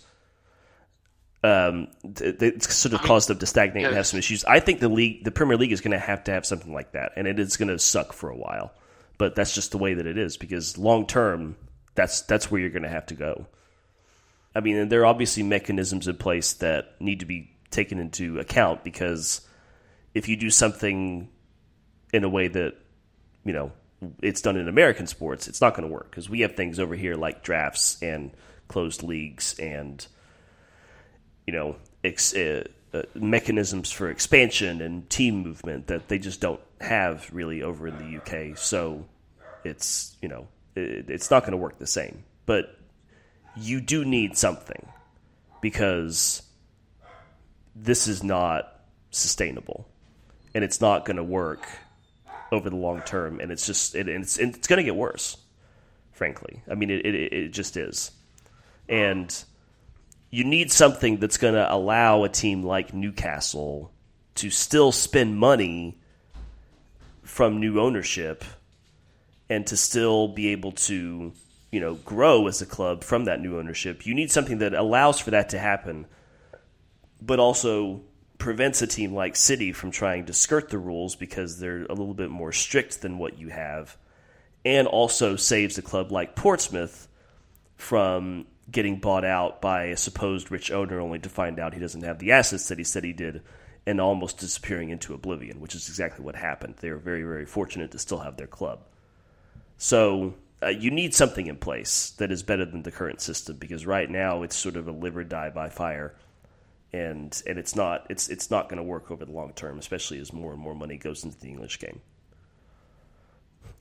um, 1.44 1.88
it's 2.04 2.76
sort 2.76 2.94
of 2.94 3.02
caused 3.02 3.30
them 3.30 3.40
to 3.40 3.46
stagnate 3.46 3.86
and 3.86 3.96
have 3.96 4.08
some 4.08 4.20
issues. 4.20 4.44
I 4.44 4.60
think 4.60 4.80
the 4.80 4.90
league, 4.90 5.24
the 5.24 5.32
Premier 5.32 5.56
League, 5.58 5.72
is 5.72 5.82
going 5.82 5.92
to 5.92 6.00
have 6.00 6.24
to 6.26 6.32
have 6.32 6.46
something 6.46 6.74
like 6.74 6.92
that, 6.92 7.14
and 7.16 7.28
it 7.28 7.40
is 7.40 7.56
going 7.56 7.70
to 7.70 7.80
suck 7.80 8.12
for 8.14 8.30
a 8.30 8.36
while. 8.36 8.74
But 9.18 9.36
that's 9.36 9.54
just 9.54 9.72
the 9.72 9.78
way 9.78 9.94
that 9.94 10.06
it 10.06 10.18
is 10.18 10.38
because 10.38 10.78
long 10.78 11.06
term, 11.06 11.56
that's 11.96 12.22
that's 12.22 12.52
where 12.52 12.60
you're 12.60 12.70
going 12.70 12.84
to 12.84 12.90
have 12.90 13.06
to 13.08 13.16
go. 13.16 13.48
I 14.54 14.60
mean, 14.60 14.76
and 14.78 14.92
there 14.92 15.02
are 15.02 15.06
obviously 15.06 15.44
mechanisms 15.44 16.08
in 16.08 16.18
place 16.18 16.54
that 16.54 17.00
need 17.00 17.22
to 17.22 17.26
be 17.26 17.52
taken 17.72 18.00
into 18.00 18.40
account 18.40 18.84
because 18.84 19.42
if 20.14 20.28
you 20.28 20.36
do 20.36 20.50
something 20.50 21.30
in 22.12 22.24
a 22.24 22.30
way 22.30 22.48
that 22.48 22.76
you 23.46 23.54
know 23.54 23.72
it's 24.22 24.42
done 24.42 24.58
in 24.58 24.68
American 24.68 25.08
sports, 25.08 25.48
it's 25.48 25.62
not 25.62 25.74
going 25.74 25.88
to 25.88 25.94
work 25.94 26.10
because 26.10 26.30
we 26.30 26.42
have 26.42 26.56
things 26.56 26.80
over 26.80 26.96
here 26.96 27.16
like 27.16 27.44
drafts 27.44 28.02
and 28.02 28.32
closed 28.68 29.04
leagues 29.04 29.58
and 29.58 30.06
you 31.50 31.56
know 31.56 31.76
ex- 32.04 32.36
uh, 32.36 32.64
uh, 32.94 33.02
mechanisms 33.16 33.92
for 33.92 34.08
expansion 34.12 34.84
and 34.84 35.10
team 35.10 35.42
movement 35.42 35.88
that 35.88 36.08
they 36.08 36.20
just 36.20 36.40
don't 36.40 36.62
have 36.80 37.28
really 37.34 37.64
over 37.64 37.88
in 37.88 37.98
the 37.98 38.18
UK. 38.20 38.56
So 38.56 39.04
it's 39.64 40.16
you 40.22 40.30
know 40.30 40.48
it, 40.76 41.10
it's 41.10 41.32
not 41.32 41.42
going 41.42 41.54
to 41.54 41.58
work 41.58 41.80
the 41.80 41.88
same. 41.88 42.24
But 42.46 42.78
you 43.56 43.82
do 43.82 44.06
need 44.06 44.38
something 44.38 44.88
because 45.60 46.44
this 47.76 48.08
is 48.08 48.24
not 48.24 48.82
sustainable 49.10 49.88
and 50.54 50.64
it's 50.64 50.80
not 50.80 51.04
going 51.04 51.18
to 51.18 51.24
work 51.24 51.68
over 52.52 52.70
the 52.70 52.76
long 52.76 53.02
term 53.02 53.40
and 53.40 53.52
it's 53.52 53.66
just 53.66 53.96
it, 53.96 54.08
it's 54.08 54.38
it's 54.38 54.68
going 54.68 54.78
to 54.78 54.84
get 54.84 54.96
worse 54.96 55.38
frankly 56.12 56.62
i 56.70 56.76
mean 56.76 56.90
it, 56.90 57.06
it, 57.06 57.16
it 57.34 57.50
just 57.50 57.76
is 57.76 58.12
and 58.88 59.44
you 60.32 60.44
need 60.44 60.72
something 60.72 61.18
that's 61.18 61.38
going 61.38 61.56
to 61.56 61.74
allow 61.74 62.24
a 62.24 62.30
team 62.30 62.64
like 62.64 62.94
Newcastle 62.94 63.92
to 64.36 64.50
still 64.50 64.92
spend 64.92 65.38
money 65.38 65.98
from 67.24 67.60
new 67.60 67.80
ownership 67.80 68.44
and 69.50 69.66
to 69.68 69.76
still 69.76 70.28
be 70.28 70.50
able 70.50 70.72
to, 70.72 71.34
you 71.72 71.80
know, 71.80 71.96
grow 71.96 72.48
as 72.48 72.62
a 72.62 72.66
club 72.66 73.04
from 73.04 73.26
that 73.26 73.42
new 73.42 73.58
ownership. 73.58 74.06
You 74.06 74.14
need 74.14 74.32
something 74.32 74.60
that 74.60 74.74
allows 74.74 75.20
for 75.20 75.32
that 75.32 75.50
to 75.50 75.60
happen, 75.60 76.06
but 77.22 77.40
also 77.40 78.02
prevents 78.38 78.82
a 78.82 78.88
team 78.88 79.14
like 79.14 79.36
City 79.36 79.74
from 79.74 79.92
trying 79.92 80.28
to 80.28 80.34
skirt 80.34 80.70
the 80.70 80.78
rules 80.78 81.16
because 81.16 81.60
they're 81.60 81.84
a 81.86 81.94
little 81.94 82.14
bit 82.14 82.30
more 82.30 82.52
strict 82.52 83.02
than 83.02 83.18
what 83.18 83.38
you 83.38 83.50
have, 83.50 83.98
and 84.64 84.88
also 84.88 85.36
saves 85.36 85.78
a 85.78 85.82
club 85.82 86.12
like 86.12 86.36
Portsmouth 86.36 87.08
from 87.76 88.46
getting 88.72 89.00
bought 89.00 89.26
out 89.26 89.62
by 89.62 89.86
a 89.86 89.98
supposed 89.98 90.52
rich 90.52 90.72
owner 90.72 91.00
only 91.00 91.20
to 91.20 91.30
find 91.30 91.60
out 91.60 91.74
he 91.74 91.80
doesn't 91.80 92.04
have 92.04 92.20
the 92.20 92.32
assets 92.32 92.68
that 92.68 92.78
he 92.78 92.84
said 92.84 93.04
he 93.04 93.14
did 93.14 93.42
and 93.86 94.00
almost 94.00 94.38
disappearing 94.38 94.90
into 94.90 95.14
oblivion, 95.14 95.60
which 95.60 95.76
is 95.76 95.88
exactly 95.88 96.24
what 96.24 96.36
happened. 96.36 96.76
They 96.78 96.92
were 96.92 96.98
very, 96.98 97.24
very 97.24 97.46
fortunate 97.46 97.92
to 97.92 98.00
still 98.00 98.20
have 98.20 98.38
their 98.38 98.48
club. 98.48 98.82
So 99.78 100.36
uh, 100.62 100.68
you 100.68 100.92
need 100.92 101.16
something 101.16 101.48
in 101.48 101.56
place 101.56 102.12
that 102.18 102.32
is 102.32 102.44
better 102.44 102.66
than 102.66 102.84
the 102.84 102.92
current 102.92 103.22
system 103.22 103.56
because 103.58 103.86
right 103.86 104.10
now 104.10 104.44
it's 104.44 104.56
sort 104.56 104.76
of 104.76 104.88
a 104.88 104.92
live 104.92 105.16
or 105.16 105.24
die 105.24 105.50
by 105.50 105.70
fire, 105.70 106.16
and 106.92 107.42
and 107.48 107.58
it's 107.58 107.76
not 107.76 108.06
it's 108.10 108.28
it's 108.28 108.52
not 108.52 108.68
going 108.68 108.78
to 108.78 108.84
work 108.84 109.10
over 109.10 109.24
the 109.24 109.32
long 109.32 109.54
term, 109.54 109.80
especially 109.80 110.20
as 110.20 110.34
more 110.34 110.52
and 110.52 110.60
more 110.60 110.76
money 110.76 110.98
goes 110.98 111.24
into 111.24 111.40
the 111.40 111.48
English 111.48 111.80
game. 111.80 112.02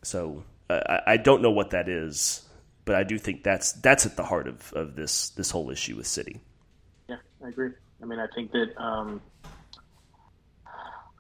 So 0.03 0.45
uh, 0.71 0.81
I, 1.07 1.15
I 1.15 1.17
don't 1.17 1.43
know 1.43 1.51
what 1.51 1.71
that 1.71 1.89
is, 1.89 2.48
but 2.89 2.97
I 2.97 3.03
do 3.03 3.19
think 3.19 3.45
that's 3.45 3.73
that's 3.73 4.07
at 4.07 4.17
the 4.17 4.25
heart 4.25 4.49
of, 4.49 4.73
of 4.73 4.97
this 4.97 5.29
this 5.31 5.51
whole 5.51 5.71
issue 5.71 5.97
with 5.97 6.07
City. 6.07 6.41
Yeah, 7.07 7.17
I 7.45 7.49
agree. 7.49 7.73
I 8.03 8.07
mean, 8.07 8.19
I 8.19 8.27
think 8.35 8.51
that 8.53 8.73
um, 8.83 9.21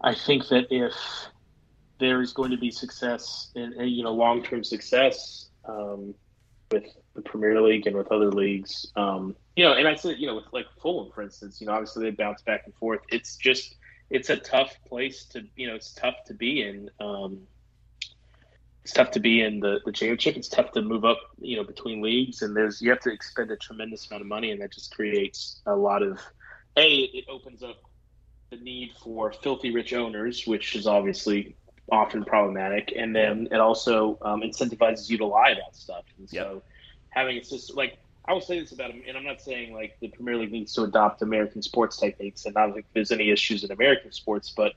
I 0.00 0.14
think 0.14 0.48
that 0.48 0.68
if 0.70 0.94
there 2.00 2.22
is 2.22 2.32
going 2.32 2.52
to 2.52 2.56
be 2.56 2.70
success 2.70 3.50
and 3.54 3.74
you 3.90 4.02
know 4.02 4.14
long 4.14 4.42
term 4.42 4.64
success 4.64 5.50
um, 5.66 6.14
with 6.70 6.84
the 7.14 7.20
Premier 7.20 7.60
League 7.60 7.86
and 7.86 7.94
with 7.94 8.10
other 8.10 8.30
leagues, 8.30 8.90
um, 8.96 9.36
you 9.54 9.62
know, 9.62 9.74
and 9.74 9.86
I 9.86 9.94
said 9.94 10.16
you 10.16 10.26
know 10.26 10.36
with 10.36 10.46
like 10.52 10.68
Fulham 10.80 11.12
for 11.12 11.20
instance, 11.20 11.60
you 11.60 11.66
know, 11.66 11.74
obviously 11.74 12.04
they 12.04 12.16
bounce 12.16 12.40
back 12.40 12.62
and 12.64 12.74
forth. 12.76 13.00
It's 13.10 13.36
just 13.36 13.76
it's 14.08 14.30
a 14.30 14.36
tough 14.36 14.74
place 14.88 15.26
to 15.32 15.44
you 15.54 15.66
know 15.66 15.74
it's 15.74 15.92
tough 15.92 16.24
to 16.28 16.32
be 16.32 16.62
in. 16.62 16.88
Um, 16.98 17.40
it's 18.88 18.94
tough 18.94 19.10
to 19.10 19.20
be 19.20 19.42
in 19.42 19.60
the, 19.60 19.80
the 19.84 19.92
championship. 19.92 20.36
It's 20.38 20.48
tough 20.48 20.72
to 20.72 20.80
move 20.80 21.04
up, 21.04 21.18
you 21.38 21.56
know, 21.58 21.62
between 21.62 22.00
leagues, 22.00 22.40
and 22.40 22.56
there's 22.56 22.80
you 22.80 22.88
have 22.88 23.00
to 23.00 23.12
expend 23.12 23.50
a 23.50 23.56
tremendous 23.56 24.10
amount 24.10 24.22
of 24.22 24.28
money, 24.28 24.50
and 24.50 24.62
that 24.62 24.72
just 24.72 24.94
creates 24.94 25.60
a 25.66 25.76
lot 25.76 26.02
of. 26.02 26.18
A, 26.78 27.00
it 27.02 27.26
opens 27.28 27.62
up 27.62 27.76
the 28.50 28.56
need 28.56 28.92
for 29.04 29.30
filthy 29.30 29.72
rich 29.72 29.92
owners, 29.92 30.46
which 30.46 30.74
is 30.74 30.86
obviously 30.86 31.54
often 31.92 32.24
problematic, 32.24 32.94
and 32.96 33.14
then 33.14 33.48
it 33.52 33.60
also 33.60 34.18
um, 34.22 34.40
incentivizes 34.40 35.10
you 35.10 35.18
to 35.18 35.26
lie 35.26 35.50
about 35.50 35.76
stuff. 35.76 36.04
And 36.16 36.26
so, 36.30 36.54
Yep. 36.54 36.62
having 37.10 37.36
a 37.36 37.44
system 37.44 37.76
like 37.76 37.98
I 38.26 38.32
will 38.32 38.40
say 38.40 38.58
this 38.58 38.72
about 38.72 38.90
him, 38.92 39.02
and 39.06 39.18
I'm 39.18 39.24
not 39.24 39.42
saying 39.42 39.74
like 39.74 39.98
the 40.00 40.08
Premier 40.08 40.36
League 40.38 40.52
needs 40.52 40.72
to 40.74 40.84
adopt 40.84 41.20
American 41.20 41.60
sports 41.60 41.98
techniques, 41.98 42.46
and 42.46 42.56
I 42.56 42.64
don't 42.64 42.72
think 42.72 42.86
there's 42.94 43.12
any 43.12 43.28
issues 43.30 43.64
in 43.64 43.70
American 43.70 44.12
sports, 44.12 44.54
but 44.56 44.72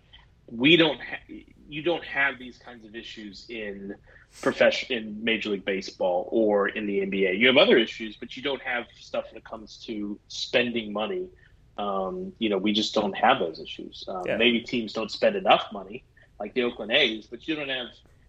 we 0.50 0.76
don't 0.76 1.00
ha- 1.00 1.34
you 1.72 1.82
don't 1.82 2.04
have 2.04 2.38
these 2.38 2.58
kinds 2.58 2.86
of 2.86 2.96
issues 2.96 3.46
in 3.48 3.96
profession 4.42 4.92
in 4.92 5.24
Major 5.24 5.52
League 5.52 5.64
Baseball 5.64 6.28
or 6.30 6.68
in 6.68 6.86
the 6.86 7.00
NBA. 7.00 7.40
You 7.40 7.48
have 7.48 7.56
other 7.56 7.78
issues, 7.78 8.18
but 8.18 8.36
you 8.36 8.44
don't 8.44 8.62
have 8.62 8.88
stuff 9.00 9.26
when 9.30 9.38
it 9.38 9.46
comes 9.46 9.78
to 9.86 10.20
spending 10.28 10.92
money. 10.92 11.30
Um, 11.78 12.34
you 12.40 12.50
know, 12.50 12.58
we 12.58 12.74
just 12.74 12.94
don't 12.94 13.16
have 13.16 13.40
those 13.40 13.62
issues. 13.62 14.04
Um, 14.10 14.24
Yeah. 14.26 14.36
Maybe 14.36 14.60
teams 14.60 14.92
don't 14.92 15.10
spend 15.10 15.38
enough 15.38 15.68
money, 15.72 16.04
like 16.42 16.54
the 16.54 16.64
Oakland 16.64 16.92
A's, 16.92 17.28
but 17.28 17.48
you 17.48 17.56
don't 17.56 17.70
have 17.70 17.88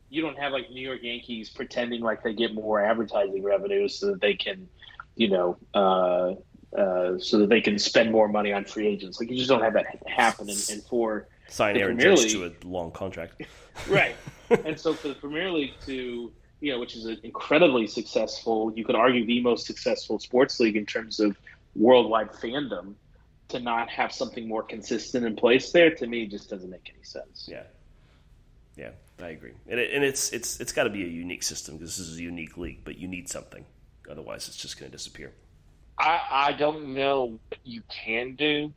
you 0.08 0.22
don't 0.22 0.38
have 0.38 0.52
like 0.52 0.70
New 0.70 0.80
York 0.80 1.02
Yankees 1.02 1.50
pretending 1.50 2.00
like 2.00 2.22
they 2.22 2.34
get 2.34 2.54
more 2.54 2.80
advertising 2.80 3.42
revenue 3.42 3.88
so 3.88 4.06
that 4.10 4.20
they 4.20 4.34
can, 4.34 4.68
you 5.16 5.30
know, 5.30 5.56
uh, 5.74 6.34
uh, 6.78 7.18
so 7.18 7.38
that 7.38 7.48
they 7.48 7.60
can 7.60 7.78
spend 7.78 8.12
more 8.12 8.28
money 8.28 8.52
on 8.52 8.64
free 8.66 8.86
agents. 8.86 9.18
Like 9.18 9.30
you 9.30 9.36
just 9.36 9.48
don't 9.48 9.62
have 9.62 9.72
that 9.72 9.86
happen. 10.06 10.48
And, 10.48 10.68
and 10.70 10.82
for 10.84 11.26
Sign 11.48 11.74
The 11.74 11.80
Aaron 11.80 11.96
Premier 11.96 12.16
Judge 12.16 12.32
to 12.32 12.46
a 12.46 12.52
long 12.64 12.92
contract. 12.92 13.42
right. 13.88 14.16
and 14.50 14.78
so 14.78 14.94
for 14.94 15.08
the 15.08 15.14
Premier 15.20 15.50
League 15.50 15.74
to, 15.86 16.32
you 16.60 16.72
know, 16.72 16.80
which 16.80 16.96
is 16.96 17.04
an 17.04 17.18
incredibly 17.22 17.86
successful, 17.86 18.72
you 18.74 18.84
could 18.84 18.94
argue 18.94 19.26
the 19.26 19.40
most 19.40 19.66
successful 19.66 20.18
sports 20.18 20.60
league 20.60 20.76
in 20.76 20.86
terms 20.86 21.20
of 21.20 21.36
worldwide 21.74 22.32
fandom, 22.32 22.94
to 23.52 23.60
not 23.60 23.88
have 23.90 24.12
something 24.12 24.48
more 24.48 24.62
consistent 24.62 25.24
in 25.26 25.36
place 25.36 25.72
there, 25.72 25.94
to 25.94 26.06
me, 26.06 26.26
just 26.26 26.50
doesn't 26.50 26.70
make 26.70 26.90
any 26.94 27.04
sense. 27.04 27.48
Yeah, 27.50 27.64
yeah, 28.76 28.90
I 29.20 29.28
agree. 29.28 29.52
And, 29.68 29.78
it, 29.78 29.92
and 29.92 30.02
it's 30.02 30.30
it's 30.30 30.58
it's 30.58 30.72
got 30.72 30.84
to 30.84 30.90
be 30.90 31.04
a 31.04 31.08
unique 31.08 31.42
system 31.42 31.76
because 31.76 31.96
this 31.96 32.08
is 32.08 32.18
a 32.18 32.22
unique 32.22 32.56
league. 32.56 32.80
But 32.84 32.98
you 32.98 33.08
need 33.08 33.28
something, 33.28 33.64
otherwise 34.10 34.48
it's 34.48 34.56
just 34.56 34.80
going 34.80 34.90
to 34.90 34.96
disappear. 34.96 35.32
I, 35.98 36.20
I 36.30 36.52
don't 36.52 36.94
know 36.94 37.38
what 37.48 37.58
you 37.64 37.82
can 37.88 38.34
do. 38.34 38.72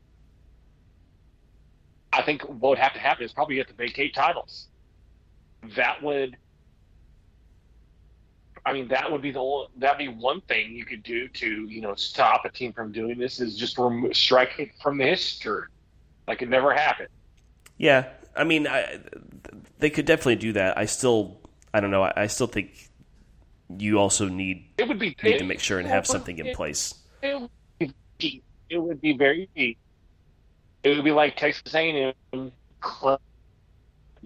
I 2.16 2.22
think 2.22 2.43
what 2.43 2.70
would 2.70 2.78
have 2.80 2.93
to 2.93 2.99
happen 2.99 3.26
is 3.26 3.34
probably 3.34 3.55
you 3.55 3.61
have 3.61 3.68
to 3.68 3.74
vacate 3.74 4.16
titles. 4.16 4.68
That 5.76 6.01
would, 6.01 6.38
I 8.66 8.72
mean, 8.72 8.88
that 8.88 9.11
would 9.11 9.22
be 9.22 9.32
the 9.32 9.39
only, 9.39 9.68
that'd 9.78 9.97
be 9.97 10.07
one 10.07 10.41
thing 10.41 10.74
you 10.74 10.86
could 10.86 11.03
do 11.03 11.28
to 11.28 11.68
you 11.68 11.82
know 11.82 11.93
stop 11.95 12.45
a 12.45 12.49
team 12.49 12.72
from 12.72 12.91
doing 12.91 13.18
this 13.18 13.39
is 13.39 13.57
just 13.57 13.78
remo- 13.78 14.13
strike 14.13 14.59
it 14.59 14.70
from 14.82 14.97
the 14.97 15.05
history, 15.05 15.68
like 16.28 16.41
it 16.41 16.49
never 16.49 16.74
happened. 16.74 17.09
Yeah, 17.78 18.07
I 18.36 18.45
mean, 18.45 18.68
I, 18.68 18.99
they 19.80 19.89
could 19.89 20.05
definitely 20.05 20.38
do 20.38 20.53
that. 20.53 20.78
I 20.78 20.86
still, 20.86 21.41
I 21.74 21.82
don't 21.82 21.91
know. 21.91 22.03
I, 22.03 22.13
I 22.16 22.28
still 22.28 22.47
think 22.47 22.89
you 23.78 23.99
also 23.99 24.30
need 24.30 24.70
It 24.78 24.88
would 24.88 24.99
be 24.99 25.16
need 25.24 25.39
to 25.39 25.43
make 25.43 25.59
sure 25.59 25.80
and 25.80 25.88
have 25.88 26.07
something 26.07 26.38
in 26.38 26.55
place. 26.55 26.93
It 27.22 27.39
would 27.39 27.93
be, 28.18 28.43
it 28.70 28.78
would 28.78 29.01
be 29.01 29.18
very 29.18 29.49
deep. 29.55 29.78
It 30.86 30.96
would 30.96 31.04
be 31.04 31.12
like 31.12 31.36
Texas 31.36 31.74
A&M, 31.74 32.14
you 32.32 32.52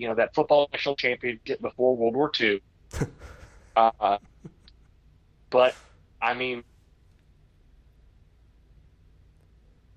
know, 0.07 0.15
that 0.15 0.35
football 0.35 0.67
national 0.73 0.97
championship 0.97 1.61
before 1.61 1.95
World 1.95 2.17
War 2.17 2.29
II. 2.37 2.61
uh, 3.77 4.17
but 5.49 5.73
I 6.21 6.33
mean, 6.33 6.65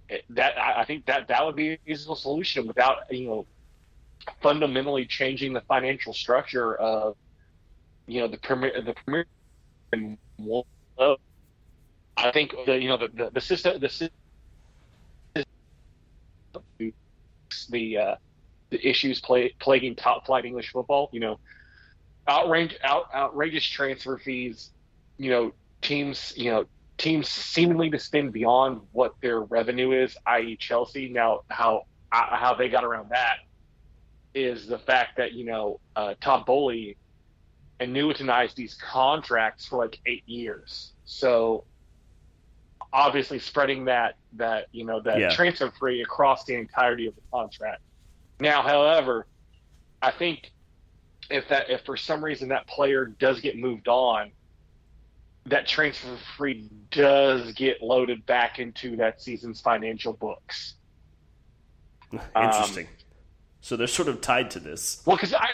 it, 0.09 0.25
that 0.31 0.57
I 0.57 0.83
I 0.83 0.85
think 0.85 1.07
that 1.07 1.27
that 1.27 1.45
would 1.45 1.57
be 1.57 1.73
a 1.73 1.79
reasonable 1.85 2.15
solution 2.15 2.69
without 2.69 3.11
you 3.11 3.27
know 3.27 3.47
fundamentally 4.41 5.05
changing 5.05 5.53
the 5.53 5.63
financial 5.63 6.13
structure 6.13 6.77
of 6.77 7.17
you 8.07 8.21
know 8.21 8.29
the 8.29 8.39
premier 8.39 8.81
the 8.83 8.95
premier 9.05 9.27
I 12.17 12.31
think 12.31 12.55
the 12.67 12.79
you 12.79 12.89
know 12.89 12.99
the 12.99 13.09
the, 13.09 13.31
the 13.31 13.41
system 13.41 13.81
the 13.81 13.89
system 13.89 14.22
the 17.71 17.99
uh, 17.99 18.15
the 18.71 18.87
issues 18.87 19.21
play, 19.21 19.55
plaguing 19.59 19.95
top 19.95 20.27
flight 20.27 20.45
English 20.45 20.71
football. 20.71 21.09
You 21.13 21.21
know, 21.21 21.41
outrage 22.27 22.77
out, 22.83 23.07
outrageous 23.15 23.65
transfer 23.65 24.19
fees. 24.19 24.71
You 25.19 25.31
know, 25.31 25.53
teams 25.81 26.33
you 26.37 26.51
know 26.51 26.65
teams 26.99 27.29
seemingly 27.29 27.91
to 27.91 27.99
spend 27.99 28.33
beyond 28.33 28.81
what 28.93 29.15
their 29.21 29.41
revenue 29.41 29.93
is, 29.93 30.17
i.e., 30.27 30.57
Chelsea. 30.57 31.09
Now, 31.09 31.41
how 31.49 31.83
uh, 32.13 32.37
how 32.37 32.55
they 32.55 32.69
got 32.69 32.85
around 32.85 33.11
that 33.11 33.37
is 34.35 34.67
the 34.67 34.79
fact 34.79 35.17
that 35.19 35.33
you 35.33 35.45
know 35.45 35.81
uh, 35.97 36.15
Todd 36.21 36.47
Boehly 36.47 36.97
annuitized 37.81 38.55
these 38.55 38.75
contracts 38.75 39.67
for 39.67 39.79
like 39.79 39.99
eight 40.07 40.23
years. 40.27 40.93
So 41.05 41.65
obviously 42.93 43.39
spreading 43.39 43.87
that 43.87 44.17
that 44.35 44.67
you 44.73 44.85
know 44.85 45.01
that 45.01 45.19
Yeah. 45.19 45.31
transfer 45.31 45.71
free 45.79 46.03
across 46.03 46.45
the 46.45 46.55
entirety 46.55 47.07
of 47.07 47.15
the 47.15 47.23
contract. 47.33 47.81
Now, 48.41 48.63
however, 48.63 49.27
I 50.01 50.11
think 50.11 50.51
if 51.31 51.49
that 51.49 51.71
if 51.71 51.83
for 51.85 51.97
some 51.97 52.25
reason 52.25 52.49
that 52.49 52.67
player 52.67 53.07
does 53.07 53.41
get 53.41 53.57
moved 53.57 53.89
on, 53.89 54.31
that 55.47 55.67
transfer 55.67 56.17
free 56.37 56.69
does 56.91 57.53
get 57.53 57.83
loaded 57.83 58.25
back 58.27 58.59
into 58.59 58.97
that 58.97 59.21
season's 59.23 59.61
financial 59.61 60.13
books. 60.13 60.75
Interesting. 62.37 62.87
Um, 62.87 62.93
so 63.61 63.77
they're 63.77 63.87
sort 63.87 64.09
of 64.09 64.21
tied 64.21 64.51
to 64.53 64.61
this. 64.61 65.03
Well, 65.07 65.17
because 65.17 65.33
I, 65.35 65.51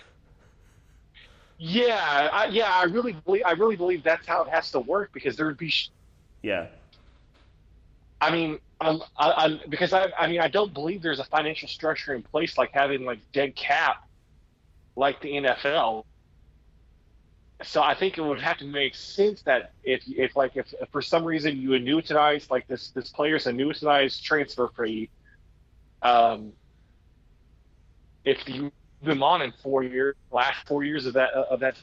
yeah, 1.59 2.29
I, 2.33 2.47
yeah, 2.47 2.71
I 2.73 2.85
really 2.85 3.13
believe 3.13 3.43
I 3.45 3.53
really 3.53 3.77
believe 3.77 4.03
that's 4.03 4.27
how 4.27 4.43
it 4.45 4.49
has 4.51 4.71
to 4.73 4.81
work 4.81 5.11
because 5.13 5.37
there 5.37 5.47
would 5.47 5.59
be, 5.59 5.69
sh- 5.71 5.91
Yeah. 6.43 6.67
I 8.21 8.31
mean, 8.31 8.59
um, 8.81 9.03
I, 9.17 9.31
I, 9.31 9.61
because 9.69 9.93
I, 9.93 10.09
I 10.19 10.29
mean, 10.29 10.41
I 10.41 10.49
don't 10.49 10.73
believe 10.73 11.03
there's 11.03 11.21
a 11.21 11.25
financial 11.25 11.69
structure 11.69 12.15
in 12.15 12.23
place 12.23 12.59
like 12.59 12.71
having 12.73 13.05
like 13.05 13.21
dead 13.33 13.55
cap, 13.55 14.09
like 14.97 15.21
the 15.21 15.33
NFL. 15.33 16.05
So 17.65 17.83
I 17.83 17.95
think 17.95 18.19
it 18.19 18.23
would 18.23 18.41
have 18.41 18.59
to 18.59 18.65
make 18.65 18.95
sense 18.95 19.43
that 19.43 19.73
if, 19.83 20.03
if 20.07 20.37
like 20.37 20.57
if, 20.57 20.73
if 20.81 20.89
for 20.91 21.03
some 21.03 21.25
reason 21.25 21.61
you 21.61 21.71
annuitize 21.71 22.51
like 22.51 22.69
this 22.69 22.91
this 22.91 23.11
player's 23.11 23.47
annuitized 23.47 24.23
transfer 24.23 24.69
free, 24.69 25.11
um, 26.03 26.53
if 28.25 28.49
you 28.49 28.63
move 28.63 28.73
them 29.03 29.23
on 29.25 29.43
in 29.43 29.53
four 29.63 29.83
years, 29.83 30.15
last 30.31 30.67
four 30.69 30.85
years 30.85 31.07
of 31.07 31.15
that 31.15 31.31
of 31.33 31.59
that 31.61 31.77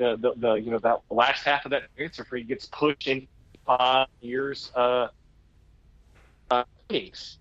uh, 0.00 0.14
the, 0.16 0.32
the 0.36 0.54
you 0.54 0.70
know 0.70 0.78
that 0.78 1.00
last 1.10 1.44
half 1.44 1.64
of 1.64 1.72
that 1.72 1.84
transfer 1.96 2.24
free 2.24 2.44
gets 2.44 2.66
pushed 2.66 3.08
in 3.08 3.26
five 3.66 4.06
years 4.20 4.70
uh, 4.76 5.08
uh 6.90 6.94
innings. 6.94 7.36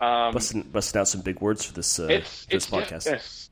Um, 0.00 0.32
Busting, 0.34 0.62
busting 0.62 1.00
out 1.00 1.06
some 1.06 1.20
big 1.20 1.40
words 1.40 1.64
for 1.64 1.74
this 1.74 2.00
uh, 2.00 2.08
it's 2.10 2.46
this 2.46 2.66
it's 2.68 2.70
podcast. 2.70 3.06
it's- 3.06 3.48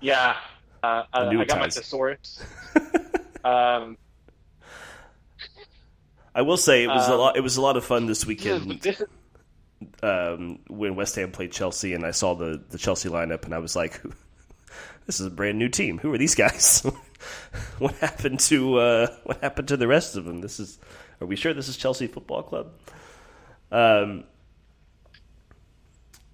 yeah, 0.00 0.36
uh, 0.82 1.04
I, 1.12 1.26
I 1.28 1.44
got 1.44 1.58
my 1.60 1.68
thesaurus. 1.70 2.40
um, 3.44 3.96
I 6.34 6.42
will 6.42 6.56
say 6.58 6.84
it 6.84 6.88
was 6.88 7.08
a 7.08 7.12
Um, 7.14 7.18
lot. 7.18 7.36
It 7.36 7.40
was 7.40 7.56
a 7.56 7.62
lot 7.62 7.76
of 7.76 7.84
fun 7.84 8.06
this 8.06 8.26
weekend 8.26 8.70
is- 8.72 8.80
this 8.80 9.00
is- 9.00 9.08
um, 10.02 10.58
when 10.68 10.94
West 10.94 11.14
Ham 11.16 11.32
played 11.32 11.52
Chelsea, 11.52 11.94
and 11.94 12.04
I 12.04 12.10
saw 12.10 12.34
the 12.34 12.62
the 12.68 12.78
Chelsea 12.78 13.08
lineup, 13.08 13.44
and 13.44 13.54
I 13.54 13.58
was 13.58 13.74
like, 13.74 14.00
"This 15.06 15.20
is 15.20 15.26
a 15.26 15.30
brand 15.30 15.58
new 15.58 15.68
team. 15.70 15.98
Who 15.98 16.12
are 16.12 16.18
these 16.18 16.34
guys? 16.34 16.80
what 17.78 17.94
happened 17.94 18.40
to 18.40 18.78
uh, 18.78 19.06
what 19.24 19.40
happened 19.40 19.68
to 19.68 19.76
the 19.78 19.88
rest 19.88 20.16
of 20.16 20.26
them? 20.26 20.42
This 20.42 20.60
is. 20.60 20.78
Are 21.20 21.26
we 21.26 21.36
sure 21.36 21.52
this 21.54 21.68
is 21.68 21.76
Chelsea 21.76 22.06
Football 22.06 22.42
Club?" 22.42 22.72
Um. 23.70 24.24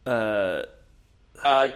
Uh. 0.06 0.62
uh, 1.42 1.68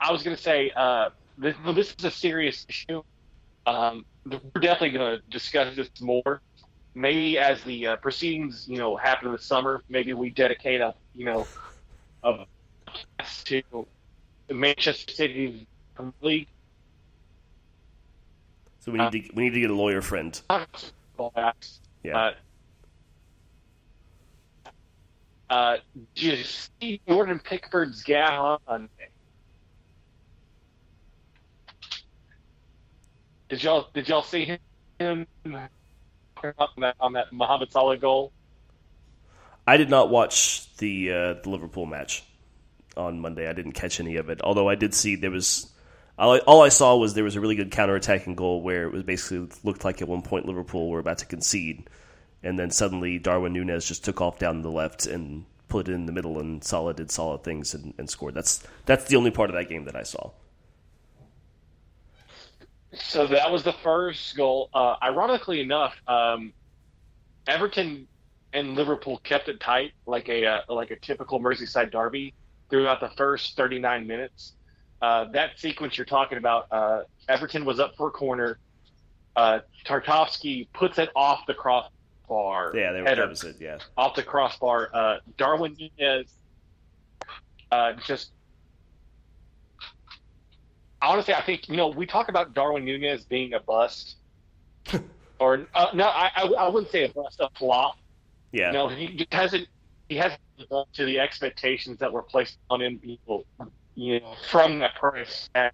I 0.00 0.12
was 0.12 0.22
going 0.22 0.36
to 0.36 0.42
say 0.42 0.70
uh, 0.76 1.08
this, 1.38 1.54
well, 1.64 1.72
this 1.72 1.94
is 1.98 2.04
a 2.04 2.10
serious 2.10 2.66
issue. 2.68 3.02
Um, 3.66 4.04
we're 4.26 4.60
definitely 4.60 4.90
going 4.90 5.18
to 5.18 5.22
discuss 5.30 5.74
this 5.74 5.88
more. 6.00 6.42
Maybe 6.94 7.38
as 7.38 7.62
the 7.64 7.88
uh, 7.88 7.96
proceedings, 7.96 8.68
you 8.68 8.78
know, 8.78 8.96
happen 8.96 9.26
in 9.28 9.32
the 9.32 9.38
summer, 9.38 9.82
maybe 9.88 10.12
we 10.12 10.30
dedicate 10.30 10.80
a, 10.80 10.94
you 11.14 11.24
know, 11.24 11.46
a 12.22 12.46
to 13.44 13.86
Manchester 14.50 15.12
City 15.12 15.66
League. 16.20 16.48
So 18.80 18.92
we 18.92 18.98
need 18.98 19.12
to 19.12 19.34
we 19.34 19.44
need 19.44 19.54
to 19.54 19.60
get 19.60 19.70
a 19.70 19.74
lawyer 19.74 20.02
friend. 20.02 20.38
Yeah. 22.02 22.18
Uh, 22.18 22.32
uh, 25.50 25.76
do 26.14 26.26
you 26.26 26.44
see 26.44 27.00
Jordan 27.08 27.38
Pickford's 27.38 28.02
gap 28.02 28.60
on? 28.66 28.88
Did 33.48 33.62
y'all 33.62 33.88
did 33.94 34.08
y'all 34.08 34.22
see 34.22 34.58
him 34.98 35.26
on 35.44 35.68
that 36.78 36.96
on 37.00 37.12
that 37.12 37.32
Mohamed 37.32 37.70
Salah 37.70 37.96
goal? 37.96 38.32
I 39.66 39.76
did 39.76 39.90
not 39.90 40.10
watch 40.10 40.74
the 40.76 41.12
uh, 41.12 41.34
the 41.42 41.50
Liverpool 41.50 41.86
match 41.86 42.24
on 42.96 43.20
Monday. 43.20 43.48
I 43.48 43.52
didn't 43.52 43.72
catch 43.72 44.00
any 44.00 44.16
of 44.16 44.28
it. 44.30 44.40
Although 44.42 44.68
I 44.68 44.74
did 44.74 44.94
see 44.94 45.16
there 45.16 45.30
was 45.30 45.72
all 46.18 46.34
I, 46.34 46.38
all 46.38 46.62
I 46.62 46.68
saw 46.68 46.96
was 46.96 47.14
there 47.14 47.24
was 47.24 47.36
a 47.36 47.40
really 47.40 47.56
good 47.56 47.70
counterattacking 47.70 48.36
goal 48.36 48.62
where 48.62 48.84
it 48.84 48.92
was 48.92 49.02
basically 49.02 49.48
looked 49.62 49.84
like 49.84 50.00
at 50.00 50.08
one 50.08 50.22
point 50.22 50.46
Liverpool 50.46 50.88
were 50.88 51.00
about 51.00 51.18
to 51.18 51.26
concede, 51.26 51.88
and 52.42 52.58
then 52.58 52.70
suddenly 52.70 53.18
Darwin 53.18 53.52
Nunez 53.52 53.86
just 53.86 54.04
took 54.04 54.20
off 54.20 54.38
down 54.38 54.62
the 54.62 54.70
left 54.70 55.06
and 55.06 55.44
put 55.68 55.88
it 55.88 55.92
in 55.92 56.06
the 56.06 56.12
middle, 56.12 56.38
and 56.38 56.62
Salah 56.62 56.94
did 56.94 57.10
solid 57.10 57.42
things 57.42 57.74
and, 57.74 57.94
and 57.98 58.08
scored. 58.08 58.34
That's 58.34 58.62
that's 58.86 59.04
the 59.04 59.16
only 59.16 59.30
part 59.30 59.50
of 59.50 59.56
that 59.56 59.68
game 59.68 59.84
that 59.86 59.96
I 59.96 60.04
saw. 60.04 60.30
So 62.92 63.26
that 63.26 63.50
was 63.50 63.64
the 63.64 63.72
first 63.72 64.36
goal. 64.36 64.70
Uh, 64.72 64.94
ironically 65.02 65.60
enough, 65.60 65.94
um, 66.06 66.52
Everton 67.48 68.06
and 68.52 68.76
Liverpool 68.76 69.18
kept 69.24 69.48
it 69.48 69.58
tight, 69.58 69.92
like 70.06 70.28
a 70.28 70.46
uh, 70.46 70.60
like 70.68 70.92
a 70.92 70.96
typical 70.96 71.40
Merseyside 71.40 71.90
derby, 71.90 72.34
throughout 72.70 73.00
the 73.00 73.10
first 73.16 73.56
39 73.56 74.06
minutes. 74.06 74.52
Uh, 75.04 75.24
that 75.32 75.58
sequence 75.58 75.98
you're 75.98 76.06
talking 76.06 76.38
about, 76.38 76.66
uh, 76.70 77.02
Everton 77.28 77.66
was 77.66 77.78
up 77.78 77.94
for 77.94 78.08
a 78.08 78.10
corner. 78.10 78.58
Uh, 79.36 79.58
Tarkowski 79.84 80.66
puts 80.72 80.98
it 80.98 81.10
off 81.14 81.44
the 81.46 81.52
crossbar. 81.52 82.72
Yeah, 82.74 82.92
there, 82.92 83.04
header 83.04 83.26
that. 83.26 83.56
Yeah, 83.60 83.78
off 83.98 84.14
the 84.14 84.22
crossbar. 84.22 84.88
Uh, 84.94 85.18
Darwin 85.36 85.76
Nunez 85.78 86.32
uh, 87.70 87.92
just 88.06 88.30
honestly, 91.02 91.34
I 91.34 91.42
think 91.42 91.68
you 91.68 91.76
know 91.76 91.88
we 91.88 92.06
talk 92.06 92.30
about 92.30 92.54
Darwin 92.54 92.86
Nunez 92.86 93.26
being 93.26 93.52
a 93.52 93.60
bust, 93.60 94.16
or 95.38 95.66
uh, 95.74 95.88
no, 95.92 96.04
I, 96.04 96.30
I 96.34 96.42
I 96.46 96.68
wouldn't 96.68 96.90
say 96.90 97.04
a 97.04 97.10
bust, 97.10 97.40
a 97.40 97.50
flop. 97.58 97.98
yeah. 98.52 98.70
No, 98.70 98.88
he 98.88 99.26
hasn't 99.32 99.68
he 100.08 100.16
hasn't 100.16 100.40
lived 100.56 100.72
up 100.72 100.90
to 100.94 101.04
the 101.04 101.20
expectations 101.20 101.98
that 101.98 102.10
were 102.10 102.22
placed 102.22 102.56
on 102.70 102.80
him. 102.80 103.02
You 103.94 104.20
know, 104.20 104.34
from 104.50 104.80
that 104.80 104.96
price 104.96 105.48
tag, 105.54 105.72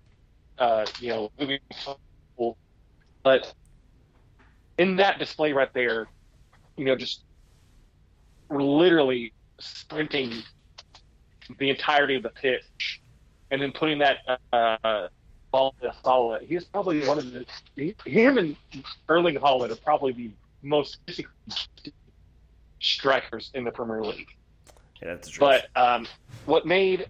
uh, 0.58 0.86
you 1.00 1.08
know, 1.08 1.32
moving 1.38 1.60
forward. 2.36 2.56
but 3.22 3.52
in 4.78 4.96
that 4.96 5.18
display 5.18 5.52
right 5.52 5.72
there, 5.72 6.06
you 6.76 6.84
know, 6.84 6.96
just 6.96 7.22
literally 8.50 9.32
sprinting 9.58 10.32
the 11.58 11.70
entirety 11.70 12.16
of 12.16 12.22
the 12.22 12.30
pitch, 12.30 13.00
and 13.50 13.60
then 13.60 13.72
putting 13.72 13.98
that 13.98 14.18
uh, 14.52 15.08
ball 15.50 15.74
to 15.82 15.94
Salah. 16.02 16.40
He's 16.42 16.64
probably 16.64 17.06
one 17.06 17.18
of 17.18 17.32
the 17.32 17.44
he, 17.76 17.94
him 18.06 18.38
and 18.38 18.56
Erling 19.08 19.36
Haaland 19.36 19.70
are 19.70 19.76
probably 19.76 20.12
the 20.12 20.30
most 20.62 20.98
strikers 22.80 23.50
in 23.54 23.64
the 23.64 23.70
Premier 23.70 24.02
League. 24.02 24.28
yeah 25.02 25.14
that's 25.14 25.28
true. 25.28 25.40
But 25.40 25.66
um, 25.76 26.06
what 26.46 26.66
made 26.66 27.06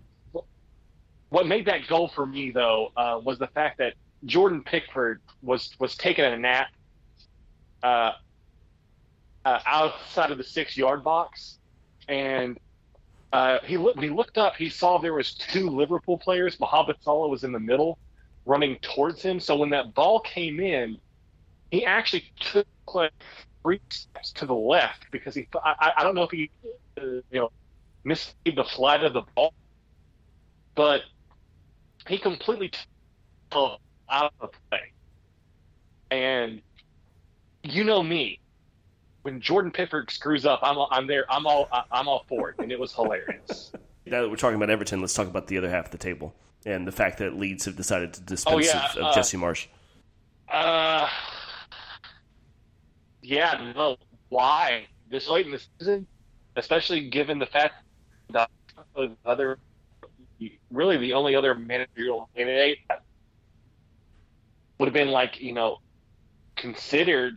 what 1.31 1.47
made 1.47 1.67
that 1.67 1.89
goal 1.89 2.09
for 2.09 2.27
me 2.27 2.51
though 2.51 2.93
uh, 2.97 3.21
was 3.23 3.39
the 3.39 3.47
fact 3.49 3.79
that 3.79 3.95
Jordan 4.25 4.63
Pickford 4.63 5.21
was 5.43 5.75
was 5.79 5.97
taking 5.97 6.25
a 6.25 6.37
nap 6.37 6.69
uh, 7.83 8.13
uh, 9.45 9.59
outside 9.65 10.31
of 10.31 10.39
the 10.39 10.45
six 10.45 10.77
yard 10.77 11.03
box, 11.03 11.59
and 12.09 12.59
uh, 13.33 13.59
he 13.65 13.77
when 13.77 13.99
he 13.99 14.11
looked 14.11 14.39
up, 14.39 14.57
he 14.57 14.69
saw 14.69 14.99
there 14.99 15.15
was 15.15 15.35
two 15.35 15.71
Liverpool 15.71 16.19
players. 16.19 16.59
Mohamed 16.61 16.97
Salah 17.01 17.29
was 17.29 17.45
in 17.45 17.53
the 17.53 17.61
middle, 17.61 17.99
running 18.45 18.77
towards 18.83 19.23
him. 19.23 19.41
So 19.41 19.57
when 19.57 19.71
that 19.71 19.95
ball 19.95 20.21
came 20.21 20.61
in, 20.61 20.99
he 21.71 21.87
actually 21.87 22.25
took 22.41 22.67
like 22.93 23.13
three 23.63 23.81
steps 23.89 24.33
to 24.33 24.47
the 24.47 24.55
left 24.55 25.07
because 25.11 25.35
he. 25.35 25.49
I, 25.65 25.93
I 25.99 26.03
don't 26.03 26.15
know 26.15 26.25
if 26.25 26.31
he, 26.31 26.51
uh, 27.01 27.05
you 27.05 27.23
know, 27.33 27.51
missed 28.05 28.35
the 28.45 28.65
flight 28.65 29.05
of 29.05 29.15
the 29.15 29.23
ball, 29.35 29.55
but 30.75 31.03
he 32.11 32.19
completely 32.19 32.71
took 33.51 33.81
out 34.11 34.33
of 34.41 34.51
the 34.51 34.59
play. 34.69 34.93
And 36.11 36.61
you 37.63 37.85
know 37.85 38.03
me, 38.03 38.41
when 39.23 39.41
Jordan 39.41 39.71
Pickford 39.71 40.11
screws 40.11 40.45
up, 40.45 40.61
I'm 40.63 40.77
I'm 40.91 41.07
there. 41.07 41.25
I'm 41.31 41.47
all 41.47 41.69
I'm 41.91 42.09
all 42.09 42.25
for 42.29 42.51
it, 42.51 42.57
and 42.59 42.73
it 42.73 42.81
was 42.81 42.93
hilarious. 42.93 43.73
now 44.07 44.23
that 44.23 44.29
we're 44.29 44.37
talking 44.37 44.57
about 44.57 44.71
Everton, 44.71 45.01
let's 45.01 45.15
talk 45.15 45.29
about 45.29 45.47
the 45.47 45.59
other 45.59 45.71
half 45.71 45.87
of 45.87 45.91
the 45.93 45.99
table 45.99 46.35
and 46.67 46.87
the 46.87 46.93
fact 46.93 47.19
that 47.19 47.37
Leeds 47.37 47.65
have 47.65 47.77
decided 47.77 48.13
to 48.15 48.21
dispense 48.23 48.55
Oh, 48.55 48.59
yeah, 48.59 48.91
of, 48.91 48.97
of 48.97 49.05
uh, 49.05 49.15
Jesse 49.15 49.37
Marsch. 49.37 49.67
Uh, 50.49 51.09
yeah, 53.23 53.73
no. 53.75 53.97
Why 54.31 54.87
this 55.11 55.29
late 55.29 55.47
in 55.47 55.53
the 55.53 55.61
season, 55.79 56.07
especially 56.57 57.09
given 57.09 57.39
the 57.39 57.47
fact 57.47 57.75
that 58.31 58.51
other, 59.25 59.59
really 60.71 60.97
the 60.97 61.13
only 61.13 61.35
other 61.35 61.55
managerial 61.55 62.29
candidate 62.35 62.79
would 64.79 64.87
have 64.87 64.95
been 64.95 65.11
like 65.11 65.41
you 65.41 65.53
know 65.53 65.79
considered 66.57 67.37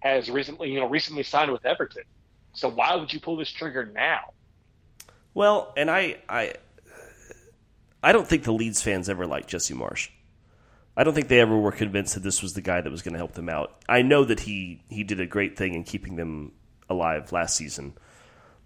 has 0.00 0.30
recently 0.30 0.70
you 0.70 0.80
know 0.80 0.88
recently 0.88 1.22
signed 1.22 1.50
with 1.50 1.64
Everton. 1.64 2.04
So 2.52 2.68
why 2.68 2.94
would 2.94 3.12
you 3.12 3.20
pull 3.20 3.36
this 3.36 3.50
trigger 3.50 3.84
now? 3.86 4.32
Well, 5.34 5.72
and 5.76 5.90
I, 5.90 6.18
I, 6.28 6.54
I 8.02 8.12
don't 8.12 8.26
think 8.26 8.44
the 8.44 8.52
Leeds 8.52 8.80
fans 8.80 9.08
ever 9.08 9.26
liked 9.26 9.48
Jesse 9.48 9.74
Marsch. 9.74 10.08
I 10.96 11.02
don't 11.02 11.12
think 11.12 11.26
they 11.26 11.40
ever 11.40 11.58
were 11.58 11.72
convinced 11.72 12.14
that 12.14 12.22
this 12.22 12.40
was 12.40 12.54
the 12.54 12.60
guy 12.60 12.80
that 12.80 12.90
was 12.90 13.02
going 13.02 13.14
to 13.14 13.18
help 13.18 13.32
them 13.32 13.48
out. 13.48 13.82
I 13.88 14.02
know 14.02 14.24
that 14.24 14.40
he 14.40 14.82
he 14.88 15.02
did 15.02 15.20
a 15.20 15.26
great 15.26 15.56
thing 15.56 15.74
in 15.74 15.82
keeping 15.82 16.14
them 16.14 16.52
alive 16.88 17.32
last 17.32 17.56
season, 17.56 17.94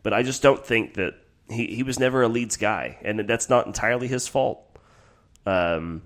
but 0.03 0.13
I 0.13 0.23
just 0.23 0.43
don't 0.43 0.65
think 0.65 0.95
that 0.95 1.15
he 1.51 1.67
he 1.67 1.83
was 1.83 1.99
never 1.99 2.23
a 2.23 2.29
Leeds 2.29 2.57
guy, 2.57 2.99
and 3.03 3.21
that's 3.21 3.49
not 3.49 3.67
entirely 3.67 4.09
his 4.09 4.29
fault. 4.29 4.65
Um, 5.47 6.03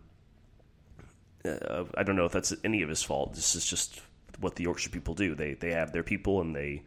uh, 1.44 1.84
I 1.96 2.02
don't 2.02 2.16
know 2.16 2.26
if 2.26 2.32
that's 2.32 2.54
any 2.64 2.82
of 2.82 2.88
his 2.88 3.02
fault. 3.02 3.34
This 3.34 3.54
is 3.54 3.66
just 3.66 4.00
what 4.40 4.56
the 4.56 4.64
Yorkshire 4.64 4.90
people 4.90 5.14
do. 5.14 5.34
They 5.34 5.54
they 5.54 5.72
have 5.72 5.92
their 5.92 6.02
people 6.02 6.40
and 6.40 6.54
they 6.54 6.82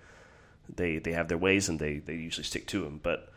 they 0.74 0.99
they 0.99 1.12
have 1.12 1.28
their 1.28 1.38
ways 1.38 1.70
and 1.70 1.80
they 1.80 1.99
they 1.99 2.16
usually 2.16 2.43
stick 2.43 2.68
to 2.68 2.84
them. 2.84 2.99
But 3.01 3.30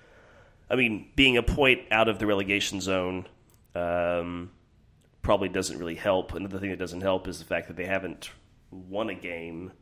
I 0.71 0.77
mean, 0.77 1.11
being 1.17 1.37
a 1.37 1.43
point 1.43 1.81
out 1.91 2.09
of 2.09 2.19
the 2.19 2.27
relegation 2.27 2.81
zone 2.81 3.27
um, 3.75 4.51
probably 5.23 5.49
doesn't 5.49 5.79
really 5.79 5.95
help. 5.95 6.35
Another 6.35 6.59
thing 6.59 6.71
that 6.71 6.79
doesn't 6.79 7.01
help 7.01 7.27
is 7.27 7.39
the 7.39 7.45
fact 7.45 7.69
that 7.69 7.77
they 7.77 7.87
haven't 7.87 8.31
won 8.71 9.09
a 9.09 9.15
game 9.15 9.73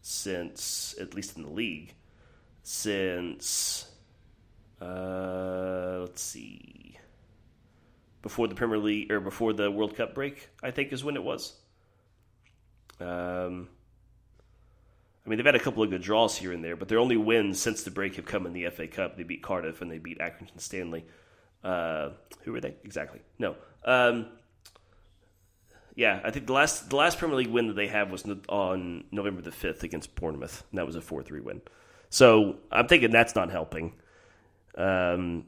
since, 0.00 0.94
at 1.00 1.14
least 1.14 1.36
in 1.36 1.42
the 1.42 1.50
league, 1.50 1.94
since 2.62 3.90
uh, 4.80 5.98
let's 6.00 6.22
see, 6.22 6.98
before 8.22 8.48
the 8.48 8.54
Premier 8.54 8.78
League 8.78 9.10
or 9.10 9.20
before 9.20 9.52
the 9.52 9.70
World 9.70 9.96
Cup 9.96 10.14
break, 10.14 10.48
I 10.62 10.70
think 10.70 10.92
is 10.92 11.04
when 11.04 11.16
it 11.16 11.22
was. 11.22 11.54
Um, 13.00 13.68
I 15.24 15.28
mean, 15.28 15.36
they've 15.36 15.46
had 15.46 15.54
a 15.54 15.60
couple 15.60 15.82
of 15.82 15.90
good 15.90 16.02
draws 16.02 16.36
here 16.36 16.52
and 16.52 16.64
there, 16.64 16.76
but 16.76 16.88
their 16.88 16.98
only 16.98 17.16
wins 17.16 17.60
since 17.60 17.82
the 17.82 17.90
break 17.90 18.16
have 18.16 18.24
come 18.24 18.46
in 18.46 18.52
the 18.52 18.68
FA 18.70 18.86
Cup. 18.88 19.16
They 19.16 19.24
beat 19.24 19.42
Cardiff 19.42 19.82
and 19.82 19.90
they 19.90 19.98
beat 19.98 20.18
Accrington 20.20 20.60
Stanley. 20.60 21.04
Uh, 21.62 22.10
who 22.44 22.52
were 22.52 22.60
they 22.60 22.76
exactly? 22.84 23.20
No. 23.38 23.56
Um, 23.84 24.28
yeah, 25.94 26.20
I 26.24 26.30
think 26.30 26.46
the 26.46 26.52
last 26.52 26.90
the 26.90 26.96
last 26.96 27.18
Premier 27.18 27.36
League 27.36 27.48
win 27.48 27.66
that 27.66 27.74
they 27.74 27.88
have 27.88 28.12
was 28.12 28.24
on 28.48 29.04
November 29.10 29.42
the 29.42 29.50
fifth 29.50 29.82
against 29.82 30.14
Bournemouth, 30.14 30.64
and 30.70 30.78
that 30.78 30.86
was 30.86 30.94
a 30.94 31.00
four 31.00 31.22
three 31.22 31.40
win. 31.40 31.60
So 32.08 32.56
I'm 32.70 32.86
thinking 32.86 33.10
that's 33.10 33.34
not 33.34 33.50
helping. 33.50 33.94
Um, 34.78 35.46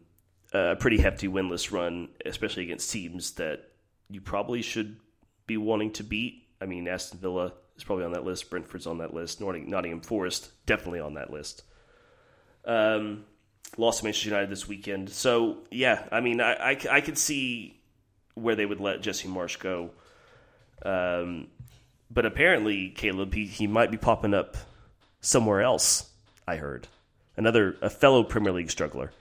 a 0.53 0.77
pretty 0.77 0.99
hefty 0.99 1.29
winless 1.29 1.71
run, 1.71 2.09
especially 2.27 2.65
against 2.65 2.91
teams 2.91 3.33
that 3.33 3.71
you 4.11 4.21
probably 4.21 4.63
should 4.63 4.97
be 5.47 5.57
wanting 5.57 5.93
to 5.93 6.05
beat. 6.05 6.49
I 6.61 6.67
mean, 6.67 6.89
Aston 6.89 7.21
Villa 7.21 7.53
is 7.77 7.85
probably 7.85 8.05
on 8.05 8.13
that 8.13 8.25
list. 8.25 8.51
Brentford's 8.51 8.87
on 8.87 8.99
that 8.99 9.15
list. 9.15 9.41
Notting- 9.41 9.71
Nottingham 9.71 10.01
Forest 10.01 10.51
definitely 10.67 11.01
on 11.01 11.15
that 11.15 11.31
list. 11.31 11.63
Um, 12.65 13.25
lost 13.77 14.01
to 14.01 14.05
Manchester 14.05 14.29
United 14.29 14.51
this 14.51 14.67
weekend. 14.67 15.11
So 15.11 15.59
yeah, 15.71 16.03
I 16.11 16.21
mean, 16.21 16.41
I, 16.41 16.73
I, 16.73 16.79
I 16.91 17.01
could 17.01 17.17
see 17.17 17.81
where 18.35 18.57
they 18.57 18.67
would 18.67 18.81
let 18.81 19.01
Jesse 19.01 19.29
Marsch 19.29 19.59
go. 19.59 19.91
Um, 20.85 21.47
but 22.11 22.27
apparently, 22.27 22.91
Caleb, 22.91 23.33
he, 23.35 23.47
he 23.47 23.67
might 23.67 23.91
be 23.91 23.97
popping 23.97 24.35
up 24.35 24.57
somewhere 25.21 25.63
else. 25.63 26.11
I 26.47 26.57
heard 26.57 26.89
another 27.37 27.77
a 27.81 27.89
fellow 27.89 28.25
Premier 28.25 28.53
League 28.53 28.71
struggler. 28.71 29.13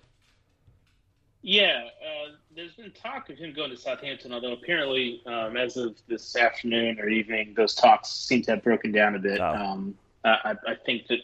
Yeah, 1.41 1.83
uh, 2.05 2.31
there's 2.53 2.73
been 2.73 2.91
talk 2.91 3.29
of 3.29 3.37
him 3.37 3.53
going 3.53 3.69
to 3.69 3.77
Southampton, 3.77 4.33
although 4.33 4.51
apparently, 4.53 5.21
um, 5.25 5.55
as 5.55 5.77
of 5.77 5.95
this 6.07 6.35
afternoon 6.35 6.99
or 6.99 7.07
evening, 7.07 7.53
those 7.55 7.73
talks 7.73 8.09
seem 8.09 8.41
to 8.43 8.51
have 8.51 8.63
broken 8.63 8.91
down 8.91 9.15
a 9.15 9.19
bit. 9.19 9.39
Oh. 9.39 9.55
Um, 9.55 9.95
I, 10.25 10.55
I 10.67 10.75
think 10.85 11.07
that 11.07 11.19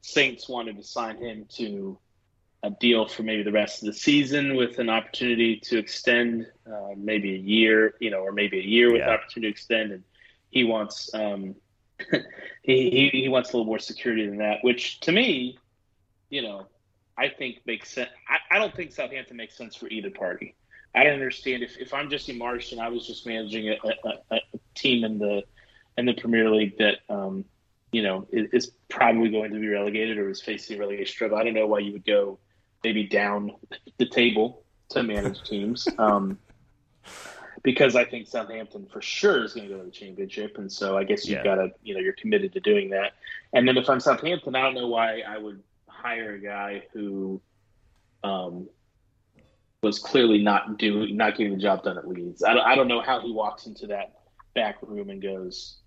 Saints 0.00 0.48
wanted 0.48 0.76
to 0.78 0.82
sign 0.82 1.18
him 1.18 1.44
to 1.56 1.98
a 2.62 2.70
deal 2.70 3.06
for 3.06 3.22
maybe 3.22 3.42
the 3.42 3.52
rest 3.52 3.82
of 3.82 3.86
the 3.86 3.92
season 3.92 4.56
with 4.56 4.78
an 4.78 4.88
opportunity 4.88 5.58
to 5.60 5.78
extend, 5.78 6.46
uh, 6.66 6.94
maybe 6.96 7.34
a 7.34 7.38
year, 7.38 7.94
you 8.00 8.10
know, 8.10 8.20
or 8.20 8.32
maybe 8.32 8.58
a 8.58 8.62
year 8.62 8.90
with 8.90 9.00
Yeah. 9.00 9.10
opportunity 9.10 9.48
to 9.48 9.52
extend, 9.52 9.92
and 9.92 10.02
he 10.50 10.64
wants 10.64 11.12
um, 11.14 11.54
he, 12.62 12.90
he 12.90 13.10
he 13.12 13.28
wants 13.28 13.50
a 13.50 13.52
little 13.52 13.66
more 13.66 13.78
security 13.78 14.26
than 14.26 14.38
that, 14.38 14.58
which 14.62 15.00
to 15.00 15.12
me, 15.12 15.58
you 16.30 16.42
know, 16.42 16.66
I 17.18 17.28
think 17.28 17.58
makes 17.66 17.90
sense. 17.90 18.10
I, 18.28 18.56
I 18.56 18.58
don't 18.58 18.74
think 18.74 18.92
Southampton 18.92 19.36
makes 19.36 19.56
sense 19.56 19.74
for 19.74 19.88
either 19.88 20.10
party. 20.10 20.54
I 20.94 21.02
don't 21.04 21.14
understand 21.14 21.62
if, 21.62 21.76
if 21.78 21.92
I'm 21.92 22.08
Jesse 22.08 22.38
Marsch 22.38 22.72
and 22.72 22.80
I 22.80 22.88
was 22.88 23.06
just 23.06 23.26
managing 23.26 23.68
a, 23.68 23.76
a, 24.30 24.36
a 24.36 24.40
team 24.74 25.04
in 25.04 25.18
the 25.18 25.42
in 25.96 26.06
the 26.06 26.14
Premier 26.14 26.48
League 26.50 26.78
that 26.78 26.98
um, 27.08 27.44
you 27.92 28.02
know 28.02 28.26
is, 28.30 28.48
is 28.52 28.72
probably 28.88 29.30
going 29.30 29.52
to 29.52 29.58
be 29.60 29.68
relegated 29.68 30.16
or 30.16 30.30
is 30.30 30.40
facing 30.40 30.76
a 30.76 30.80
relegation 30.80 31.12
struggle. 31.12 31.36
I 31.38 31.44
don't 31.44 31.54
know 31.54 31.66
why 31.66 31.80
you 31.80 31.92
would 31.92 32.06
go 32.06 32.38
maybe 32.84 33.04
down 33.04 33.52
the 33.98 34.06
table 34.08 34.64
to 34.90 35.02
manage 35.02 35.42
teams. 35.42 35.88
Um, 35.98 36.38
because 37.64 37.96
I 37.96 38.04
think 38.04 38.28
Southampton 38.28 38.86
for 38.86 39.02
sure 39.02 39.44
is 39.44 39.52
going 39.52 39.68
to 39.68 39.74
go 39.74 39.80
to 39.80 39.86
the 39.86 39.90
championship, 39.90 40.58
and 40.58 40.70
so 40.70 40.96
I 40.96 41.02
guess 41.04 41.26
you've 41.26 41.38
Yeah. 41.38 41.44
got 41.44 41.54
to, 41.56 41.70
you 41.82 41.92
know, 41.94 42.00
you're 42.00 42.12
committed 42.12 42.52
to 42.52 42.60
doing 42.60 42.90
that. 42.90 43.14
And 43.52 43.66
then 43.66 43.76
if 43.76 43.90
I'm 43.90 43.98
Southampton, 43.98 44.54
I 44.54 44.62
don't 44.62 44.74
know 44.74 44.86
why 44.86 45.22
I 45.26 45.38
would 45.38 45.60
hire 45.98 46.34
a 46.34 46.38
guy 46.40 46.82
who 46.92 47.40
um, 48.24 48.68
was 49.82 49.98
clearly 49.98 50.38
not 50.42 50.78
doing, 50.78 51.16
not 51.16 51.36
getting 51.36 51.54
the 51.54 51.58
job 51.62 51.82
done 51.82 51.98
at 51.98 52.08
Leeds. 52.08 52.42
I 52.44 52.54
don't, 52.54 52.66
I 52.66 52.74
don't 52.74 52.88
know 52.88 53.00
how 53.00 53.20
he 53.20 53.32
walks 53.32 53.66
into 53.66 53.86
that 53.88 54.14
back 54.54 54.76
room 54.82 55.10
and 55.10 55.20
goes, 55.22 55.78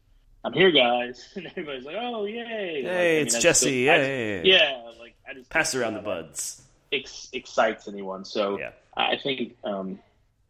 "I'm 0.43 0.53
here, 0.53 0.71
guys," 0.71 1.29
and 1.35 1.47
everybody's 1.47 1.83
like, 1.85 1.95
"Oh, 1.99 2.25
yay!" 2.25 2.81
Like, 2.83 2.91
I 2.91 2.95
Hey, 2.95 3.17
mean, 3.17 3.27
it's 3.27 3.39
Jesse. 3.39 3.89
I- 3.89 3.97
Hey, 3.97 4.41
yeah, 4.43 4.81
like 4.99 5.15
I 5.29 5.33
just 5.33 5.49
pass 5.49 5.75
around 5.75 5.93
the 5.95 6.01
buds. 6.01 6.63
Ex- 6.93 7.29
excites 7.33 7.87
anyone. 7.87 8.25
So 8.25 8.59
Yeah. 8.59 8.71
I 8.97 9.15
think 9.15 9.55
um, 9.63 9.99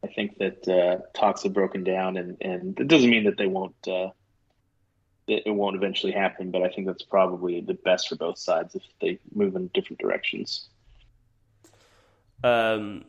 I 0.03 0.07
think 0.07 0.37
that 0.39 0.67
uh, 0.67 0.97
talks 1.17 1.43
have 1.43 1.53
broken 1.53 1.83
down, 1.83 2.17
and 2.17 2.37
and 2.41 2.79
it 2.79 2.87
doesn't 2.87 3.09
mean 3.09 3.25
that 3.25 3.37
they 3.37 3.45
won't. 3.47 3.75
Uh, 3.87 4.09
it, 5.27 5.43
it 5.45 5.51
won't 5.51 5.75
eventually 5.75 6.11
happen, 6.11 6.51
but 6.51 6.63
I 6.63 6.69
think 6.69 6.87
that's 6.87 7.03
probably 7.03 7.61
the 7.61 7.73
best 7.73 8.09
for 8.09 8.15
both 8.15 8.37
sides 8.37 8.75
if 8.75 8.83
they 8.99 9.19
move 9.33 9.55
in 9.55 9.69
different 9.73 9.99
directions. 9.99 10.69
Um, 12.43 13.05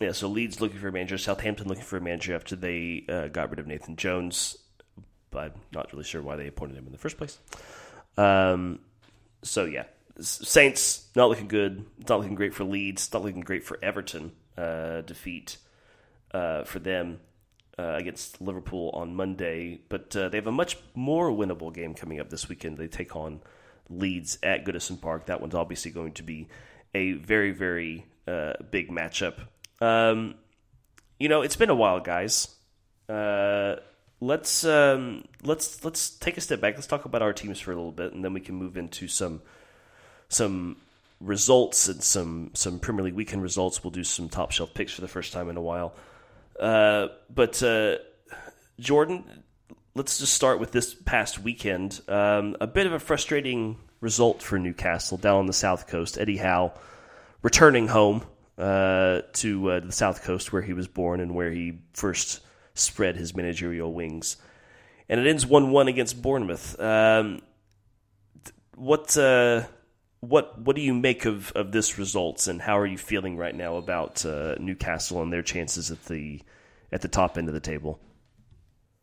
yeah, 0.00 0.12
so 0.12 0.28
Leeds 0.28 0.60
looking 0.60 0.78
for 0.78 0.88
a 0.88 0.92
manager, 0.92 1.18
Southampton 1.18 1.68
looking 1.68 1.84
for 1.84 1.96
a 1.96 2.00
manager 2.00 2.34
after 2.34 2.56
they 2.56 3.04
uh, 3.08 3.28
got 3.28 3.50
rid 3.50 3.58
of 3.58 3.66
Nathan 3.66 3.96
Jones. 3.96 4.56
But 5.30 5.38
I'm 5.44 5.52
not 5.72 5.92
really 5.92 6.04
sure 6.04 6.22
why 6.22 6.36
they 6.36 6.46
appointed 6.46 6.76
him 6.76 6.86
in 6.86 6.92
the 6.92 6.98
first 6.98 7.16
place. 7.16 7.38
Um, 8.18 8.80
so 9.42 9.64
yeah, 9.64 9.84
Saints 10.20 11.06
not 11.16 11.30
looking 11.30 11.48
good. 11.48 11.86
It's 12.00 12.08
not 12.08 12.20
looking 12.20 12.34
great 12.34 12.54
for 12.54 12.64
Leeds. 12.64 13.04
It's 13.04 13.12
not 13.12 13.22
looking 13.22 13.40
great 13.40 13.64
for 13.64 13.78
Everton. 13.82 14.32
Uh, 14.56 15.00
defeat 15.00 15.56
uh, 16.34 16.64
for 16.64 16.78
them 16.78 17.20
uh, 17.82 17.96
against 17.96 18.40
Liverpool 18.40 18.90
on 18.94 19.14
Monday, 19.14 19.80
but 19.88 20.14
uh, 20.14 20.28
they 20.28 20.38
have 20.38 20.46
a 20.46 20.52
much 20.52 20.76
more 20.94 21.30
winnable 21.30 21.74
game 21.74 21.94
coming 21.94 22.20
up 22.20 22.30
this 22.30 22.48
weekend. 22.48 22.78
They 22.78 22.86
take 22.86 23.16
on 23.16 23.40
Leeds 23.90 24.38
at 24.42 24.64
Goodison 24.64 25.00
Park. 25.00 25.26
That 25.26 25.40
one's 25.40 25.54
obviously 25.54 25.90
going 25.90 26.12
to 26.12 26.22
be 26.22 26.46
a 26.94 27.12
very, 27.12 27.50
very 27.50 28.06
uh, 28.28 28.52
big 28.70 28.90
matchup. 28.90 29.34
Um, 29.80 30.36
you 31.18 31.28
know, 31.28 31.42
it's 31.42 31.56
been 31.56 31.70
a 31.70 31.74
while, 31.74 31.98
guys. 31.98 32.54
Uh, 33.08 33.76
let's 34.20 34.64
um, 34.64 35.24
let's 35.42 35.84
let's 35.84 36.10
take 36.10 36.36
a 36.36 36.40
step 36.40 36.60
back. 36.60 36.74
Let's 36.74 36.86
talk 36.86 37.04
about 37.04 37.22
our 37.22 37.32
teams 37.32 37.58
for 37.58 37.72
a 37.72 37.74
little 37.74 37.90
bit, 37.90 38.12
and 38.12 38.24
then 38.24 38.32
we 38.32 38.40
can 38.40 38.54
move 38.54 38.76
into 38.76 39.08
some 39.08 39.42
some 40.28 40.76
results 41.20 41.88
and 41.88 42.00
some 42.00 42.52
some 42.54 42.78
Premier 42.78 43.06
League 43.06 43.14
weekend 43.14 43.42
results. 43.42 43.82
We'll 43.82 43.90
do 43.90 44.04
some 44.04 44.28
top 44.28 44.52
shelf 44.52 44.72
picks 44.72 44.92
for 44.92 45.00
the 45.00 45.08
first 45.08 45.32
time 45.32 45.48
in 45.48 45.56
a 45.56 45.60
while. 45.60 45.94
Uh, 46.62 47.08
but 47.28 47.60
uh, 47.60 47.96
Jordan, 48.78 49.24
let's 49.96 50.20
just 50.20 50.32
start 50.32 50.60
with 50.60 50.70
this 50.70 50.94
past 50.94 51.40
weekend. 51.40 52.00
Um, 52.06 52.56
a 52.60 52.68
bit 52.68 52.86
of 52.86 52.92
a 52.92 53.00
frustrating 53.00 53.78
result 54.00 54.42
for 54.42 54.60
Newcastle 54.60 55.18
down 55.18 55.38
on 55.38 55.46
the 55.46 55.52
south 55.52 55.88
coast. 55.88 56.18
Eddie 56.18 56.36
Howe 56.36 56.72
returning 57.42 57.88
home 57.88 58.22
uh, 58.56 59.22
to 59.32 59.70
uh, 59.72 59.80
the 59.80 59.90
south 59.90 60.22
coast 60.22 60.52
where 60.52 60.62
he 60.62 60.72
was 60.72 60.86
born 60.86 61.18
and 61.18 61.34
where 61.34 61.50
he 61.50 61.80
first 61.94 62.40
spread 62.74 63.16
his 63.16 63.34
managerial 63.34 63.92
wings. 63.92 64.36
And 65.08 65.18
it 65.18 65.26
ends 65.26 65.44
1 65.44 65.72
1 65.72 65.88
against 65.88 66.22
Bournemouth. 66.22 66.80
Um, 66.80 67.42
what. 68.76 69.16
What 70.22 70.56
what 70.60 70.76
do 70.76 70.82
you 70.82 70.94
make 70.94 71.24
of, 71.24 71.50
of 71.56 71.72
this 71.72 71.98
results, 71.98 72.46
and 72.46 72.62
how 72.62 72.78
are 72.78 72.86
you 72.86 72.96
feeling 72.96 73.36
right 73.36 73.54
now 73.54 73.74
about 73.74 74.24
uh, 74.24 74.54
Newcastle 74.60 75.20
and 75.20 75.32
their 75.32 75.42
chances 75.42 75.90
at 75.90 76.04
the 76.04 76.40
at 76.92 77.02
the 77.02 77.08
top 77.08 77.36
end 77.36 77.48
of 77.48 77.54
the 77.54 77.60
table? 77.60 77.98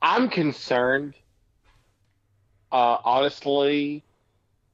I'm 0.01 0.29
concerned. 0.29 1.15
Uh, 2.71 2.99
honestly, 3.03 4.01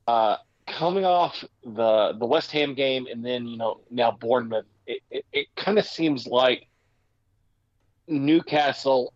uh, 0.08 0.38
coming 0.68 1.04
off 1.04 1.44
the 1.64 2.14
the 2.20 2.28
West 2.28 2.52
Ham 2.52 2.76
game 2.76 3.08
and 3.12 3.26
then 3.26 3.48
you 3.48 3.58
know 3.58 3.80
now 3.90 4.12
Bournemouth, 4.12 4.66
it, 4.86 5.02
it, 5.10 5.26
it 5.34 5.48
kind 5.56 5.80
of 5.80 5.86
seems 5.88 6.28
like 6.28 6.68
Newcastle 8.08 9.14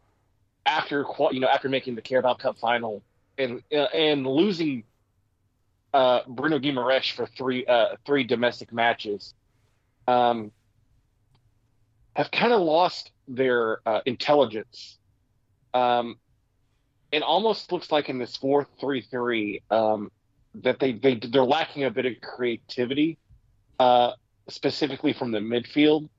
after 0.65 1.05
you 1.31 1.39
know 1.39 1.47
after 1.47 1.69
making 1.69 1.93
the 1.93 2.01
Carabao 2.01 2.33
Cup 2.35 2.57
final 2.57 3.03
and 3.37 3.61
uh, 3.71 3.83
and 3.93 4.25
losing 4.25 4.83
uh, 5.93 6.21
Bruno 6.27 6.59
Guimaraes 6.59 7.11
for 7.11 7.25
three 7.25 7.65
uh, 7.65 7.95
three 8.05 8.23
domestic 8.23 8.71
matches, 8.71 9.33
um, 10.07 10.51
have 12.15 12.31
kind 12.31 12.53
of 12.53 12.61
lost 12.61 13.11
their 13.27 13.79
uh, 13.85 14.01
intelligence. 14.05 14.97
Um, 15.73 16.17
it 17.11 17.23
almost 17.23 17.71
looks 17.71 17.91
like 17.91 18.09
in 18.09 18.19
this 18.19 18.35
four 18.35 18.67
three 18.79 19.01
three 19.01 19.61
um, 19.71 20.11
that 20.55 20.79
they 20.79 20.93
they 20.93 21.15
they're 21.15 21.43
lacking 21.43 21.85
a 21.85 21.91
bit 21.91 22.05
of 22.05 22.13
creativity, 22.21 23.17
uh, 23.79 24.11
specifically 24.47 25.13
from 25.13 25.31
the 25.31 25.39
midfield, 25.39 26.09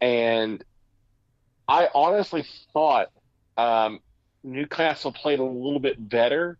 and 0.00 0.62
I 1.66 1.88
honestly 1.94 2.44
thought 2.72 3.08
um, 3.56 4.00
Newcastle 4.44 5.12
played 5.12 5.40
a 5.40 5.44
little 5.44 5.80
bit 5.80 6.08
better 6.08 6.58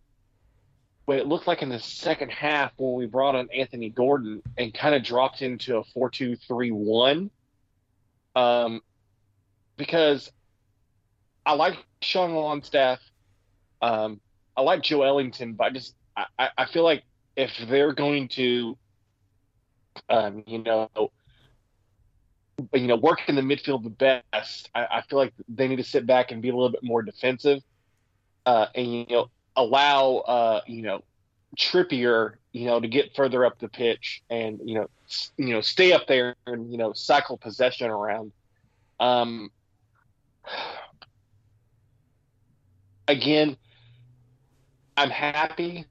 but 1.11 1.19
it 1.19 1.27
looked 1.27 1.45
like 1.45 1.61
in 1.61 1.67
the 1.67 1.77
second 1.77 2.31
half 2.31 2.71
when 2.77 2.93
we 2.93 3.05
brought 3.05 3.35
on 3.35 3.49
Anthony 3.53 3.89
Gordon 3.89 4.41
and 4.57 4.73
kind 4.73 4.95
of 4.95 5.03
dropped 5.03 5.41
into 5.41 5.75
a 5.75 5.83
4 5.83 6.09
2 6.09 6.37
3 6.37 6.71
1. 6.71 7.29
Um, 8.33 8.79
because 9.75 10.31
I 11.45 11.55
like 11.55 11.75
Sean 12.01 12.33
Longstaff. 12.33 12.99
Um, 13.81 14.21
I 14.55 14.61
like 14.61 14.83
Joelinton, 14.83 15.57
but 15.57 15.65
I 15.65 15.69
just 15.71 15.95
I, 16.15 16.47
I 16.57 16.65
feel 16.67 16.85
like 16.85 17.03
if 17.35 17.51
they're 17.67 17.91
going 17.91 18.29
to, 18.29 18.77
um, 20.07 20.45
you 20.47 20.59
know, 20.59 20.89
you 22.73 22.87
know, 22.87 22.95
work 22.95 23.19
in 23.27 23.35
the 23.35 23.41
midfield 23.41 23.83
the 23.83 23.89
best, 23.89 24.69
I, 24.73 24.85
I, 24.89 25.01
feel 25.09 25.19
like 25.19 25.33
they 25.49 25.67
need 25.67 25.75
to 25.75 25.83
sit 25.83 26.05
back 26.05 26.31
and 26.31 26.41
be 26.41 26.47
a 26.47 26.53
little 26.53 26.71
bit 26.71 26.83
more 26.83 27.01
defensive. 27.01 27.61
Uh, 28.45 28.67
and 28.73 28.93
you 28.93 29.05
know, 29.09 29.29
allow 29.55 30.17
uh, 30.17 30.61
you 30.67 30.81
know 30.83 31.01
Trippier, 31.57 32.35
you 32.53 32.65
know, 32.65 32.79
to 32.79 32.87
get 32.87 33.15
further 33.15 33.45
up 33.45 33.59
the 33.59 33.67
pitch 33.69 34.21
and 34.29 34.59
you 34.63 34.75
know, 34.75 34.87
s- 35.07 35.31
you 35.37 35.53
know, 35.53 35.61
stay 35.61 35.91
up 35.93 36.07
there 36.07 36.35
and 36.47 36.71
you 36.71 36.77
know, 36.77 36.93
cycle 36.93 37.37
possession 37.37 37.89
around. 37.89 38.31
Um, 38.99 39.51
again, 43.07 43.57
I'm 44.97 45.09
happy. 45.09 45.85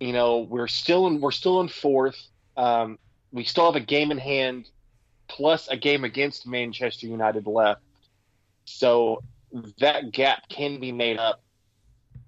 You 0.00 0.12
know, 0.12 0.40
we're 0.40 0.68
still 0.68 1.06
in 1.06 1.20
we're 1.20 1.30
still 1.30 1.60
in 1.60 1.68
fourth. 1.68 2.20
Um, 2.56 2.98
we 3.32 3.44
still 3.44 3.66
have 3.66 3.76
a 3.80 3.84
game 3.84 4.10
in 4.10 4.18
hand, 4.18 4.68
plus 5.28 5.68
a 5.68 5.76
game 5.76 6.04
against 6.04 6.46
Manchester 6.46 7.06
United 7.06 7.46
left. 7.46 7.80
So 8.66 9.22
that 9.78 10.12
gap 10.12 10.48
can 10.48 10.80
be 10.80 10.92
made 10.92 11.18
up 11.18 11.40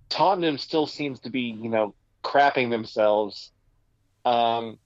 Tottenham 0.09 0.59
still 0.59 0.86
seems 0.86 1.20
to 1.20 1.30
be, 1.30 1.40
you 1.40 1.68
know, 1.68 1.94
crapping 2.24 2.70
themselves. 2.70 3.52
Um, 4.24 4.78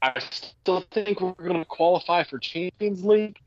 I 0.00 0.18
still 0.20 0.84
think 0.92 1.20
we're 1.20 1.32
going 1.32 1.58
to 1.58 1.64
qualify 1.64 2.24
for 2.24 2.38
Champions 2.38 3.04
League. 3.04 3.38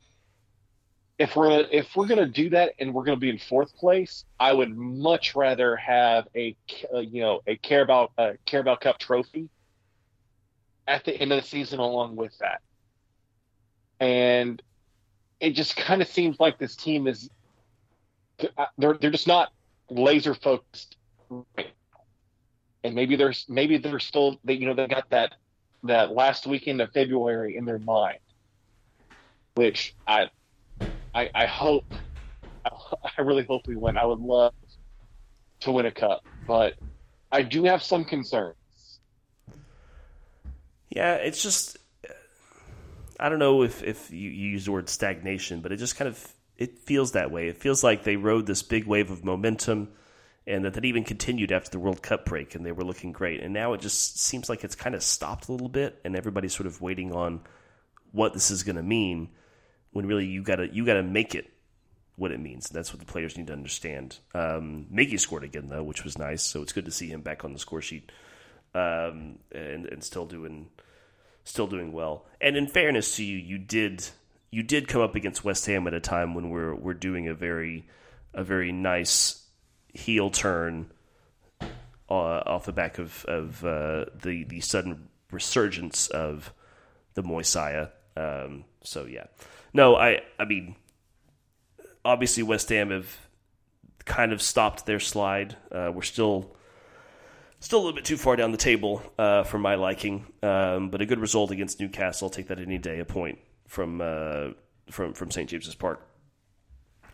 If 1.18 1.36
we're 1.36 1.48
gonna, 1.48 1.68
if 1.70 1.94
we're 1.94 2.06
going 2.06 2.20
to 2.20 2.26
do 2.26 2.50
that 2.50 2.74
and 2.78 2.92
we're 2.92 3.04
going 3.04 3.16
to 3.16 3.20
be 3.20 3.30
in 3.30 3.38
fourth 3.38 3.74
place, 3.76 4.24
I 4.40 4.52
would 4.52 4.76
much 4.76 5.34
rather 5.34 5.76
have 5.76 6.26
a 6.34 6.56
uh, 6.92 6.98
you 6.98 7.20
know 7.20 7.40
a 7.46 7.56
Carabao 7.56 8.10
uh, 8.18 8.32
Carabao 8.44 8.76
Cup 8.76 8.98
trophy 8.98 9.48
at 10.88 11.04
the 11.04 11.14
end 11.14 11.32
of 11.32 11.42
the 11.42 11.46
season 11.48 11.78
along 11.78 12.16
with 12.16 12.36
that. 12.38 12.60
And 14.00 14.60
it 15.38 15.50
just 15.50 15.76
kind 15.76 16.02
of 16.02 16.08
seems 16.08 16.40
like 16.40 16.58
this 16.58 16.74
team 16.74 17.06
is 17.06 17.30
they're 18.76 18.94
they're 18.94 19.10
just 19.10 19.28
not 19.28 19.52
laser 19.92 20.34
focused 20.34 20.96
and 22.84 22.94
maybe 22.94 23.16
there's 23.16 23.46
maybe 23.48 23.78
they're 23.78 24.00
still 24.00 24.40
they 24.44 24.54
you 24.54 24.66
know 24.66 24.74
they 24.74 24.86
got 24.86 25.08
that 25.10 25.34
that 25.84 26.12
last 26.12 26.46
weekend 26.46 26.80
of 26.80 26.90
February 26.92 27.56
in 27.56 27.64
their 27.64 27.78
mind, 27.78 28.18
which 29.54 29.94
I 30.06 30.26
I, 31.14 31.30
I 31.34 31.46
hope 31.46 31.84
I 32.64 33.22
really 33.22 33.44
hope 33.44 33.62
we 33.66 33.76
win. 33.76 33.96
I 33.96 34.04
would 34.04 34.20
love 34.20 34.54
to 35.60 35.72
win 35.72 35.86
a 35.86 35.92
cup, 35.92 36.22
but 36.46 36.74
I 37.30 37.42
do 37.42 37.64
have 37.64 37.82
some 37.82 38.04
concerns. 38.04 38.56
Yeah, 40.90 41.14
it's 41.14 41.42
just 41.42 41.78
I 43.18 43.28
don't 43.28 43.38
know 43.38 43.62
if 43.62 43.82
if 43.82 44.10
you, 44.10 44.30
you 44.30 44.50
use 44.50 44.64
the 44.64 44.72
word 44.72 44.88
stagnation, 44.88 45.60
but 45.60 45.72
it 45.72 45.76
just 45.76 45.96
kind 45.96 46.08
of 46.08 46.32
it 46.56 46.78
feels 46.78 47.12
that 47.12 47.30
way. 47.30 47.48
It 47.48 47.56
feels 47.56 47.82
like 47.82 48.04
they 48.04 48.16
rode 48.16 48.46
this 48.46 48.62
big 48.62 48.86
wave 48.86 49.10
of 49.10 49.24
momentum 49.24 49.88
and 50.46 50.64
that 50.64 50.74
that 50.74 50.84
even 50.84 51.04
continued 51.04 51.52
after 51.52 51.70
the 51.70 51.78
World 51.78 52.02
Cup 52.02 52.24
break 52.24 52.54
and 52.54 52.66
they 52.66 52.72
were 52.72 52.84
looking 52.84 53.12
great. 53.12 53.40
And 53.40 53.52
now 53.54 53.72
it 53.72 53.80
just 53.80 54.18
seems 54.18 54.48
like 54.48 54.64
it's 54.64 54.74
kind 54.74 54.94
of 54.94 55.02
stopped 55.02 55.48
a 55.48 55.52
little 55.52 55.68
bit 55.68 56.00
and 56.04 56.16
everybody's 56.16 56.54
sort 56.54 56.66
of 56.66 56.80
waiting 56.80 57.12
on 57.12 57.40
what 58.10 58.34
this 58.34 58.50
is 58.50 58.62
going 58.62 58.76
to 58.76 58.82
mean 58.82 59.28
when 59.92 60.06
really 60.06 60.26
you 60.26 60.42
got 60.42 60.56
to 60.56 60.68
you 60.72 60.84
got 60.84 60.94
to 60.94 61.02
make 61.02 61.34
it 61.34 61.50
what 62.16 62.32
it 62.32 62.40
means. 62.40 62.68
And 62.68 62.76
That's 62.76 62.92
what 62.92 63.00
the 63.00 63.06
players 63.06 63.36
need 63.36 63.46
to 63.48 63.52
understand. 63.52 64.18
Um, 64.34 64.86
scored 65.16 65.44
again 65.44 65.68
though, 65.68 65.82
which 65.82 66.04
was 66.04 66.18
nice. 66.18 66.42
So 66.42 66.62
it's 66.62 66.72
good 66.72 66.84
to 66.86 66.90
see 66.90 67.08
him 67.08 67.22
back 67.22 67.44
on 67.44 67.52
the 67.52 67.58
score 67.58 67.82
sheet 67.82 68.10
um, 68.74 69.38
and 69.52 69.86
and 69.86 70.02
still 70.02 70.26
doing 70.26 70.68
still 71.44 71.66
doing 71.66 71.92
well. 71.92 72.26
And 72.40 72.56
in 72.56 72.66
fairness 72.66 73.16
to 73.16 73.24
you, 73.24 73.36
you 73.36 73.58
did 73.58 74.06
you 74.52 74.62
did 74.62 74.86
come 74.86 75.00
up 75.00 75.16
against 75.16 75.44
West 75.44 75.66
Ham 75.66 75.86
at 75.86 75.94
a 75.94 76.00
time 76.00 76.34
when 76.34 76.50
we're 76.50 76.74
we're 76.74 76.94
doing 76.94 77.26
a 77.26 77.34
very 77.34 77.88
a 78.34 78.44
very 78.44 78.70
nice 78.70 79.46
heel 79.88 80.30
turn 80.30 80.92
uh, 81.60 81.64
off 82.10 82.66
the 82.66 82.72
back 82.72 82.98
of 82.98 83.24
of 83.24 83.64
uh, 83.64 84.04
the 84.14 84.44
the 84.44 84.60
sudden 84.60 85.08
resurgence 85.32 86.06
of 86.08 86.52
the 87.14 87.22
Moisaya. 87.22 87.90
Um, 88.14 88.64
so 88.84 89.06
yeah, 89.06 89.24
no, 89.72 89.96
I 89.96 90.20
I 90.38 90.44
mean, 90.44 90.76
obviously 92.04 92.42
West 92.42 92.68
Ham 92.68 92.90
have 92.90 93.16
kind 94.04 94.32
of 94.32 94.42
stopped 94.42 94.84
their 94.84 95.00
slide. 95.00 95.56
Uh, 95.70 95.90
we're 95.94 96.02
still 96.02 96.54
still 97.58 97.78
a 97.78 97.82
little 97.82 97.94
bit 97.94 98.04
too 98.04 98.18
far 98.18 98.36
down 98.36 98.52
the 98.52 98.58
table 98.58 99.02
uh, 99.18 99.44
for 99.44 99.58
my 99.58 99.76
liking, 99.76 100.26
um, 100.42 100.90
but 100.90 101.00
a 101.00 101.06
good 101.06 101.20
result 101.20 101.50
against 101.50 101.80
Newcastle. 101.80 102.26
I'll 102.26 102.30
take 102.30 102.48
that 102.48 102.58
any 102.58 102.76
day, 102.76 102.98
a 102.98 103.06
point 103.06 103.38
from 103.72 104.02
uh, 104.02 104.50
from 104.90 105.14
from 105.14 105.30
St 105.30 105.48
James's 105.48 105.74
Park. 105.74 106.06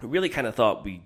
I 0.02 0.06
really 0.06 0.28
kind 0.28 0.44
of 0.44 0.56
thought 0.56 0.84
we 0.84 1.04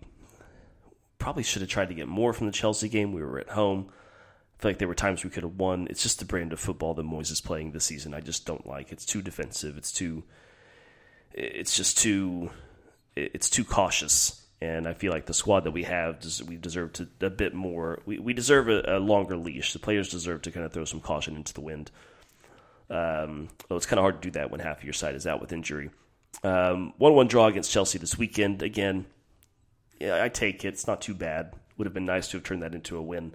probably 1.19 1.43
should 1.43 1.61
have 1.61 1.71
tried 1.71 1.91
to 1.91 1.95
get 1.95 2.09
more 2.09 2.33
from 2.33 2.47
the 2.47 2.53
Chelsea 2.53 2.89
game. 2.89 3.13
We 3.13 3.23
were 3.23 3.39
at 3.39 3.51
home. 3.51 3.91
I 3.91 4.63
feel 4.63 4.71
like 4.71 4.79
there 4.79 4.89
were 4.89 4.95
times 4.95 5.23
we 5.23 5.29
could 5.31 5.43
have 5.43 5.57
won. 5.57 5.89
It's 5.91 6.03
just 6.03 6.21
the 6.21 6.25
brand 6.25 6.55
of 6.55 6.61
football 6.61 6.95
that 6.95 7.05
Moyes 7.05 7.31
is 7.31 7.43
playing 7.43 7.73
this 7.73 7.85
season. 7.85 8.15
I 8.15 8.21
just 8.21 8.47
don't 8.47 8.67
like. 8.67 8.93
It's 8.93 9.05
too 9.05 9.21
defensive. 9.21 9.77
It's 9.77 9.93
too. 9.93 10.25
It's 11.35 11.77
just 11.77 11.99
too. 11.99 12.51
It's 13.15 13.51
too 13.51 13.65
cautious, 13.65 14.47
and 14.63 14.89
I 14.89 14.95
feel 14.95 15.13
like 15.13 15.27
the 15.27 15.35
squad 15.35 15.65
that 15.65 15.73
we 15.73 15.83
have, 15.83 16.25
we 16.49 16.57
deserve 16.57 16.95
to 16.95 17.09
a 17.21 17.29
bit 17.29 17.53
more. 17.53 18.01
We 18.07 18.19
we 18.19 18.33
deserve 18.33 18.71
a, 18.71 18.97
a 18.97 18.99
longer 18.99 19.37
leash. 19.37 19.75
The 19.75 19.81
players 19.81 20.09
deserve 20.09 20.41
to 20.43 20.51
kind 20.51 20.65
of 20.65 20.73
throw 20.73 20.87
some 20.87 21.01
caution 21.01 21.37
into 21.37 21.53
the 21.53 21.61
wind. 21.61 21.91
Um, 22.93 23.49
well, 23.69 23.79
it's 23.79 23.87
kind 23.87 23.99
of 23.99 24.03
hard 24.03 24.21
to 24.21 24.29
do 24.29 24.33
that 24.33 24.51
when 24.51 24.61
half 24.61 24.79
of 24.79 24.85
your 24.85 24.93
side 24.93 25.15
is 25.15 25.27
out 25.27 25.41
with 25.41 25.53
injury. 25.53 25.91
Um, 26.45 26.93
one-one 26.99 27.27
draw 27.27 27.47
against 27.47 27.71
Chelsea 27.71 27.99
this 27.99 28.19
weekend. 28.19 28.63
Again, 28.63 29.07
yeah, 29.99 30.23
I 30.23 30.29
take 30.29 30.65
it. 30.65 30.69
It's 30.69 30.87
not 30.87 31.01
too 31.01 31.15
bad. 31.15 31.55
Would 31.79 31.87
have 31.87 31.95
been 31.95 32.05
nice 32.05 32.29
to 32.29 32.37
have 32.37 32.45
turned 32.45 32.63
that 32.63 32.75
into 32.75 32.99
a 32.99 33.03
win. 33.03 33.35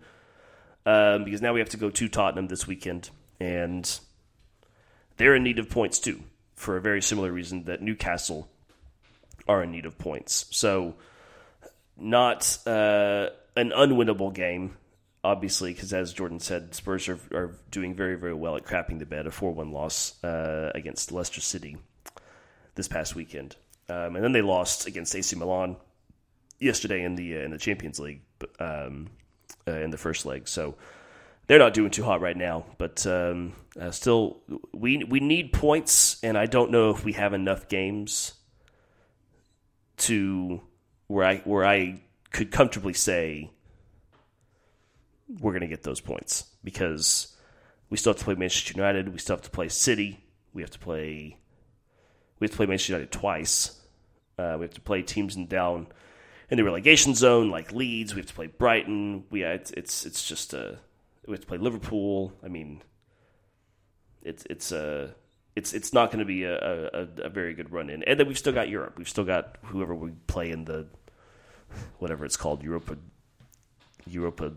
Um, 0.86 1.24
because 1.24 1.42
now 1.42 1.54
we 1.54 1.60
have 1.60 1.70
to 1.70 1.78
go 1.78 1.90
to 1.90 2.08
Tottenham 2.08 2.48
this 2.48 2.68
weekend, 2.68 3.10
and 3.40 4.00
they're 5.18 5.36
in 5.36 5.44
need 5.44 5.60
of 5.60 5.70
points 5.70 6.00
too, 6.00 6.22
for 6.56 6.78
a 6.78 6.82
very 6.82 7.02
similar 7.02 7.32
reason 7.32 7.64
that 7.64 7.82
Newcastle 7.82 8.48
are 9.48 9.64
in 9.64 9.72
need 9.72 9.86
of 9.86 9.98
points. 9.98 10.46
So, 10.52 10.96
not 11.98 12.58
uh, 12.68 13.30
an 13.56 13.72
unwinnable 13.72 14.34
game, 14.34 14.78
obviously, 15.28 15.74
because 15.74 15.92
as 15.92 16.14
Jordan 16.14 16.40
said, 16.40 16.74
Spurs 16.74 17.10
are, 17.10 17.20
are 17.34 17.52
doing 17.70 17.94
very, 17.94 18.16
very 18.16 18.34
well 18.34 18.56
at 18.56 18.66
crapping 18.66 18.98
the 18.98 19.06
bed. 19.06 19.28
A 19.28 19.32
4 19.32 19.52
1 19.52 19.72
loss 19.72 20.24
uh, 20.24 20.72
against 20.74 21.12
Leicester 21.12 21.42
City 21.42 21.78
this 22.76 22.88
past 22.88 23.14
weekend. 23.14 23.58
Um, 23.90 24.16
and 24.16 24.24
then 24.24 24.32
they 24.32 24.42
lost 24.42 24.88
against 24.88 25.14
AC 25.16 25.36
Milan 25.36 25.76
yesterday 26.60 27.04
in 27.04 27.16
the 27.16 27.38
uh, 27.38 27.42
in 27.42 27.52
the 27.52 27.58
Champions 27.58 28.00
League 28.00 28.22
um, 28.60 29.10
uh, 29.68 29.72
in 29.72 29.92
the 29.92 29.98
first 29.98 30.26
leg. 30.26 30.48
So 30.48 30.76
they're 31.48 31.60
not 31.60 31.74
doing 31.74 31.92
too 31.92 32.04
hot 32.04 32.22
right 32.22 32.36
now, 32.36 32.66
but 32.78 33.06
um, 33.06 33.54
uh, 33.80 33.92
still 33.92 34.42
we 34.74 35.04
we 35.04 35.20
need 35.20 35.52
points, 35.52 36.24
and 36.24 36.38
I 36.38 36.46
don't 36.46 36.72
know 36.72 36.92
if 36.92 37.04
we 37.04 37.14
have 37.14 37.34
enough 37.34 37.68
games 37.68 38.34
to 39.98 40.62
where 41.08 41.26
I 41.26 41.38
where 41.40 41.66
I 41.66 42.02
could 42.32 42.52
comfortably 42.52 42.94
say 42.94 43.52
we're 45.28 45.52
going 45.52 45.62
to 45.62 45.68
get 45.68 45.84
those 45.84 46.00
points 46.00 46.46
because 46.64 47.36
we 47.90 47.98
still 47.98 48.14
have 48.14 48.20
to 48.20 48.26
play 48.26 48.36
Manchester 48.36 48.74
United, 48.76 49.10
we 49.10 49.20
still 49.20 49.36
have 49.36 49.44
to 49.44 49.50
play 49.50 49.70
City, 49.70 50.24
we 50.54 50.62
have 50.62 50.72
to 50.72 50.80
play 50.80 51.38
we 52.40 52.46
have 52.46 52.52
to 52.52 52.58
play 52.58 52.66
Manchester 52.68 52.94
United 52.94 53.12
twice. 53.12 53.82
Uh, 54.38 54.56
we 54.60 54.66
have 54.66 54.74
to 54.76 54.82
play 54.82 55.02
teams 55.02 55.36
in 55.36 55.48
down 55.48 55.88
in 56.50 56.58
the 56.58 56.64
relegation 56.64 57.16
zone 57.16 57.50
like 57.50 57.72
Leeds. 57.72 58.14
We 58.14 58.22
have 58.22 58.28
to 58.28 58.34
play 58.34 58.48
Brighton. 58.48 59.24
We 59.30 59.44
uh, 59.44 59.50
it's 59.50 59.72
it's 59.72 60.06
it's 60.06 60.28
just 60.28 60.54
uh, 60.54 60.74
we 61.26 61.34
have 61.34 61.42
to 61.42 61.48
play 61.48 61.58
Liverpool. 61.58 62.34
I 62.44 62.48
mean, 62.48 62.84
it's 64.22 64.46
it's 64.50 64.72
uh 64.72 65.12
it's 65.56 65.74
it's 65.74 65.94
not 65.94 66.12
going 66.12 66.20
to 66.20 66.26
be 66.26 66.44
a, 66.44 66.56
a, 66.56 67.08
a 67.24 67.30
very 67.30 67.56
good 67.56 67.72
run 67.72 67.90
in. 67.90 68.04
And 68.04 68.20
then 68.20 68.28
we've 68.28 68.38
still 68.38 68.54
got 68.54 68.70
Europe. 68.70 68.96
We've 68.98 69.10
still 69.10 69.24
got 69.24 69.58
whoever 69.64 69.96
we 69.96 70.12
play 70.28 70.52
in 70.52 70.66
the 70.66 70.88
whatever 71.98 72.26
it's 72.26 72.38
called 72.38 72.64
Europa 72.64 72.98
Europa 74.06 74.54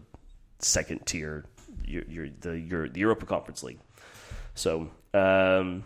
second 0.63 1.07
tier 1.07 1.45
your, 1.85 2.05
your 2.09 2.29
the 2.41 2.59
your 2.59 2.89
the 2.89 3.01
Europa 3.01 3.27
Conference 3.27 3.63
League. 3.63 3.81
So 4.55 4.91
um 5.15 5.85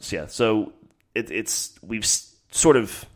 so 0.00 0.16
yeah 0.16 0.26
so 0.26 0.72
it, 1.14 1.30
it's 1.30 1.78
we've 1.82 2.06
sort 2.06 2.76
of 2.76 3.06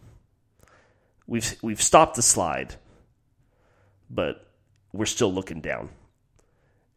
we've 1.27 1.57
we've 1.63 1.81
stopped 1.81 2.17
the 2.17 2.23
slide, 2.23 2.75
but 4.11 4.47
we're 4.93 5.07
still 5.07 5.33
looking 5.33 5.61
down, 5.61 5.91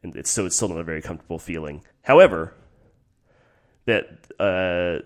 and 0.02 0.16
it's 0.16 0.30
so 0.30 0.46
it's 0.46 0.56
still 0.56 0.70
not 0.70 0.80
a 0.80 0.84
very 0.84 1.02
comfortable 1.02 1.40
feeling. 1.40 1.84
However, 2.02 2.54
that 3.86 4.06
uh, 4.40 5.06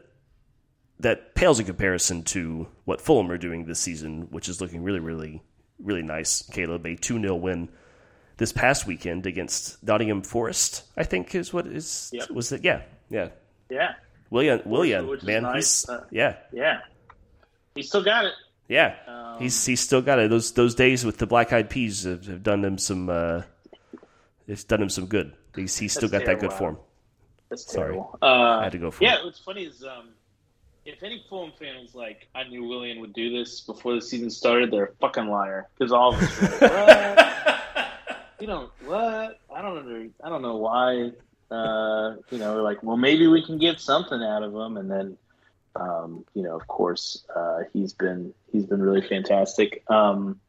that 0.99 1.35
pales 1.35 1.59
in 1.59 1.65
comparison 1.65 2.23
to 2.23 2.67
what 2.85 3.01
Fulham 3.01 3.31
are 3.31 3.37
doing 3.37 3.65
this 3.65 3.79
season, 3.79 4.27
which 4.31 4.49
is 4.49 4.61
looking 4.61 4.83
really, 4.83 4.99
really, 4.99 5.41
really 5.79 6.03
nice. 6.03 6.43
Caleb, 6.51 6.85
a 6.85 6.95
two 6.95 7.19
0 7.19 7.35
win 7.35 7.69
this 8.37 8.51
past 8.51 8.85
weekend 8.87 9.25
against 9.25 9.83
Nottingham 9.83 10.21
Forest, 10.21 10.83
I 10.95 11.03
think 11.03 11.33
is 11.35 11.51
what 11.53 11.67
is 11.67 12.09
Yep. 12.13 12.29
was 12.31 12.51
it? 12.51 12.63
Yeah, 12.63 12.81
yeah. 13.09 13.29
Yeah, 13.69 13.95
William, 14.29 14.61
William, 14.65 15.07
which 15.07 15.23
man, 15.23 15.43
nice. 15.43 15.81
he's 15.81 15.89
Uh, 15.89 16.05
yeah, 16.11 16.37
yeah. 16.53 16.79
He 17.75 17.83
still 17.83 18.03
got 18.03 18.25
it. 18.25 18.33
yeah. 18.69 18.95
Um, 19.07 19.39
he's 19.41 19.65
he's 19.65 19.81
still 19.81 20.01
got 20.01 20.19
it. 20.19 20.29
Those 20.29 20.51
those 20.53 20.73
days 20.75 21.03
with 21.05 21.17
the 21.17 21.27
black 21.27 21.51
eyed 21.51 21.69
peas 21.69 22.03
have, 22.03 22.25
have 22.27 22.43
done 22.43 22.63
him 22.63 22.77
some. 22.77 23.09
Uh, 23.09 23.41
it's 24.47 24.63
done 24.63 24.81
him 24.81 24.89
some 24.89 25.07
good. 25.07 25.33
He's 25.55 25.77
he's 25.77 25.93
still 25.93 26.07
got 26.09 26.23
that 26.25 26.39
good 26.39 26.53
form. 26.53 26.77
That's 27.49 27.69
Sorry. 27.71 27.87
terrible. 27.93 28.17
Uh, 28.21 28.25
I 28.25 28.63
had 28.63 28.71
to 28.73 28.77
go 28.77 28.91
for 28.91 29.03
yeah, 29.03 29.15
it. 29.19 29.25
what's 29.25 29.39
funny 29.39 29.63
is 29.65 29.83
um, 29.83 30.09
if 30.85 31.01
any 31.03 31.23
Fulham 31.29 31.51
fan 31.59 31.81
was 31.81 31.93
like, 31.95 32.27
"I 32.35 32.43
knew 32.43 32.65
William 32.67 32.99
would 32.99 33.13
do 33.13 33.29
this 33.37 33.61
before 33.61 33.95
the 33.95 34.01
season 34.01 34.29
started," 34.29 34.71
they're 34.71 34.85
a 34.85 34.93
fucking 35.01 35.27
liar 35.27 35.67
because 35.77 35.91
all 35.91 36.13
of 36.15 36.21
us 36.21 36.41
were 36.61 36.67
like? 36.67 37.27
you 38.39 38.47
don't 38.47 38.69
what? 38.85 39.39
I 39.53 39.61
don't 39.61 39.77
under, 39.77 40.07
I 40.23 40.29
don't 40.29 40.41
know 40.41 40.57
why. 40.57 41.11
Uh, 41.49 42.15
you 42.29 42.37
know, 42.37 42.61
like, 42.61 42.83
well, 42.83 42.97
maybe 42.97 43.27
we 43.27 43.43
can 43.45 43.57
get 43.57 43.79
something 43.79 44.21
out 44.21 44.43
of 44.43 44.53
him, 44.53 44.75
and 44.77 44.91
then, 44.91 45.17
um, 45.75 46.25
you 46.33 46.43
know, 46.43 46.55
of 46.55 46.67
course, 46.67 47.25
uh, 47.33 47.59
he's 47.73 47.93
been 47.93 48.33
he's 48.51 48.65
been 48.65 48.81
really 48.81 49.07
fantastic. 49.07 49.83
Um, 49.89 50.39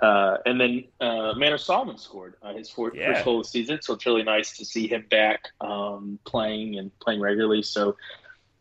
uh, 0.00 0.38
and 0.46 0.58
then 0.60 0.84
uh, 1.00 1.34
Manor 1.34 1.58
Solomon 1.58 1.98
scored 1.98 2.34
uh, 2.42 2.54
his 2.54 2.70
fourth, 2.70 2.94
Yeah. 2.94 3.12
first 3.12 3.24
goal 3.24 3.40
of 3.40 3.44
the 3.44 3.50
season, 3.50 3.80
so 3.82 3.94
it's 3.94 4.06
really 4.06 4.22
nice 4.22 4.56
to 4.56 4.64
see 4.64 4.86
him 4.86 5.04
back 5.10 5.48
um, 5.60 6.18
playing 6.24 6.78
and 6.78 6.90
playing 7.00 7.20
regularly. 7.20 7.62
So, 7.62 7.96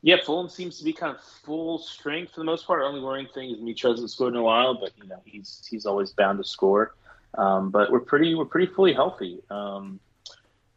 yeah, 0.02 0.18
Fulham 0.26 0.50
seems 0.50 0.80
to 0.80 0.84
be 0.84 0.92
kind 0.92 1.16
of 1.16 1.22
full 1.22 1.78
strength 1.78 2.34
for 2.34 2.42
the 2.42 2.46
most 2.46 2.68
part. 2.68 2.82
Only 2.84 3.00
worrying 3.00 3.28
thing 3.34 3.52
is 3.52 3.62
Mitch 3.62 3.84
hasn't 3.84 4.10
scored 4.10 4.34
in 4.34 4.40
a 4.40 4.44
while, 4.44 4.74
but 4.74 4.92
you 4.98 5.08
know 5.08 5.22
he's 5.24 5.66
he's 5.70 5.86
always 5.86 6.12
bound 6.12 6.40
to 6.40 6.44
score. 6.44 6.96
Um, 7.38 7.70
but 7.70 7.92
we're 7.92 8.00
pretty 8.00 8.36
we're 8.36 8.46
pretty 8.46 8.72
fully 8.74 8.94
healthy. 8.94 9.42
Um, 9.50 10.00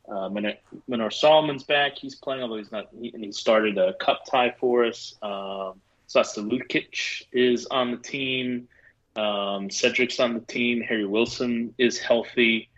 uh, 0.09 0.29
Solomon's 1.11 1.65
back; 1.65 1.97
he's 1.97 2.15
playing, 2.15 2.43
although 2.43 2.57
he's 2.57 2.73
not. 2.73 2.89
He, 2.99 3.11
and 3.15 3.25
he 3.25 3.33
started 3.33 3.79
a 3.79 3.95
cup 3.95 4.25
tie 4.31 4.55
for 4.59 4.85
us. 4.85 5.15
Um, 5.23 5.81
Sasa 6.07 6.41
Lukic 6.41 7.25
is 7.33 7.67
on 7.67 7.91
the 7.91 7.97
team. 7.97 8.69
Um, 9.17 9.69
Cedric's 9.69 10.21
on 10.21 10.35
the 10.35 10.41
team. 10.41 10.83
Harry 10.83 11.07
Wilson 11.07 11.75
is 11.79 11.99
healthy. 11.99 12.69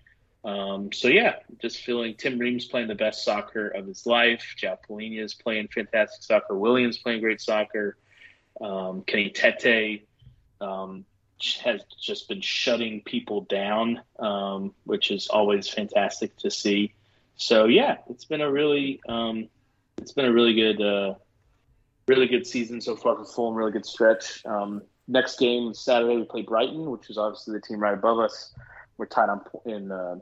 Um, 0.44 0.92
so 0.92 1.08
yeah, 1.08 1.36
just 1.60 1.78
feeling 1.78 2.14
Tim 2.14 2.38
Ream's 2.38 2.66
playing 2.66 2.88
the 2.88 2.94
best 2.94 3.24
soccer 3.24 3.68
of 3.68 3.86
his 3.86 4.04
life. 4.06 4.54
João 4.60 4.76
Palhinha 4.88 5.22
is 5.22 5.34
playing 5.34 5.68
fantastic 5.68 6.22
soccer. 6.22 6.56
Williams 6.56 6.98
playing 6.98 7.22
great 7.22 7.40
soccer. 7.40 7.96
Um, 8.60 9.02
Kenny 9.02 9.30
Tete 9.30 10.02
um, 10.60 11.04
has 11.58 11.82
just 12.00 12.28
been 12.28 12.40
shutting 12.40 13.02
people 13.02 13.42
down, 13.42 14.00
um, 14.18 14.74
which 14.84 15.10
is 15.10 15.28
always 15.28 15.68
fantastic 15.68 16.36
to 16.38 16.50
see. 16.50 16.92
So 17.36 17.66
yeah, 17.66 17.98
it's 18.08 18.24
been 18.24 18.40
a 18.40 18.50
really 18.50 19.00
um, 19.08 19.48
it's 19.98 20.12
been 20.12 20.24
a 20.24 20.32
really 20.32 20.54
good 20.54 20.80
uh, 20.80 21.14
really 22.06 22.26
good 22.26 22.46
season 22.46 22.80
so 22.80 22.96
far 22.96 23.16
for 23.16 23.24
Fulham. 23.24 23.54
Really 23.54 23.72
good 23.72 23.86
stretch. 23.86 24.44
Um, 24.46 24.82
next 25.08 25.38
game 25.38 25.74
Saturday 25.74 26.16
we 26.16 26.24
play 26.24 26.42
Brighton, 26.42 26.90
which 26.90 27.10
is 27.10 27.18
obviously 27.18 27.54
the 27.54 27.60
team 27.60 27.80
right 27.80 27.94
above 27.94 28.18
us. 28.18 28.54
We're 28.96 29.06
tied 29.06 29.28
on 29.28 29.40
in 29.66 29.90
uh, 29.90 30.16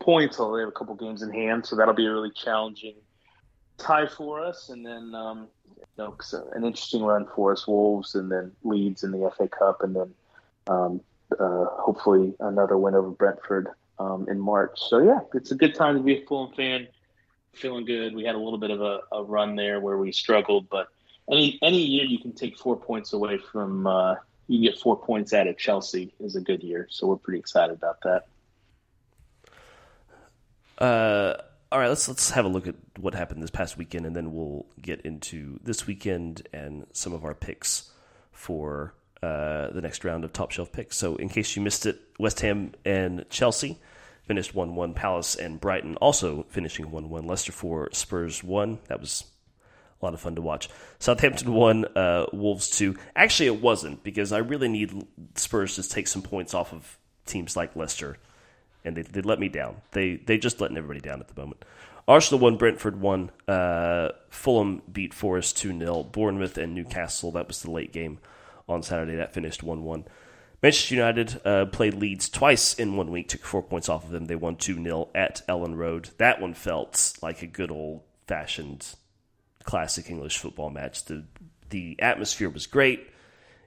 points, 0.00 0.38
although 0.38 0.56
they 0.56 0.62
have 0.62 0.68
a 0.68 0.72
couple 0.72 0.94
games 0.94 1.22
in 1.22 1.32
hand, 1.32 1.66
so 1.66 1.76
that'll 1.76 1.94
be 1.94 2.06
a 2.06 2.12
really 2.12 2.30
challenging 2.30 2.94
tie 3.78 4.06
for 4.06 4.40
us. 4.40 4.68
And 4.68 4.84
then 4.84 5.14
um, 5.14 5.48
you 5.78 5.84
know, 5.98 6.16
an 6.52 6.64
interesting 6.64 7.02
run 7.02 7.26
for 7.34 7.52
us: 7.52 7.66
Wolves, 7.66 8.14
and 8.14 8.30
then 8.30 8.52
Leeds 8.62 9.04
in 9.04 9.10
the 9.12 9.30
FA 9.36 9.48
Cup, 9.48 9.82
and 9.82 9.94
then 9.94 10.14
um, 10.66 11.00
uh, 11.38 11.66
hopefully 11.66 12.34
another 12.40 12.76
win 12.76 12.94
over 12.94 13.10
Brentford 13.10 13.68
um, 13.98 14.26
in 14.28 14.38
March. 14.38 14.72
So 14.76 14.98
yeah, 14.98 15.20
it's 15.34 15.50
a 15.50 15.54
good 15.54 15.74
time 15.74 15.96
to 15.96 16.02
be 16.02 16.22
a 16.22 16.26
Fulham 16.26 16.52
fan. 16.54 16.88
Feeling 17.52 17.84
good. 17.84 18.16
We 18.16 18.24
had 18.24 18.34
a 18.34 18.38
little 18.38 18.58
bit 18.58 18.70
of 18.70 18.80
a, 18.80 19.00
a 19.12 19.22
run 19.22 19.54
there 19.54 19.80
where 19.80 19.96
we 19.96 20.10
struggled, 20.10 20.68
but 20.68 20.88
any 21.30 21.58
any 21.62 21.78
year 21.78 22.04
you 22.04 22.18
can 22.18 22.32
take 22.32 22.58
four 22.58 22.76
points 22.76 23.12
away 23.12 23.38
from 23.38 23.86
uh, 23.86 24.16
you 24.48 24.70
get 24.70 24.78
four 24.78 24.98
points 24.98 25.32
out 25.32 25.46
of 25.46 25.56
Chelsea 25.56 26.12
is 26.20 26.36
a 26.36 26.40
good 26.40 26.62
year. 26.62 26.86
So 26.90 27.06
we're 27.06 27.16
pretty 27.16 27.38
excited 27.38 27.74
about 27.74 27.98
that. 28.02 28.26
Uh, 30.78 31.42
all 31.74 31.80
right, 31.80 31.88
let's 31.88 32.06
let's 32.06 32.30
have 32.30 32.44
a 32.44 32.48
look 32.48 32.68
at 32.68 32.76
what 33.00 33.14
happened 33.14 33.42
this 33.42 33.50
past 33.50 33.76
weekend, 33.76 34.06
and 34.06 34.14
then 34.14 34.32
we'll 34.32 34.64
get 34.80 35.00
into 35.00 35.58
this 35.64 35.88
weekend 35.88 36.46
and 36.52 36.86
some 36.92 37.12
of 37.12 37.24
our 37.24 37.34
picks 37.34 37.90
for 38.30 38.94
uh, 39.24 39.70
the 39.70 39.80
next 39.82 40.04
round 40.04 40.22
of 40.22 40.32
top 40.32 40.52
shelf 40.52 40.70
picks. 40.70 40.96
So, 40.96 41.16
in 41.16 41.28
case 41.28 41.56
you 41.56 41.62
missed 41.62 41.84
it, 41.84 42.00
West 42.16 42.38
Ham 42.42 42.74
and 42.84 43.24
Chelsea 43.28 43.80
finished 44.22 44.54
one 44.54 44.76
one. 44.76 44.94
Palace 44.94 45.34
and 45.34 45.60
Brighton 45.60 45.96
also 45.96 46.46
finishing 46.48 46.92
one 46.92 47.10
one. 47.10 47.26
Leicester 47.26 47.50
four, 47.50 47.88
Spurs 47.92 48.44
one. 48.44 48.78
That 48.86 49.00
was 49.00 49.24
a 50.00 50.04
lot 50.04 50.14
of 50.14 50.20
fun 50.20 50.36
to 50.36 50.42
watch. 50.42 50.68
Southampton 51.00 51.52
won, 51.52 51.86
uh, 51.96 52.26
Wolves 52.32 52.70
two. 52.70 52.96
Actually, 53.16 53.48
it 53.48 53.60
wasn't 53.60 54.04
because 54.04 54.30
I 54.30 54.38
really 54.38 54.68
need 54.68 55.08
Spurs 55.34 55.74
to 55.74 55.88
take 55.88 56.06
some 56.06 56.22
points 56.22 56.54
off 56.54 56.72
of 56.72 56.98
teams 57.26 57.56
like 57.56 57.74
Leicester, 57.74 58.16
and 58.84 58.96
they, 58.96 59.02
they 59.02 59.20
let 59.20 59.38
me 59.40 59.48
down. 59.48 59.76
They 59.92 60.16
they 60.16 60.38
just 60.38 60.60
letting 60.60 60.76
everybody 60.76 61.00
down 61.00 61.20
at 61.20 61.28
the 61.28 61.40
moment. 61.40 61.64
Arsenal 62.06 62.40
won, 62.40 62.56
Brentford 62.56 63.00
won. 63.00 63.30
Uh, 63.48 64.10
Fulham 64.28 64.82
beat 64.90 65.14
Forest 65.14 65.56
two 65.56 65.76
0 65.76 66.04
Bournemouth 66.04 66.58
and 66.58 66.74
Newcastle. 66.74 67.32
That 67.32 67.48
was 67.48 67.62
the 67.62 67.70
late 67.70 67.92
game 67.92 68.18
on 68.68 68.82
Saturday. 68.82 69.16
That 69.16 69.34
finished 69.34 69.62
one 69.62 69.84
one. 69.84 70.04
Manchester 70.62 70.94
United 70.94 71.40
uh, 71.44 71.66
played 71.66 71.92
Leeds 71.92 72.30
twice 72.30 72.72
in 72.72 72.96
one 72.96 73.10
week, 73.10 73.28
took 73.28 73.42
four 73.42 73.62
points 73.62 73.90
off 73.90 74.04
of 74.04 74.10
them. 74.10 74.24
They 74.24 74.34
won 74.34 74.56
2 74.56 74.82
0 74.82 75.08
at 75.14 75.42
Elland 75.46 75.76
Road. 75.76 76.08
That 76.16 76.40
one 76.40 76.54
felt 76.54 77.12
like 77.20 77.42
a 77.42 77.46
good 77.46 77.70
old 77.70 78.00
fashioned 78.26 78.94
classic 79.64 80.08
English 80.08 80.38
football 80.38 80.70
match. 80.70 81.04
The 81.04 81.24
the 81.70 81.96
atmosphere 82.00 82.48
was 82.48 82.66
great. 82.66 83.08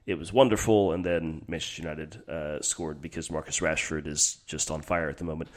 It 0.08 0.18
was 0.18 0.32
wonderful, 0.32 0.92
and 0.92 1.04
then 1.04 1.44
Manchester 1.48 1.82
United 1.82 2.26
uh, 2.26 2.62
scored 2.62 3.02
because 3.02 3.30
Marcus 3.30 3.60
Rashford 3.60 4.06
is 4.06 4.36
just 4.46 4.70
on 4.70 4.80
fire 4.80 5.10
at 5.10 5.18
the 5.18 5.24
moment. 5.24 5.50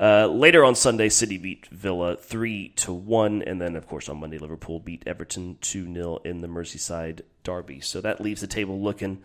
Uh, 0.00 0.28
later 0.28 0.64
on 0.64 0.76
Sunday, 0.76 1.08
City 1.08 1.38
beat 1.38 1.66
Villa 1.66 2.14
three 2.14 2.68
to 2.76 2.92
one, 2.92 3.42
and 3.42 3.60
then 3.60 3.74
of 3.74 3.88
course 3.88 4.08
on 4.08 4.20
Monday, 4.20 4.38
Liverpool 4.38 4.78
beat 4.78 5.02
Everton 5.08 5.58
two 5.60 5.92
0 5.92 6.20
in 6.24 6.40
the 6.40 6.46
Merseyside 6.46 7.22
derby. 7.42 7.80
So 7.80 8.00
that 8.00 8.20
leaves 8.20 8.40
the 8.40 8.46
table 8.46 8.80
looking 8.80 9.24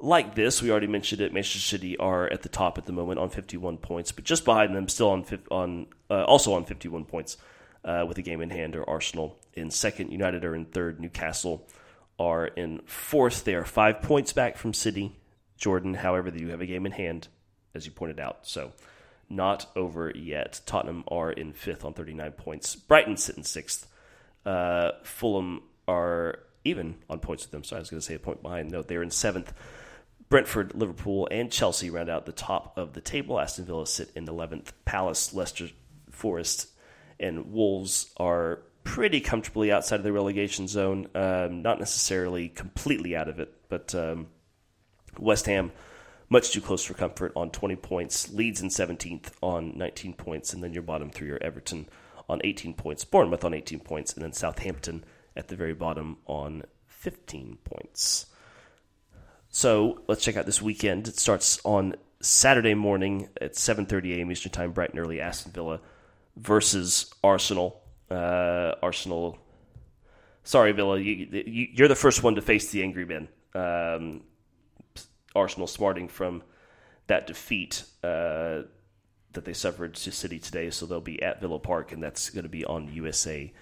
like 0.00 0.34
this. 0.34 0.60
We 0.60 0.72
already 0.72 0.88
mentioned 0.88 1.20
it. 1.20 1.32
Manchester 1.32 1.60
City 1.60 1.96
are 1.96 2.26
at 2.26 2.42
the 2.42 2.48
top 2.48 2.76
at 2.76 2.86
the 2.86 2.92
moment 2.92 3.20
on 3.20 3.30
51 3.30 3.78
points, 3.78 4.10
but 4.10 4.24
just 4.24 4.44
behind 4.44 4.74
them, 4.74 4.88
still 4.88 5.10
on 5.10 5.24
on 5.48 5.86
uh, 6.10 6.24
also 6.24 6.54
on 6.54 6.64
51 6.64 7.04
points 7.04 7.36
uh, 7.84 8.04
with 8.08 8.18
a 8.18 8.22
game 8.22 8.40
in 8.40 8.50
hand, 8.50 8.74
are 8.74 8.90
Arsenal 8.90 9.38
in 9.54 9.70
second. 9.70 10.10
United 10.10 10.44
are 10.44 10.56
in 10.56 10.64
third. 10.64 10.98
Newcastle 10.98 11.68
are 12.20 12.46
in 12.46 12.82
fourth. 12.84 13.44
They 13.44 13.54
are 13.54 13.64
five 13.64 14.02
points 14.02 14.32
back 14.32 14.58
from 14.58 14.74
City. 14.74 15.16
Jordan, 15.56 15.94
however, 15.94 16.28
you 16.28 16.50
have 16.50 16.60
a 16.60 16.66
game 16.66 16.86
in 16.86 16.92
hand, 16.92 17.28
as 17.74 17.86
you 17.86 17.92
pointed 17.92 18.20
out. 18.20 18.46
So 18.46 18.72
not 19.30 19.66
over 19.74 20.12
yet. 20.14 20.60
Tottenham 20.66 21.02
are 21.08 21.32
in 21.32 21.52
fifth 21.52 21.84
on 21.84 21.94
39 21.94 22.32
points. 22.32 22.76
Brighton 22.76 23.16
sit 23.16 23.36
in 23.36 23.42
sixth. 23.42 23.88
Uh, 24.44 24.90
Fulham 25.02 25.62
are 25.88 26.40
even 26.64 26.96
on 27.08 27.20
points 27.20 27.44
with 27.44 27.52
them. 27.52 27.64
So 27.64 27.76
I 27.76 27.78
was 27.78 27.88
going 27.88 28.00
to 28.00 28.06
say 28.06 28.14
a 28.14 28.18
point 28.18 28.42
behind. 28.42 28.70
No, 28.70 28.82
they're 28.82 29.02
in 29.02 29.10
seventh. 29.10 29.52
Brentford, 30.28 30.74
Liverpool, 30.74 31.26
and 31.30 31.50
Chelsea 31.50 31.90
round 31.90 32.10
out 32.10 32.26
the 32.26 32.32
top 32.32 32.76
of 32.76 32.92
the 32.92 33.00
table. 33.00 33.40
Aston 33.40 33.64
Villa 33.64 33.86
sit 33.86 34.10
in 34.14 34.26
11th. 34.26 34.72
Palace, 34.84 35.32
Leicester, 35.32 35.68
Forest, 36.10 36.68
and 37.18 37.50
Wolves 37.50 38.12
are 38.18 38.62
pretty 38.84 39.20
comfortably 39.20 39.70
outside 39.70 39.96
of 39.96 40.04
the 40.04 40.12
relegation 40.12 40.68
zone. 40.68 41.08
Um, 41.14 41.62
not 41.62 41.78
necessarily 41.78 42.48
completely 42.48 43.14
out 43.16 43.28
of 43.28 43.38
it, 43.40 43.52
but 43.68 43.94
um, 43.94 44.28
West 45.18 45.46
Ham, 45.46 45.72
much 46.28 46.50
too 46.50 46.60
close 46.60 46.84
for 46.84 46.94
comfort 46.94 47.32
on 47.36 47.50
20 47.50 47.76
points. 47.76 48.32
Leeds 48.32 48.60
in 48.60 48.68
17th 48.68 49.30
on 49.42 49.76
19 49.76 50.14
points. 50.14 50.52
And 50.52 50.62
then 50.62 50.72
your 50.72 50.82
bottom 50.82 51.10
three 51.10 51.30
are 51.30 51.42
Everton 51.42 51.88
on 52.28 52.40
18 52.44 52.74
points, 52.74 53.04
Bournemouth 53.04 53.44
on 53.44 53.54
18 53.54 53.80
points, 53.80 54.12
and 54.12 54.22
then 54.22 54.32
Southampton 54.32 55.04
at 55.36 55.48
the 55.48 55.56
very 55.56 55.74
bottom 55.74 56.18
on 56.26 56.62
15 56.86 57.58
points. 57.64 58.26
So 59.48 60.02
let's 60.06 60.22
check 60.22 60.36
out 60.36 60.46
this 60.46 60.62
weekend. 60.62 61.08
It 61.08 61.18
starts 61.18 61.60
on 61.64 61.96
Saturday 62.20 62.74
morning 62.74 63.28
at 63.40 63.54
7:30 63.54 64.18
a.m. 64.18 64.30
Eastern 64.30 64.52
Time, 64.52 64.72
bright 64.72 64.90
and 64.90 64.98
early. 65.00 65.20
Aston 65.20 65.52
Villa 65.52 65.80
versus 66.36 67.12
Arsenal. 67.24 67.82
Uh, 68.10 68.74
Arsenal. 68.82 69.38
Sorry, 70.42 70.72
Villa. 70.72 70.98
You, 70.98 71.84
are 71.84 71.88
the 71.88 71.94
first 71.94 72.22
one 72.22 72.34
to 72.34 72.42
face 72.42 72.70
the 72.70 72.82
angry 72.82 73.04
men. 73.04 73.28
Um, 73.54 74.22
Arsenal 75.34 75.66
smarting 75.66 76.08
from 76.08 76.42
that 77.06 77.26
defeat 77.26 77.84
uh, 78.02 78.62
that 79.32 79.44
they 79.44 79.52
suffered 79.52 79.94
to 79.94 80.12
City 80.12 80.38
today, 80.38 80.70
so 80.70 80.86
they'll 80.86 81.00
be 81.00 81.22
at 81.22 81.40
Villa 81.40 81.58
Park, 81.58 81.92
and 81.92 82.02
that's 82.02 82.30
going 82.30 82.44
to 82.44 82.48
be 82.48 82.64
on 82.64 82.92
USA 82.92 83.52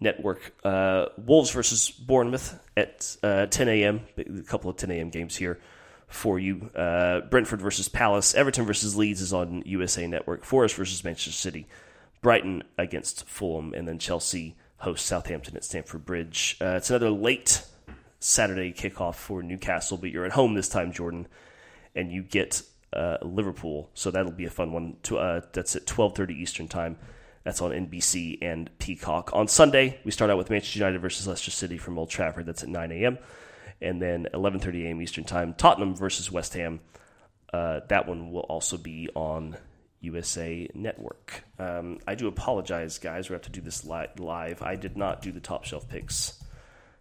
Network. 0.00 0.54
Uh, 0.64 1.06
Wolves 1.18 1.50
versus 1.50 1.90
Bournemouth 1.90 2.58
at 2.76 3.16
uh, 3.22 3.46
10 3.46 3.68
a.m. 3.68 4.00
A 4.18 4.42
couple 4.42 4.70
of 4.70 4.76
10 4.76 4.90
a.m. 4.90 5.10
games 5.10 5.36
here 5.36 5.60
for 6.08 6.38
you. 6.38 6.70
Uh, 6.74 7.20
Brentford 7.20 7.60
versus 7.60 7.88
Palace. 7.88 8.34
Everton 8.34 8.64
versus 8.64 8.96
Leeds 8.96 9.20
is 9.20 9.32
on 9.32 9.62
USA 9.66 10.06
Network. 10.06 10.44
Forest 10.44 10.76
versus 10.76 11.04
Manchester 11.04 11.32
City. 11.32 11.66
Brighton 12.24 12.64
against 12.78 13.28
Fulham, 13.28 13.74
and 13.74 13.86
then 13.86 13.98
Chelsea 13.98 14.56
hosts 14.78 15.06
Southampton 15.06 15.56
at 15.56 15.62
Stamford 15.62 16.06
Bridge. 16.06 16.56
Uh, 16.58 16.76
it's 16.76 16.88
another 16.88 17.10
late 17.10 17.62
Saturday 18.18 18.72
kickoff 18.72 19.16
for 19.16 19.42
Newcastle, 19.42 19.98
but 19.98 20.10
you're 20.10 20.24
at 20.24 20.32
home 20.32 20.54
this 20.54 20.70
time, 20.70 20.90
Jordan, 20.90 21.28
and 21.94 22.10
you 22.10 22.22
get 22.22 22.62
uh, 22.94 23.18
Liverpool, 23.20 23.90
so 23.92 24.10
that'll 24.10 24.32
be 24.32 24.46
a 24.46 24.50
fun 24.50 24.72
one. 24.72 24.96
To, 25.02 25.18
uh, 25.18 25.42
that's 25.52 25.76
at 25.76 25.84
12:30 25.84 26.30
Eastern 26.30 26.66
time. 26.66 26.96
That's 27.44 27.60
on 27.60 27.72
NBC 27.72 28.38
and 28.40 28.70
Peacock. 28.78 29.30
On 29.34 29.46
Sunday, 29.46 30.00
we 30.02 30.10
start 30.10 30.30
out 30.30 30.38
with 30.38 30.48
Manchester 30.48 30.78
United 30.78 31.02
versus 31.02 31.28
Leicester 31.28 31.50
City 31.50 31.76
from 31.76 31.98
Old 31.98 32.08
Trafford. 32.08 32.46
That's 32.46 32.62
at 32.62 32.70
9 32.70 32.90
a.m. 32.90 33.18
And 33.82 34.00
then 34.00 34.28
11:30 34.32 34.86
a.m. 34.86 35.02
Eastern 35.02 35.24
Time, 35.24 35.52
Tottenham 35.52 35.94
versus 35.94 36.32
West 36.32 36.54
Ham. 36.54 36.80
Uh, 37.52 37.80
that 37.88 38.08
one 38.08 38.32
will 38.32 38.40
also 38.40 38.78
be 38.78 39.10
on 39.14 39.58
USA 40.04 40.68
Network. 40.74 41.44
Um, 41.58 41.98
I 42.06 42.14
do 42.14 42.28
apologize, 42.28 42.98
guys. 42.98 43.28
We 43.28 43.34
have 43.34 43.42
to 43.42 43.50
do 43.50 43.60
this 43.60 43.84
li- 43.84 44.06
live. 44.18 44.62
I 44.62 44.76
did 44.76 44.96
not 44.96 45.22
do 45.22 45.32
the 45.32 45.40
top 45.40 45.64
shelf 45.64 45.88
picks 45.88 46.42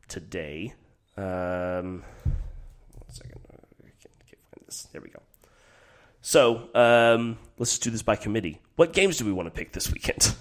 today. 0.07 0.73
Um, 1.17 2.03
one 2.23 3.09
second. 3.09 3.41
I 3.51 3.89
can't, 4.01 4.13
can't 4.25 4.41
find 4.51 4.65
this. 4.65 4.87
There 4.91 5.01
we 5.01 5.09
go. 5.09 5.21
So 6.21 6.69
um, 6.73 7.37
let's 7.57 7.71
just 7.71 7.83
do 7.83 7.89
this 7.89 8.01
by 8.01 8.15
committee. 8.15 8.61
What 8.75 8.93
games 8.93 9.17
do 9.17 9.25
we 9.25 9.33
want 9.33 9.47
to 9.47 9.51
pick 9.51 9.73
this 9.73 9.91
weekend? 9.91 10.35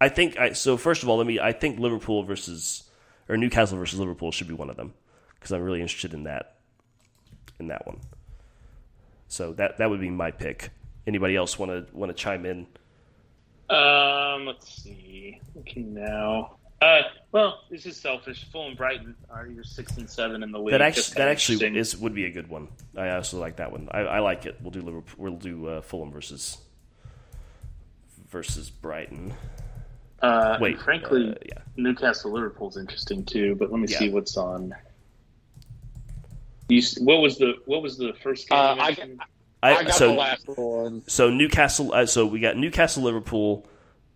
I 0.00 0.08
think 0.08 0.38
I, 0.38 0.52
so. 0.52 0.76
First 0.76 1.02
of 1.02 1.08
all, 1.08 1.18
let 1.18 1.26
me. 1.26 1.38
I 1.38 1.52
think 1.52 1.78
Liverpool 1.78 2.24
versus 2.24 2.84
or 3.28 3.36
Newcastle 3.36 3.78
versus 3.78 3.98
Liverpool 3.98 4.32
should 4.32 4.48
be 4.48 4.54
one 4.54 4.70
of 4.70 4.76
them 4.76 4.94
because 5.34 5.52
I'm 5.52 5.62
really 5.62 5.80
interested 5.80 6.14
in 6.14 6.24
that 6.24 6.56
in 7.58 7.68
that 7.68 7.86
one. 7.86 8.00
So 9.34 9.52
that 9.54 9.78
that 9.78 9.90
would 9.90 10.00
be 10.00 10.10
my 10.10 10.30
pick. 10.30 10.70
Anybody 11.08 11.34
else 11.34 11.58
want 11.58 11.72
to 11.72 11.96
want 11.96 12.08
to 12.10 12.14
chime 12.14 12.46
in? 12.46 12.68
Um, 13.68 14.46
let's 14.46 14.80
see. 14.80 15.40
Looking 15.56 15.92
now. 15.92 16.58
Uh, 16.80 17.00
well, 17.32 17.62
this 17.68 17.84
is 17.84 17.96
selfish. 17.96 18.46
Fulham 18.52 18.76
Brighton 18.76 19.16
are 19.28 19.48
your 19.48 19.64
six 19.64 19.96
and 19.96 20.08
seven 20.08 20.44
in 20.44 20.52
the 20.52 20.58
league. 20.60 20.70
That 20.70 20.82
actually, 20.82 21.14
that 21.14 21.26
actually 21.26 21.76
is 21.76 21.96
would 21.96 22.14
be 22.14 22.26
a 22.26 22.30
good 22.30 22.48
one. 22.48 22.68
I 22.96 23.10
also 23.10 23.40
like 23.40 23.56
that 23.56 23.72
one. 23.72 23.88
I, 23.90 24.00
I 24.00 24.18
like 24.20 24.46
it. 24.46 24.56
We'll 24.60 24.70
do 24.70 24.82
Liverpool. 24.82 25.16
We'll 25.18 25.36
do 25.36 25.66
uh, 25.66 25.80
Fulham 25.80 26.12
versus 26.12 26.58
versus 28.28 28.70
Brighton. 28.70 29.34
Uh, 30.22 30.58
Wait, 30.60 30.80
frankly, 30.80 31.30
uh, 31.30 31.34
yeah. 31.44 31.58
Newcastle 31.76 32.30
Liverpool's 32.30 32.76
interesting 32.76 33.24
too. 33.24 33.56
But 33.56 33.72
let 33.72 33.80
me 33.80 33.88
yeah. 33.88 33.98
see 33.98 34.10
what's 34.10 34.36
on. 34.36 34.72
You, 36.68 36.82
what 37.00 37.20
was 37.20 37.38
the 37.38 37.54
what 37.66 37.82
was 37.82 37.98
the 37.98 38.12
first 38.22 38.48
game? 38.48 38.58
Uh, 38.58 38.76
I, 38.78 38.96
I, 39.62 39.76
I, 39.76 39.84
got 39.84 39.94
so, 39.94 40.08
the 40.08 40.14
last 40.14 40.48
one. 40.48 41.02
So 41.06 41.30
Newcastle. 41.30 41.92
Uh, 41.92 42.06
so 42.06 42.26
we 42.26 42.40
got 42.40 42.56
Newcastle 42.56 43.02
Liverpool, 43.02 43.66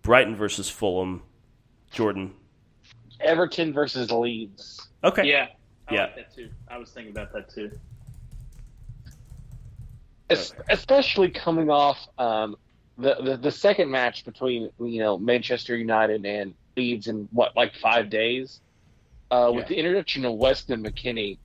Brighton 0.03 0.37
versus 0.37 0.71
Fulham. 0.71 1.23
Jordan, 1.91 2.35
Everton 3.21 3.73
versus 3.73 4.11
Leeds. 4.11 4.89
Okay. 5.05 5.25
Yeah. 5.25 5.49
I 5.89 5.95
yeah. 5.95 6.03
Like 6.03 6.17
that 6.17 6.35
too. 6.35 6.51
I 6.69 6.79
was 6.79 6.91
thinking 6.91 7.13
about 7.13 7.33
that 7.33 7.51
too. 7.51 7.71
Especially 10.69 11.31
coming 11.31 11.71
off 11.71 11.99
um, 12.19 12.57
the, 12.99 13.17
the, 13.23 13.37
the 13.39 13.51
second 13.51 13.91
match 13.91 14.25
between 14.25 14.71
you 14.79 15.01
know 15.01 15.17
Manchester 15.17 15.77
United 15.77 16.27
and 16.27 16.55
Leeds 16.77 17.07
in 17.07 17.29
what 17.33 17.57
like 17.57 17.75
five 17.77 18.11
days, 18.11 18.61
uh, 19.31 19.49
yeah. 19.51 19.57
with 19.57 19.69
the 19.69 19.77
introduction 19.77 20.25
of 20.25 20.35
Weston 20.35 20.85
McKennie. 20.85 21.39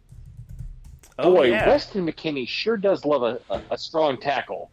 Oh, 1.20 1.36
Boy, 1.36 1.52
yeah. 1.52 1.68
Weston 1.68 2.06
McKennie 2.08 2.48
sure 2.48 2.78
does 2.78 3.06
love 3.06 3.24
a, 3.24 3.40
a, 3.54 3.62
a 3.72 3.78
strong 3.78 4.20
tackle. 4.20 4.72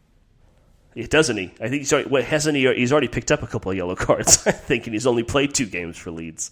Yeah, 0.94 1.06
doesn't 1.06 1.36
he? 1.36 1.52
I 1.60 1.68
think 1.68 1.82
he's 1.82 1.92
already, 1.92 2.08
what, 2.08 2.24
hasn't 2.24 2.56
he? 2.56 2.72
He's 2.74 2.92
already 2.92 3.08
picked 3.08 3.30
up 3.30 3.42
a 3.42 3.46
couple 3.46 3.70
of 3.70 3.76
yellow 3.76 3.94
cards. 3.94 4.42
I 4.46 4.52
think, 4.52 4.86
and 4.86 4.94
he's 4.94 5.06
only 5.06 5.22
played 5.22 5.54
two 5.54 5.66
games 5.66 5.96
for 5.96 6.10
Leeds. 6.10 6.50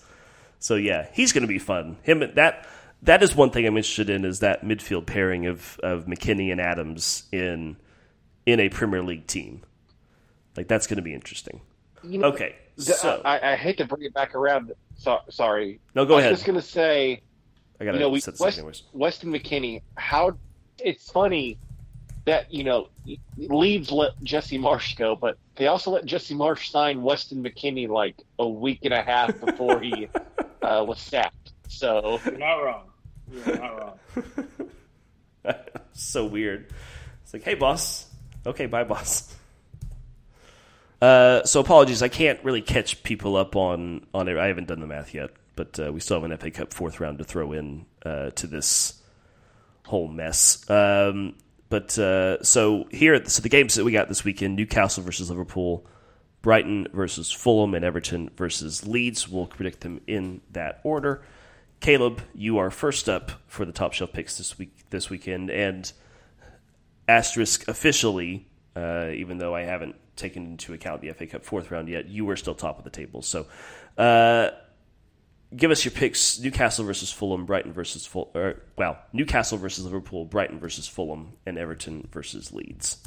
So 0.59 0.75
yeah, 0.75 1.09
he's 1.13 1.33
going 1.33 1.43
to 1.43 1.49
be 1.49 1.59
fun. 1.59 1.97
Him 2.03 2.21
that 2.35 2.67
that 3.03 3.23
is 3.23 3.35
one 3.35 3.51
thing 3.51 3.65
I'm 3.67 3.77
interested 3.77 4.11
in 4.11 4.25
is 4.25 4.41
that 4.41 4.65
midfield 4.65 5.07
pairing 5.07 5.47
of 5.47 5.79
of 5.83 6.07
McKennie 6.07 6.51
and 6.51 6.61
Adams 6.61 7.25
in 7.33 7.77
in 8.47 8.61
a 8.61 8.69
Premier 8.69 9.03
League 9.03 9.27
team. 9.27 9.63
Like 10.57 10.69
that's 10.69 10.87
going 10.87 10.97
to 10.97 11.03
be 11.03 11.15
interesting. 11.15 11.61
You 12.03 12.19
know, 12.19 12.29
okay, 12.29 12.57
so 12.79 13.21
I, 13.25 13.53
I, 13.53 13.57
hate 13.57 13.79
to 13.79 13.85
bring 13.85 14.03
it 14.03 14.15
back 14.15 14.35
around. 14.37 14.73
So, 14.97 15.19
sorry. 15.31 15.81
No, 15.95 16.05
go 16.05 16.15
I 16.15 16.19
ahead. 16.21 16.29
I 16.29 16.31
was 16.31 16.41
just 16.41 16.47
going 16.47 16.61
to 16.61 16.67
say. 16.67 17.23
I 17.81 17.85
got 17.85 17.93
to 17.93 17.99
you 17.99 18.03
know, 18.03 18.09
we, 18.09 18.21
West, 18.41 18.85
Weston 18.93 19.33
McKennie, 19.33 19.83
How 19.97 20.37
it's 20.79 21.11
funny 21.11 21.59
that 22.25 22.53
you 22.53 22.63
know 22.63 22.89
Leeds 23.37 23.91
let 23.91 24.21
Jesse 24.23 24.59
Marsch 24.59 24.97
go, 24.97 25.17
but 25.17 25.39
they 25.57 25.67
also 25.67 25.91
let 25.91 26.05
Jesse 26.05 26.35
Marsch 26.35 26.71
sign 26.71 27.03
Weston 27.03 27.43
McKennie 27.43 27.89
like 27.89 28.17
a 28.39 28.49
week 28.49 28.81
and 28.83 28.93
a 28.93 29.03
half 29.03 29.39
before 29.41 29.81
he 29.81 30.09
uh, 30.63 30.85
was 30.87 30.99
sacked. 31.01 31.53
So 31.69 32.21
you're 32.25 32.39
not 32.39 32.57
wrong. 32.57 32.85
You're 33.33 33.59
not 33.59 33.99
wrong. 34.17 35.55
so 35.93 36.27
weird. 36.27 36.67
It's 37.23 37.33
like, 37.33 37.43
hey, 37.43 37.55
boss. 37.55 38.07
Okay, 38.47 38.67
bye, 38.67 38.85
boss. 38.85 39.35
Uh, 41.01 41.45
so 41.45 41.61
apologies, 41.61 42.03
I 42.03 42.09
can't 42.09 42.43
really 42.43 42.63
catch 42.63 43.03
people 43.03 43.37
up 43.37 43.55
on 43.57 44.07
on 44.13 44.29
it. 44.29 44.37
I 44.37 44.49
haven't 44.49 44.69
done 44.69 44.81
the 44.81 44.87
math 44.87 45.15
yet, 45.15 45.31
but 45.59 45.81
uh, 45.81 45.93
we 45.93 45.99
still 45.99 46.21
have 46.21 46.31
an 46.31 46.39
FA 46.39 46.53
Cup 46.53 46.73
fourth 46.73 47.01
round 47.01 47.19
to 47.19 47.25
throw 47.25 47.51
in 47.51 47.85
uh, 48.07 48.31
to 48.31 48.47
this 48.47 49.03
whole 49.87 50.07
mess. 50.07 50.65
Um, 50.71 51.35
but 51.69 51.99
uh, 51.99 52.41
so 52.45 52.87
here, 52.93 53.25
so 53.27 53.43
the 53.43 53.49
games 53.49 53.75
that 53.75 53.85
we 53.85 53.91
got 53.91 54.09
this 54.09 54.23
weekend: 54.23 54.55
Newcastle 54.55 55.03
versus 55.03 55.31
Liverpool, 55.31 55.85
Brighton 56.43 56.87
versus 56.93 57.33
Fulham, 57.33 57.75
and 57.75 57.85
Everton 57.85 58.31
versus 58.37 58.87
Leeds. 58.87 59.29
We'll 59.29 59.47
predict 59.47 59.81
them 59.81 60.01
in 60.07 60.43
that 60.53 60.81
order. 60.85 61.23
Caleb, 61.81 62.23
you 62.35 62.59
are 62.59 62.71
first 62.71 63.09
up 63.09 63.33
for 63.49 63.65
the 63.65 63.73
top 63.73 63.95
shelf 63.95 64.13
picks 64.13 64.39
this 64.39 64.59
week 64.59 64.89
this 64.91 65.11
weekend, 65.11 65.51
and 65.51 65.93
asterisk 67.09 67.67
officially, 67.67 68.47
uh, 68.77 69.09
even 69.13 69.39
though 69.39 69.57
I 69.57 69.63
haven't 69.63 69.97
taken 70.15 70.47
into 70.47 70.73
account 70.73 71.03
the 71.03 71.11
FA 71.11 71.27
Cup 71.27 71.45
fourth 71.45 71.73
round 71.73 71.89
yet, 71.89 72.07
you 72.07 72.31
are 72.31 72.37
still 72.37 72.55
top 72.55 72.79
of 72.79 72.85
the 72.85 72.91
table. 72.91 73.23
So, 73.23 73.47
uh, 73.97 74.51
give 75.55 75.71
us 75.71 75.85
your 75.85 75.93
picks: 75.93 76.39
Newcastle 76.39 76.85
versus 76.85 77.11
Fulham, 77.13 77.47
Brighton 77.47 77.73
versus 77.73 78.07
Fulham. 78.07 78.31
Or, 78.35 78.63
well, 78.77 78.99
Newcastle 79.13 79.59
versus 79.59 79.85
Liverpool, 79.85 80.25
Brighton 80.25 80.59
versus 80.59 80.87
Fulham, 80.89 81.35
and 81.47 81.59
Everton 81.59 82.09
versus 82.13 82.53
Leeds. 82.53 82.99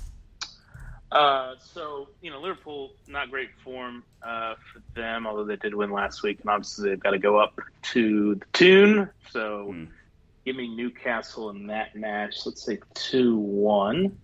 Uh, 1.12 1.56
so 1.60 2.08
you 2.22 2.32
know, 2.32 2.40
Liverpool 2.40 2.92
not 3.08 3.30
great 3.30 3.50
form 3.64 4.04
uh, 4.24 4.56
for 4.72 4.82
them, 4.96 5.28
although 5.28 5.44
they 5.44 5.58
did 5.58 5.76
win 5.76 5.92
last 5.92 6.24
week, 6.24 6.40
and 6.40 6.50
obviously 6.50 6.90
they've 6.90 7.00
got 7.00 7.12
to 7.12 7.20
go 7.20 7.38
up 7.38 7.60
to 7.82 8.36
the 8.36 8.46
Toon. 8.54 9.10
So, 9.30 9.72
Hmm. 9.72 9.86
give 10.46 10.56
me 10.56 10.74
Newcastle 10.74 11.50
in 11.50 11.68
that 11.68 11.96
match. 11.98 12.36
Let's 12.46 12.64
say 12.64 12.80
two 12.94 13.36
one. 13.36 14.18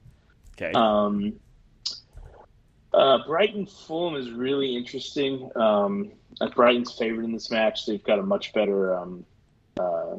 Okay. 0.55 0.71
Um, 0.73 1.33
uh, 2.93 3.19
Brighton 3.27 3.65
Fulham 3.65 4.15
is 4.15 4.31
really 4.31 4.75
interesting. 4.75 5.51
Um, 5.57 6.11
Brighton's 6.55 6.91
favored 6.91 7.25
in 7.25 7.31
this 7.31 7.51
match. 7.51 7.85
They've 7.85 8.03
got 8.03 8.19
a 8.19 8.23
much 8.23 8.53
better 8.53 8.95
um, 8.95 9.25
uh, 9.79 10.17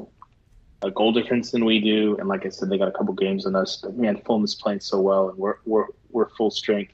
a 0.81 0.91
goal 0.91 1.11
difference 1.11 1.51
than 1.51 1.65
we 1.65 1.79
do, 1.79 2.17
and 2.19 2.27
like 2.27 2.45
I 2.45 2.49
said, 2.49 2.69
they 2.69 2.77
got 2.77 2.87
a 2.87 2.91
couple 2.91 3.13
games 3.13 3.45
on 3.45 3.55
us. 3.55 3.77
But 3.77 3.97
man, 3.97 4.21
Fulham 4.25 4.43
is 4.43 4.55
playing 4.55 4.79
so 4.79 4.99
well, 4.99 5.29
and 5.29 5.37
we're 5.37 5.55
we're 5.65 5.87
we're 6.09 6.29
full 6.29 6.51
strength. 6.51 6.93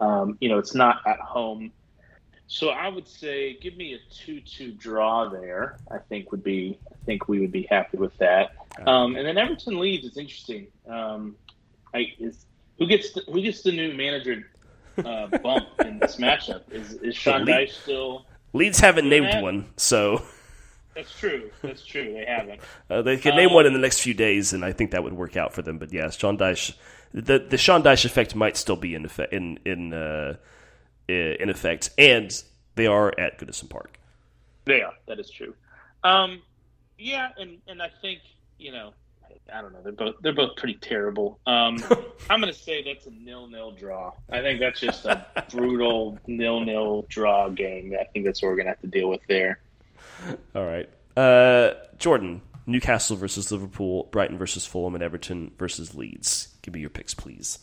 Um, 0.00 0.36
you 0.40 0.48
know, 0.48 0.58
it's 0.58 0.74
not 0.74 1.02
at 1.06 1.18
home, 1.20 1.72
so 2.46 2.68
I 2.68 2.88
would 2.88 3.08
say 3.08 3.58
give 3.60 3.76
me 3.76 3.94
a 3.94 3.98
two-two 4.14 4.72
draw 4.72 5.28
there. 5.28 5.78
I 5.90 5.98
think 5.98 6.30
would 6.30 6.44
be 6.44 6.78
I 6.90 6.96
think 7.06 7.28
we 7.28 7.40
would 7.40 7.52
be 7.52 7.66
happy 7.70 7.96
with 7.96 8.16
that. 8.18 8.54
Um, 8.86 9.16
and 9.16 9.26
then 9.26 9.38
Everton 9.38 9.78
Leeds 9.78 10.06
is 10.06 10.16
interesting. 10.16 10.66
Um, 10.88 11.36
I, 11.92 12.12
is 12.18 12.46
who 12.78 12.86
gets 12.86 13.12
the, 13.12 13.22
who 13.22 13.40
gets 13.40 13.62
the 13.62 13.72
new 13.72 13.94
manager 13.94 14.50
uh, 14.98 15.26
bump 15.38 15.68
in 15.84 15.98
this 15.98 16.16
matchup? 16.16 16.70
Is 16.72 16.94
is 16.94 17.16
Sean 17.16 17.46
Dyche 17.46 17.72
still? 17.72 18.26
Leeds 18.54 18.80
haven't 18.80 19.08
named 19.08 19.42
one, 19.42 19.66
so 19.76 20.22
That's 20.94 21.12
true. 21.18 21.50
That's 21.60 21.84
true. 21.84 22.12
They 22.14 22.24
haven't. 22.26 22.60
uh, 22.88 23.02
they 23.02 23.16
could 23.18 23.34
name 23.34 23.48
Um, 23.50 23.54
one 23.54 23.66
in 23.66 23.72
the 23.74 23.78
next 23.80 24.00
few 24.00 24.14
days, 24.14 24.52
and 24.52 24.64
I 24.64 24.72
think 24.72 24.92
that 24.92 25.02
would 25.02 25.12
work 25.12 25.36
out 25.36 25.52
for 25.52 25.60
them. 25.60 25.76
But 25.78 25.92
yes, 25.92 26.16
Sean 26.16 26.38
Dyche, 26.38 26.74
the 27.12 27.38
the 27.40 27.58
Sean 27.58 27.82
Dyche 27.82 28.04
effect 28.04 28.34
might 28.34 28.56
still 28.56 28.76
be 28.76 28.94
in 28.94 29.04
effect 29.04 29.32
in 29.32 29.58
in 29.66 29.92
uh, 29.92 30.36
in 31.08 31.50
effect, 31.50 31.90
and 31.98 32.30
they 32.76 32.86
are 32.86 33.12
at 33.18 33.38
Goodison 33.38 33.68
Park. 33.68 33.98
They 34.66 34.80
are. 34.82 34.94
That 35.06 35.18
is 35.18 35.28
true. 35.30 35.54
Um, 36.04 36.40
yeah, 36.96 37.30
and 37.36 37.58
and 37.66 37.82
I 37.82 37.90
think 38.00 38.20
you 38.58 38.70
know, 38.72 38.94
I 39.52 39.60
don't 39.60 39.72
know. 39.72 39.80
They're 39.82 39.92
both 39.92 40.14
they're 40.22 40.34
both 40.34 40.56
pretty 40.56 40.74
terrible. 40.74 41.38
Um, 41.46 41.76
I'm 42.30 42.40
going 42.40 42.52
to 42.52 42.58
say 42.58 42.82
that's 42.82 43.06
a 43.06 43.10
nil-nil 43.10 43.72
draw. 43.72 44.12
I 44.30 44.40
think 44.40 44.58
that's 44.60 44.80
just 44.80 45.04
a 45.04 45.26
brutal 45.50 46.18
nil-nil 46.26 47.06
draw 47.08 47.48
game. 47.50 47.94
I 47.98 48.04
think 48.04 48.24
that's 48.24 48.42
what 48.42 48.48
we're 48.48 48.56
going 48.56 48.66
to 48.66 48.70
have 48.70 48.80
to 48.80 48.86
deal 48.86 49.08
with 49.08 49.20
there. 49.28 49.60
All 50.54 50.64
right, 50.64 50.88
uh, 51.16 51.74
Jordan. 51.98 52.42
Newcastle 52.66 53.14
versus 53.18 53.52
Liverpool, 53.52 54.08
Brighton 54.10 54.38
versus 54.38 54.64
Fulham, 54.64 54.94
and 54.94 55.04
Everton 55.04 55.52
versus 55.58 55.94
Leeds. 55.94 56.48
Give 56.62 56.72
me 56.72 56.80
your 56.80 56.88
picks, 56.88 57.12
please. 57.12 57.58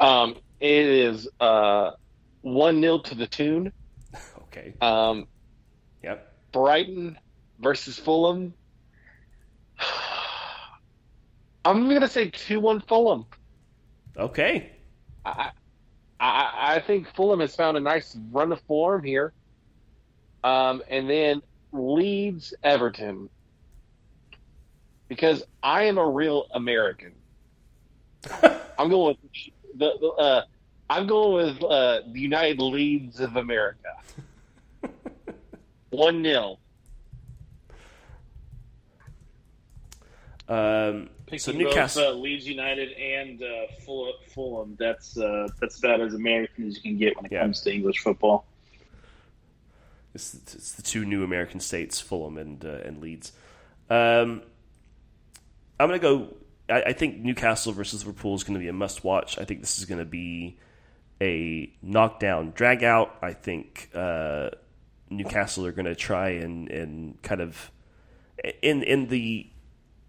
Um, 0.00 0.36
it 0.60 0.86
is 0.86 1.28
uh, 1.40 1.90
one 2.40 2.80
0 2.80 3.00
to 3.00 3.14
the 3.14 3.26
Toon. 3.26 3.72
Okay. 4.48 4.72
Um, 4.80 5.26
Yep. 6.02 6.32
Brighton 6.52 7.18
versus 7.58 7.98
Fulham. 7.98 8.54
I'm 11.66 11.88
gonna 11.88 12.06
say 12.08 12.30
two 12.30 12.60
one 12.60 12.80
Fulham. 12.80 13.26
Okay. 14.16 14.70
I, 15.24 15.50
I 16.20 16.52
I 16.76 16.80
think 16.86 17.12
Fulham 17.14 17.40
has 17.40 17.56
found 17.56 17.76
a 17.76 17.80
nice 17.80 18.16
run 18.30 18.52
of 18.52 18.60
form 18.62 19.02
here. 19.02 19.32
Um, 20.44 20.80
and 20.88 21.10
then 21.10 21.42
Leeds 21.72 22.54
Everton 22.62 23.28
because 25.08 25.42
I 25.60 25.84
am 25.84 25.98
a 25.98 26.08
real 26.08 26.46
American. 26.52 27.12
I'm 28.78 28.88
going 28.88 29.16
with 29.20 29.30
the, 29.74 29.92
the 30.00 30.08
uh, 30.08 30.42
I'm 30.88 31.08
going 31.08 31.46
with 31.46 31.64
uh, 31.64 32.02
the 32.12 32.20
United 32.20 32.60
Leeds 32.60 33.18
of 33.18 33.34
America. 33.34 33.88
One 35.90 36.22
0 36.22 36.58
Um, 40.48 41.08
Picking 41.26 41.38
so 41.40 41.52
both 41.52 41.60
Newcastle. 41.60 42.06
uh, 42.08 42.12
Leeds 42.12 42.46
United 42.46 42.92
and 42.92 43.42
uh, 43.42 43.46
Fulham, 43.84 44.14
Fulham. 44.28 44.76
That's 44.78 45.18
uh, 45.18 45.48
that's 45.60 45.78
about 45.78 46.00
as 46.00 46.14
American 46.14 46.66
as 46.68 46.76
you 46.76 46.82
can 46.82 46.96
get 46.98 47.16
when 47.16 47.26
it 47.26 47.32
Yeah. 47.32 47.42
comes 47.42 47.60
to 47.62 47.72
English 47.72 47.98
football. 47.98 48.46
It's, 50.14 50.34
it's 50.34 50.72
the 50.72 50.82
two 50.82 51.04
new 51.04 51.22
American 51.24 51.60
states, 51.60 52.00
Fulham 52.00 52.38
and 52.38 52.64
uh, 52.64 52.78
and 52.84 53.00
Leeds. 53.02 53.32
Um, 53.90 54.42
I'm 55.78 55.88
going 55.88 56.00
to 56.00 56.02
go. 56.02 56.36
I, 56.68 56.82
I 56.82 56.92
think 56.92 57.18
Newcastle 57.18 57.72
versus 57.72 58.06
Liverpool 58.06 58.34
is 58.34 58.42
going 58.44 58.54
to 58.54 58.60
be 58.60 58.68
a 58.68 58.72
must 58.72 59.04
watch. 59.04 59.38
I 59.38 59.44
think 59.44 59.60
this 59.60 59.78
is 59.78 59.84
going 59.84 59.98
to 59.98 60.04
be 60.06 60.58
a 61.20 61.70
knockdown, 61.82 62.52
drag 62.54 62.82
out. 62.84 63.16
I 63.20 63.32
think 63.32 63.90
uh, 63.94 64.50
Newcastle 65.10 65.66
are 65.66 65.72
going 65.72 65.86
to 65.86 65.94
try 65.94 66.30
and, 66.30 66.70
and 66.70 67.20
kind 67.22 67.40
of 67.40 67.70
in 68.62 68.82
in 68.84 69.08
the 69.08 69.48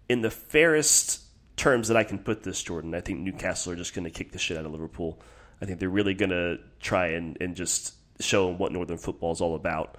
in 0.08 0.20
the 0.22 0.30
fairest 0.30 1.22
terms 1.56 1.88
that 1.88 1.96
I 1.96 2.04
can 2.04 2.18
put 2.18 2.42
this, 2.42 2.62
Jordan. 2.62 2.94
I 2.94 3.00
think 3.00 3.20
Newcastle 3.20 3.72
are 3.72 3.76
just 3.76 3.94
going 3.94 4.04
to 4.04 4.10
kick 4.10 4.32
the 4.32 4.38
shit 4.38 4.56
out 4.56 4.64
of 4.64 4.72
Liverpool. 4.72 5.20
I 5.60 5.66
think 5.66 5.80
they're 5.80 5.88
really 5.88 6.14
going 6.14 6.30
to 6.30 6.58
try 6.80 7.08
and, 7.08 7.36
and 7.40 7.56
just 7.56 7.94
show 8.20 8.46
them 8.48 8.58
what 8.58 8.72
Northern 8.72 8.98
football 8.98 9.32
is 9.32 9.40
all 9.40 9.54
about. 9.54 9.96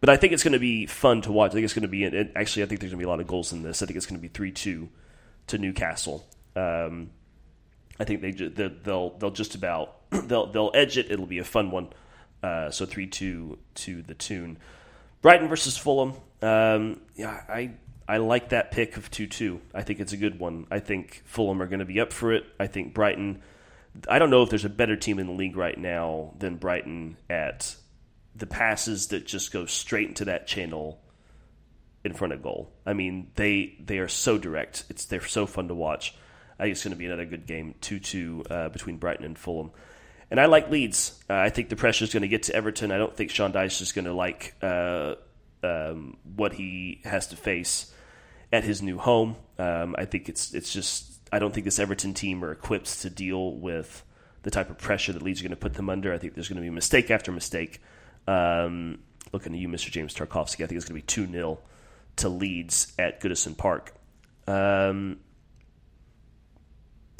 But 0.00 0.08
I 0.10 0.16
think 0.16 0.32
it's 0.32 0.42
going 0.42 0.54
to 0.54 0.58
be 0.58 0.86
fun 0.86 1.20
to 1.22 1.32
watch. 1.32 1.50
I 1.50 1.54
think 1.54 1.64
it's 1.64 1.74
going 1.74 1.82
to 1.82 1.88
be 1.88 2.04
and 2.04 2.32
actually. 2.34 2.64
I 2.64 2.66
think 2.66 2.80
there's 2.80 2.90
going 2.90 2.98
to 2.98 3.04
be 3.04 3.06
a 3.06 3.08
lot 3.08 3.20
of 3.20 3.26
goals 3.28 3.52
in 3.52 3.62
this. 3.62 3.82
I 3.82 3.86
think 3.86 3.96
it's 3.96 4.06
going 4.06 4.18
to 4.18 4.22
be 4.22 4.28
three 4.28 4.50
two 4.50 4.88
to 5.46 5.58
Newcastle. 5.58 6.26
Um, 6.56 7.10
I 8.00 8.04
think 8.04 8.20
they- 8.20 8.32
they'll 8.82 9.10
they'll 9.10 9.30
just 9.30 9.54
about 9.54 10.10
they'll 10.10 10.46
they'll 10.50 10.72
edge 10.74 10.98
it. 10.98 11.10
It'll 11.12 11.26
be 11.26 11.38
a 11.38 11.44
fun 11.44 11.70
one. 11.70 11.90
Uh, 12.42 12.70
so 12.72 12.84
three 12.84 13.06
two 13.06 13.58
to 13.76 14.02
the 14.02 14.14
Toon. 14.14 14.58
Brighton 15.20 15.46
versus 15.48 15.76
Fulham. 15.78 16.14
Um, 16.42 17.00
yeah, 17.14 17.42
I 17.48 17.70
I 18.08 18.18
like 18.18 18.50
that 18.50 18.70
pick 18.70 18.96
of 18.96 19.10
two 19.10 19.26
two. 19.26 19.60
I 19.74 19.82
think 19.82 20.00
it's 20.00 20.12
a 20.12 20.16
good 20.16 20.38
one. 20.38 20.66
I 20.70 20.80
think 20.80 21.22
Fulham 21.24 21.62
are 21.62 21.66
going 21.66 21.80
to 21.80 21.84
be 21.84 22.00
up 22.00 22.12
for 22.12 22.32
it. 22.32 22.44
I 22.58 22.66
think 22.66 22.94
Brighton. 22.94 23.42
I 24.08 24.18
don't 24.18 24.30
know 24.30 24.42
if 24.42 24.50
there's 24.50 24.64
a 24.64 24.70
better 24.70 24.96
team 24.96 25.18
in 25.18 25.26
the 25.26 25.32
league 25.32 25.56
right 25.56 25.78
now 25.78 26.34
than 26.38 26.56
Brighton 26.56 27.18
at 27.28 27.76
the 28.34 28.46
passes 28.46 29.08
that 29.08 29.26
just 29.26 29.52
go 29.52 29.66
straight 29.66 30.08
into 30.08 30.24
that 30.24 30.46
channel 30.46 30.98
in 32.04 32.14
front 32.14 32.32
of 32.32 32.42
goal. 32.42 32.72
I 32.86 32.94
mean, 32.94 33.30
they 33.34 33.76
they 33.84 33.98
are 33.98 34.08
so 34.08 34.38
direct. 34.38 34.84
It's 34.88 35.04
they're 35.04 35.24
so 35.24 35.46
fun 35.46 35.68
to 35.68 35.74
watch. 35.74 36.14
I 36.58 36.64
think 36.64 36.72
it's 36.72 36.84
going 36.84 36.92
to 36.92 36.98
be 36.98 37.06
another 37.06 37.24
good 37.24 37.46
game, 37.46 37.74
two 37.80 37.98
two 37.98 38.44
uh, 38.50 38.68
between 38.68 38.96
Brighton 38.96 39.24
and 39.24 39.38
Fulham. 39.38 39.70
And 40.30 40.40
I 40.40 40.46
like 40.46 40.70
Leeds. 40.70 41.20
Uh, 41.28 41.34
I 41.34 41.50
think 41.50 41.68
the 41.68 41.76
pressure 41.76 42.04
is 42.04 42.12
going 42.12 42.22
to 42.22 42.28
get 42.28 42.44
to 42.44 42.54
Everton. 42.54 42.90
I 42.90 42.96
don't 42.96 43.14
think 43.14 43.30
Sean 43.30 43.52
Dyche 43.52 43.82
is 43.82 43.92
going 43.92 44.06
to 44.06 44.14
like 44.14 44.54
uh, 44.62 45.16
um, 45.62 46.16
what 46.36 46.54
he 46.54 47.00
has 47.04 47.26
to 47.28 47.36
face 47.36 47.92
at 48.52 48.64
his 48.64 48.82
new 48.82 48.98
home. 48.98 49.36
Um, 49.58 49.94
I 49.98 50.04
think 50.04 50.28
it's 50.28 50.54
it's 50.54 50.72
just 50.72 51.20
I 51.32 51.38
don't 51.38 51.52
think 51.52 51.64
this 51.64 51.78
Everton 51.78 52.14
team 52.14 52.44
are 52.44 52.52
equipped 52.52 53.00
to 53.02 53.10
deal 53.10 53.56
with 53.56 54.04
the 54.42 54.50
type 54.50 54.70
of 54.70 54.78
pressure 54.78 55.12
that 55.12 55.22
Leeds 55.22 55.40
are 55.40 55.44
going 55.44 55.50
to 55.50 55.56
put 55.56 55.74
them 55.74 55.88
under. 55.88 56.12
I 56.12 56.18
think 56.18 56.34
there's 56.34 56.48
going 56.48 56.56
to 56.56 56.62
be 56.62 56.70
mistake 56.70 57.10
after 57.10 57.32
mistake. 57.32 57.80
Um, 58.26 58.98
looking 59.32 59.52
to 59.52 59.58
you, 59.58 59.68
Mr. 59.68 59.90
James 59.90 60.14
Tarkowski. 60.14 60.64
I 60.64 60.66
think 60.66 60.72
it's 60.72 60.84
going 60.84 61.00
to 61.00 61.02
be 61.02 61.02
two 61.02 61.26
0 61.30 61.58
to 62.16 62.28
Leeds 62.28 62.92
at 62.98 63.20
Goodison 63.20 63.56
Park. 63.56 63.94
Um, 64.46 65.20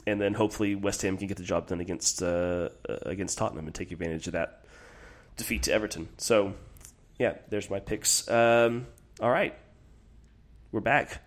and 0.07 0.21
then 0.21 0.35
hopefully 0.35 0.75
West 0.75 1.03
Ham 1.03 1.17
can 1.17 1.29
get 1.29 1.37
the 1.37 1.45
job 1.45 1.69
done 1.69 1.81
against 1.81 2.23
uh, 2.23 2.71
against 3.03 3.39
Tottenham 3.39 3.67
and 3.67 3.75
take 3.75 3.93
advantage 3.93 4.27
of 4.27 4.33
that 4.33 4.65
defeat 5.37 5.63
to 5.65 5.73
Everton. 5.73 6.09
So, 6.19 6.55
yeah, 7.23 7.35
there's 7.51 7.71
my 7.71 7.79
picks. 7.79 8.29
Um, 8.29 8.89
all 9.21 9.31
right, 9.31 9.57
we're 10.73 10.81
back. 10.81 11.23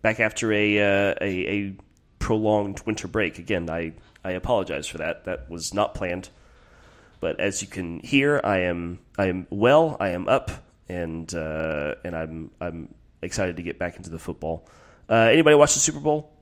Back 0.00 0.18
after 0.18 0.50
a, 0.50 0.78
uh, 0.78 1.14
a 1.20 1.46
a 1.46 1.76
prolonged 2.18 2.80
winter 2.86 3.06
break. 3.06 3.38
Again, 3.38 3.68
I 3.68 3.92
I 4.24 4.30
apologize 4.30 4.86
for 4.86 4.96
that. 4.98 5.24
That 5.24 5.50
was 5.50 5.74
not 5.74 5.92
planned. 5.92 6.30
But 7.20 7.38
as 7.38 7.60
you 7.60 7.68
can 7.68 8.00
hear, 8.00 8.40
I 8.42 8.60
am 8.60 9.00
I 9.18 9.26
am 9.26 9.46
well. 9.50 9.98
I 10.00 10.08
am 10.10 10.26
up, 10.26 10.50
and 10.88 11.32
uh, 11.34 11.96
and 12.02 12.16
I'm 12.16 12.50
I'm 12.58 12.94
excited 13.20 13.56
to 13.56 13.62
get 13.62 13.78
back 13.78 13.98
into 13.98 14.08
the 14.08 14.18
football. 14.18 14.66
Uh, 15.06 15.28
anybody 15.30 15.54
watch 15.54 15.74
the 15.74 15.80
Super 15.80 16.00
Bowl? 16.00 16.32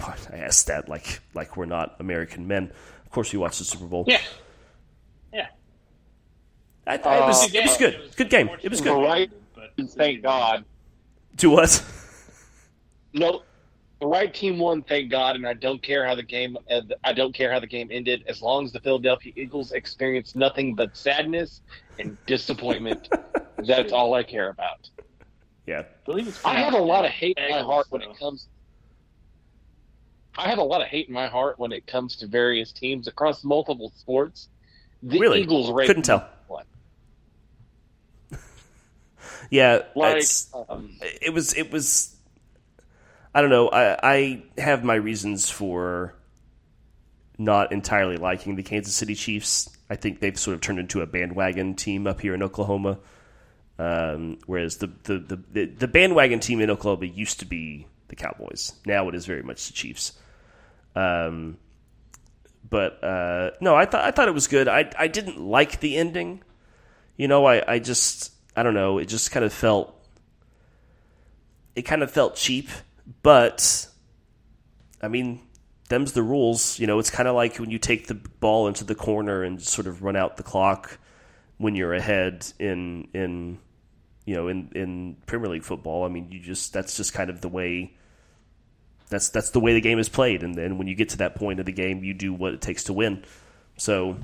I 0.00 0.38
asked 0.38 0.68
that 0.68 0.88
like 0.88 1.20
like 1.34 1.58
we're 1.58 1.66
not 1.66 1.96
American 2.00 2.48
men. 2.48 2.72
Of 3.04 3.10
course, 3.10 3.34
we 3.34 3.38
watch 3.38 3.58
the 3.58 3.64
Super 3.64 3.84
Bowl. 3.84 4.06
Yeah. 4.08 4.22
I, 6.86 6.92
I, 6.92 6.94
it 6.96 7.26
was 7.26 7.44
Uh, 7.44 7.58
it 7.58 7.62
was 7.64 7.76
good. 7.76 8.10
Good 8.16 8.30
game. 8.30 8.50
It 8.62 8.70
was 8.70 8.80
good. 8.80 9.02
Right. 9.02 9.30
But 9.54 9.90
Thank 9.90 10.22
God. 10.22 10.64
To 11.38 11.50
what? 11.50 11.84
No, 13.12 13.42
the 14.00 14.06
right 14.06 14.32
team 14.34 14.58
won. 14.58 14.82
Thank 14.82 15.10
God, 15.10 15.36
and 15.36 15.46
I 15.46 15.54
don't 15.54 15.82
care 15.82 16.06
how 16.06 16.14
the 16.14 16.22
game. 16.22 16.56
Uh, 16.70 16.82
I 17.02 17.12
don't 17.12 17.34
care 17.34 17.50
how 17.52 17.60
the 17.60 17.66
game 17.66 17.88
ended, 17.90 18.24
as 18.26 18.42
long 18.42 18.64
as 18.64 18.72
the 18.72 18.80
Philadelphia 18.80 19.32
Eagles 19.36 19.72
experienced 19.72 20.36
nothing 20.36 20.74
but 20.74 20.96
sadness 20.96 21.62
and 21.98 22.16
disappointment. 22.26 23.08
that's 23.66 23.92
all 23.92 24.14
I 24.14 24.22
care 24.22 24.50
about. 24.50 24.90
Yeah. 25.66 25.80
I 25.80 25.84
believe 26.04 26.28
it's 26.28 26.44
I 26.44 26.54
have 26.54 26.74
a 26.74 26.78
lot 26.78 27.04
of 27.04 27.10
hate 27.12 27.38
in 27.38 27.50
my 27.50 27.62
heart 27.62 27.86
when 27.90 28.02
it 28.02 28.18
comes. 28.18 28.48
I 30.36 30.48
have 30.48 30.58
a 30.58 30.64
lot 30.64 30.82
of 30.82 30.88
hate 30.88 31.08
in 31.08 31.14
my 31.14 31.28
heart 31.28 31.58
when 31.58 31.72
it 31.72 31.86
comes 31.86 32.16
to 32.16 32.26
various 32.26 32.72
teams 32.72 33.06
across 33.06 33.44
multiple 33.44 33.92
sports. 33.96 34.48
The 35.02 35.18
Really? 35.18 35.40
Eagles 35.40 35.70
rate 35.70 35.86
Couldn't 35.86 36.02
tell. 36.02 36.28
one. 36.48 36.64
Yeah. 39.50 39.82
Like, 39.94 40.24
um, 40.68 40.98
it 41.22 41.32
was 41.32 41.54
it 41.54 41.70
was 41.72 42.14
I 43.34 43.40
don't 43.40 43.50
know. 43.50 43.68
I 43.70 43.98
I 44.02 44.42
have 44.58 44.84
my 44.84 44.94
reasons 44.94 45.50
for 45.50 46.14
not 47.36 47.72
entirely 47.72 48.16
liking 48.16 48.56
the 48.56 48.62
Kansas 48.62 48.94
City 48.94 49.14
Chiefs. 49.14 49.68
I 49.90 49.96
think 49.96 50.20
they've 50.20 50.38
sort 50.38 50.54
of 50.54 50.60
turned 50.60 50.78
into 50.78 51.00
a 51.00 51.06
bandwagon 51.06 51.74
team 51.74 52.06
up 52.06 52.20
here 52.20 52.34
in 52.34 52.42
Oklahoma. 52.42 52.98
Um, 53.76 54.38
whereas 54.46 54.76
the, 54.76 54.86
the, 55.02 55.18
the, 55.18 55.36
the, 55.52 55.64
the 55.66 55.88
bandwagon 55.88 56.38
team 56.38 56.60
in 56.60 56.70
Oklahoma 56.70 57.06
used 57.06 57.40
to 57.40 57.44
be 57.44 57.88
the 58.06 58.14
Cowboys. 58.14 58.72
Now 58.86 59.08
it 59.08 59.14
is 59.16 59.26
very 59.26 59.42
much 59.42 59.66
the 59.66 59.72
Chiefs. 59.72 60.12
Um, 60.94 61.58
but 62.68 63.02
uh, 63.02 63.50
no, 63.60 63.74
I 63.74 63.84
thought 63.84 64.04
I 64.04 64.10
thought 64.10 64.28
it 64.28 64.34
was 64.34 64.46
good. 64.46 64.68
I 64.68 64.90
I 64.98 65.08
didn't 65.08 65.40
like 65.40 65.80
the 65.80 65.96
ending. 65.96 66.42
You 67.16 67.28
know, 67.28 67.44
I, 67.44 67.74
I 67.74 67.78
just 67.78 68.32
I 68.56 68.62
don't 68.62 68.74
know. 68.74 68.98
It 68.98 69.06
just 69.06 69.30
kind 69.30 69.44
of 69.44 69.52
felt 69.52 69.94
it 71.74 71.82
kind 71.82 72.02
of 72.02 72.10
felt 72.10 72.36
cheap, 72.36 72.68
but 73.22 73.88
I 75.02 75.08
mean, 75.08 75.40
them's 75.88 76.12
the 76.12 76.22
rules. 76.22 76.78
You 76.78 76.86
know, 76.86 76.98
it's 76.98 77.10
kind 77.10 77.28
of 77.28 77.34
like 77.34 77.56
when 77.56 77.70
you 77.70 77.78
take 77.78 78.06
the 78.06 78.14
ball 78.14 78.68
into 78.68 78.84
the 78.84 78.94
corner 78.94 79.42
and 79.42 79.60
sort 79.60 79.86
of 79.86 80.02
run 80.02 80.16
out 80.16 80.36
the 80.36 80.42
clock 80.42 80.98
when 81.58 81.74
you're 81.74 81.94
ahead 81.94 82.46
in 82.58 83.08
in 83.12 83.58
you 84.24 84.34
know 84.34 84.48
in 84.48 84.70
in 84.74 85.16
Premier 85.26 85.48
League 85.48 85.64
football. 85.64 86.04
I 86.04 86.08
mean, 86.08 86.30
you 86.30 86.40
just 86.40 86.72
that's 86.72 86.96
just 86.96 87.12
kind 87.12 87.30
of 87.30 87.40
the 87.40 87.48
way 87.48 87.96
that's 89.08 89.28
that's 89.30 89.50
the 89.50 89.60
way 89.60 89.74
the 89.74 89.80
game 89.80 89.98
is 89.98 90.08
played, 90.08 90.42
and 90.42 90.54
then 90.54 90.78
when 90.78 90.86
you 90.86 90.94
get 90.94 91.10
to 91.10 91.18
that 91.18 91.34
point 91.34 91.58
of 91.60 91.66
the 91.66 91.72
game, 91.72 92.04
you 92.04 92.14
do 92.14 92.32
what 92.32 92.54
it 92.54 92.60
takes 92.60 92.84
to 92.84 92.92
win. 92.92 93.24
So. 93.76 94.16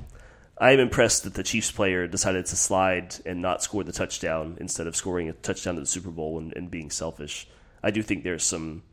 I 0.61 0.73
am 0.73 0.79
impressed 0.79 1.23
that 1.23 1.33
the 1.33 1.41
Chiefs 1.41 1.71
player 1.71 2.05
decided 2.05 2.45
to 2.45 2.55
slide 2.55 3.15
and 3.25 3.41
not 3.41 3.63
score 3.63 3.83
the 3.83 3.91
touchdown 3.91 4.57
instead 4.61 4.85
of 4.85 4.95
scoring 4.95 5.27
a 5.27 5.33
touchdown 5.33 5.73
to 5.73 5.81
the 5.81 5.87
Super 5.87 6.11
Bowl 6.11 6.37
and, 6.37 6.55
and 6.55 6.69
being 6.69 6.91
selfish. 6.91 7.47
I 7.81 7.89
do 7.89 8.03
think 8.03 8.23
there's 8.23 8.43
some 8.43 8.83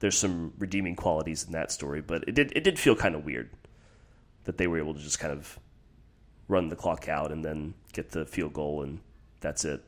there's 0.00 0.18
some 0.18 0.52
redeeming 0.58 0.96
qualities 0.96 1.44
in 1.44 1.52
that 1.52 1.70
story, 1.70 2.00
but 2.00 2.24
it 2.26 2.34
did 2.34 2.52
it 2.56 2.64
did 2.64 2.80
feel 2.80 2.96
kind 2.96 3.14
of 3.14 3.24
weird 3.24 3.50
that 4.42 4.58
they 4.58 4.66
were 4.66 4.76
able 4.76 4.92
to 4.92 4.98
just 4.98 5.20
kind 5.20 5.32
of 5.32 5.56
run 6.48 6.68
the 6.68 6.74
clock 6.74 7.08
out 7.08 7.30
and 7.30 7.44
then 7.44 7.74
get 7.92 8.10
the 8.10 8.26
field 8.26 8.52
goal 8.52 8.82
and 8.82 8.98
that's 9.38 9.64
it. 9.64 9.84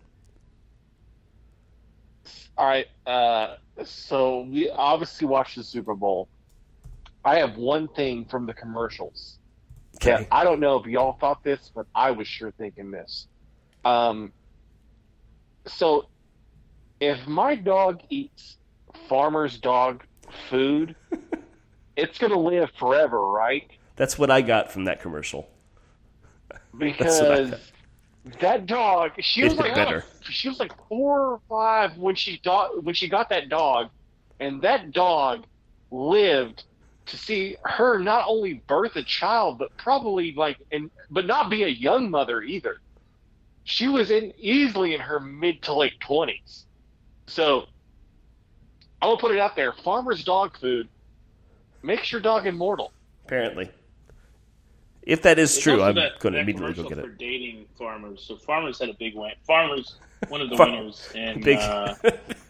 All 2.56 2.68
right. 2.68 2.86
Uh, 3.04 3.56
so 3.84 4.42
we 4.42 4.70
obviously 4.70 5.26
watched 5.26 5.56
the 5.56 5.64
Super 5.64 5.96
Bowl. 5.96 6.28
I 7.24 7.38
have 7.38 7.56
one 7.56 7.88
thing 7.88 8.26
from 8.26 8.46
the 8.46 8.54
commercials. 8.54 9.38
Okay. 10.06 10.22
Yeah, 10.22 10.28
I 10.30 10.44
don't 10.44 10.60
know 10.60 10.76
if 10.76 10.86
y'all 10.86 11.16
thought 11.18 11.42
this, 11.42 11.70
but 11.74 11.86
I 11.94 12.10
was 12.10 12.26
sure 12.28 12.52
thinking 12.52 12.90
this. 12.90 13.26
Um, 13.84 14.32
so 15.66 16.08
if 17.00 17.26
my 17.26 17.54
dog 17.54 18.00
eats 18.10 18.56
farmer's 19.08 19.58
dog 19.58 20.04
food, 20.50 20.94
it's 21.96 22.18
gonna 22.18 22.38
live 22.38 22.70
forever, 22.78 23.30
right? 23.30 23.70
That's 23.96 24.18
what 24.18 24.30
I 24.30 24.40
got 24.42 24.70
from 24.72 24.84
that 24.84 25.00
commercial. 25.00 25.48
Because 26.76 27.52
that 28.40 28.66
dog, 28.66 29.12
she 29.20 29.44
was 29.44 29.54
like 29.56 29.74
better. 29.74 30.04
she 30.22 30.48
was 30.48 30.58
like 30.58 30.72
four 30.88 31.20
or 31.34 31.40
five 31.48 31.96
when 31.96 32.14
she 32.16 32.38
do- 32.42 32.80
when 32.82 32.94
she 32.94 33.08
got 33.08 33.28
that 33.28 33.48
dog, 33.48 33.90
and 34.40 34.60
that 34.62 34.90
dog 34.92 35.44
lived 35.90 36.64
to 37.06 37.16
see 37.18 37.56
her 37.64 37.98
not 37.98 38.24
only 38.26 38.54
birth 38.66 38.96
a 38.96 39.02
child, 39.02 39.58
but 39.58 39.76
probably 39.76 40.32
like 40.34 40.58
and 40.72 40.90
but 41.10 41.26
not 41.26 41.50
be 41.50 41.62
a 41.64 41.68
young 41.68 42.10
mother 42.10 42.42
either. 42.42 42.76
She 43.64 43.88
was 43.88 44.10
in 44.10 44.32
easily 44.38 44.94
in 44.94 45.00
her 45.00 45.20
mid 45.20 45.62
to 45.62 45.74
late 45.74 45.98
twenties. 46.00 46.66
So 47.26 47.64
I 49.02 49.06
will 49.06 49.18
put 49.18 49.32
it 49.32 49.38
out 49.38 49.56
there: 49.56 49.72
farmer's 49.72 50.24
dog 50.24 50.58
food 50.58 50.88
makes 51.82 52.10
your 52.12 52.20
dog 52.20 52.46
immortal. 52.46 52.92
Apparently. 53.26 53.70
If 55.02 55.20
that 55.22 55.38
is 55.38 55.52
There's 55.54 55.62
true, 55.62 55.82
I'm 55.82 55.94
that- 55.96 56.18
going 56.20 56.32
to 56.32 56.38
that 56.38 56.42
immediately 56.44 56.72
go 56.72 56.84
commercial 56.84 57.02
get 57.02 57.04
for 57.12 57.18
dating 57.18 57.66
farmers. 57.78 58.22
So 58.26 58.36
farmers 58.36 58.78
had 58.78 58.88
a 58.88 58.94
big 58.94 59.14
win. 59.14 59.32
Farmers, 59.46 59.96
one 60.28 60.40
of 60.40 60.48
the 60.48 60.56
Far- 60.56 60.70
winners 60.70 61.10
in 61.14 61.42
Big 61.42 61.58
uh, 61.58 61.94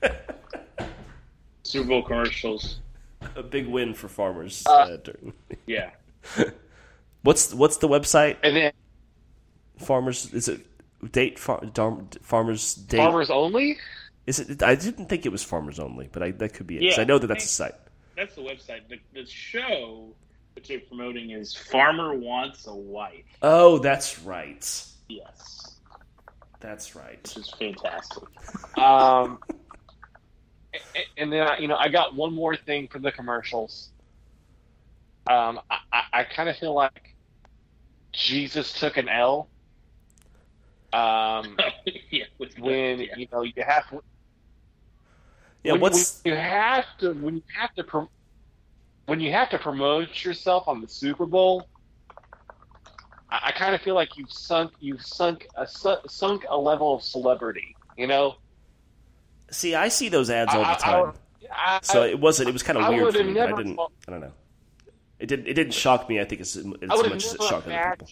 Super 1.65 1.89
Bowl 1.89 2.03
commercials. 2.05 2.79
A 3.37 3.43
big 3.43 3.67
win 3.67 3.95
for 3.95 4.09
farmers. 4.09 4.63
Uh, 4.67 4.71
uh, 4.73 5.31
Yeah, 5.67 5.91
what's 7.23 7.53
what's 7.55 7.79
the 7.79 7.89
website? 7.89 8.37
And 8.43 8.57
then 8.57 8.73
Farmers 9.79 10.33
is 10.33 10.49
it 10.49 10.61
date 11.13 11.39
far, 11.39 11.61
farmers 12.23 12.75
date? 12.75 12.99
farmers 12.99 13.31
only. 13.31 13.77
Is 14.27 14.39
it? 14.41 14.63
I 14.63 14.75
didn't 14.75 15.07
think 15.09 15.27
it 15.27 15.33
was 15.33 15.43
farmers 15.45 15.79
only, 15.79 16.09
but 16.13 16.23
I, 16.23 16.31
that 16.33 16.55
could 16.55 16.67
be 16.67 16.77
it. 16.77 16.83
Yeah, 16.83 17.01
I 17.01 17.05
know 17.05 17.19
that 17.19 17.27
that's 17.27 17.45
a 17.45 17.49
site. 17.49 17.75
that's 18.17 18.35
the 18.37 18.41
website. 18.43 18.89
The, 18.89 18.99
the 19.13 19.27
show 19.27 20.15
that 20.55 20.65
they're 20.65 20.79
promoting 20.81 21.31
is 21.31 21.55
Farmer 21.55 22.15
Wants 22.15 22.67
a 22.67 22.75
Wife. 22.75 23.25
Oh, 23.43 23.79
that's 23.79 24.21
right. 24.21 24.65
Yes, 25.09 25.77
That's 26.61 26.95
right. 26.97 27.21
which 27.23 27.37
is 27.37 27.51
fantastic. 27.59 28.23
Um, 28.79 29.39
and 31.17 31.33
then 31.33 31.47
I- 31.47 31.59
you 31.59 31.69
know 31.69 31.77
I 31.77 31.89
got 31.89 32.15
one 32.15 32.35
more 32.35 32.57
thing 32.57 32.89
for 32.89 32.99
the 32.99 33.13
commercials. 33.13 33.91
Um, 35.31 35.61
I, 35.71 35.79
I, 35.93 36.03
I 36.21 36.25
kind 36.25 36.49
of 36.49 36.57
feel 36.57 36.75
like 36.75 37.17
Jesus 38.13 38.73
took 38.73 38.97
an 38.97 39.09
L. 39.09 39.49
Um, 40.93 41.57
yeah, 42.11 42.25
when 42.59 43.01
yeah. 43.01 43.17
you 43.17 43.27
know 43.33 43.43
you 43.43 43.53
have 43.67 43.85
Yeah, 45.65 45.73
when, 45.73 45.81
what's 45.81 46.23
when 46.25 46.35
you 46.35 46.41
have 46.41 46.85
to 46.99 47.13
when 47.15 47.37
you 47.37 47.43
have 47.55 47.73
to 47.75 47.85
prom- 47.85 48.11
when 49.07 49.21
you 49.21 49.33
have 49.33 49.51
to 49.51 49.59
promote 49.59 50.25
yourself 50.25 50.69
on 50.69 50.81
the 50.81 50.89
Super 50.89 51.27
Bowl. 51.27 51.69
I, 53.31 53.41
I 53.47 53.53
kind 53.53 53.75
of 53.75 53.81
feel 53.83 53.95
like 53.95 54.17
you've 54.17 54.33
sunk 54.33 54.73
you've 54.81 55.03
sunk 55.03 55.47
a 55.57 55.67
su- 55.67 55.97
sunk 56.07 56.45
a 56.49 56.57
level 56.57 56.95
of 56.95 57.03
celebrity. 57.03 57.77
You 57.97 58.07
know, 58.09 58.35
see? 59.55 59.75
I 59.75 59.89
see 59.89 60.09
those 60.09 60.31
ads 60.31 60.55
all 60.55 60.65
the 60.65 60.75
time. 60.75 61.13
I, 61.51 61.81
so 61.83 62.03
it 62.03 62.19
wasn't. 62.19 62.49
It 62.49 62.53
was 62.53 62.63
kind 62.63 62.79
of 62.79 62.85
I 62.85 62.91
weird 62.91 63.15
for 63.15 63.25
me. 63.25 63.41
I 63.41 63.53
didn't. 63.53 63.79
I 64.07 64.11
don't 64.11 64.21
know. 64.21 64.33
It 65.19 65.27
didn't. 65.27 65.47
It 65.47 65.55
didn't 65.55 65.75
shock 65.75 66.09
me. 66.09 66.21
I 66.21 66.25
think 66.25 66.41
I 66.41 66.43
as 66.43 66.57
much 66.65 66.83
as 66.83 67.35
it 67.35 67.43
shocked 67.43 67.69
other 67.69 67.97
people. 67.97 68.09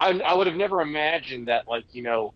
I, 0.00 0.10
I 0.20 0.34
would 0.34 0.46
have 0.46 0.56
never 0.56 0.80
imagined 0.82 1.48
that, 1.48 1.66
like 1.66 1.84
you 1.92 2.02
know, 2.02 2.34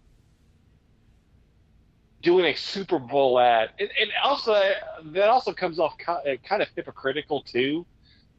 doing 2.23 2.47
a 2.47 2.55
Super 2.55 2.99
Bowl 2.99 3.39
ad, 3.39 3.71
and, 3.79 3.91
and 4.01 4.11
also 4.25 4.61
that 5.05 5.29
also 5.29 5.53
comes 5.53 5.79
off 5.79 5.95
uh, 6.09 6.19
kind 6.49 6.63
of 6.63 6.69
hypocritical 6.75 7.43
too, 7.43 7.85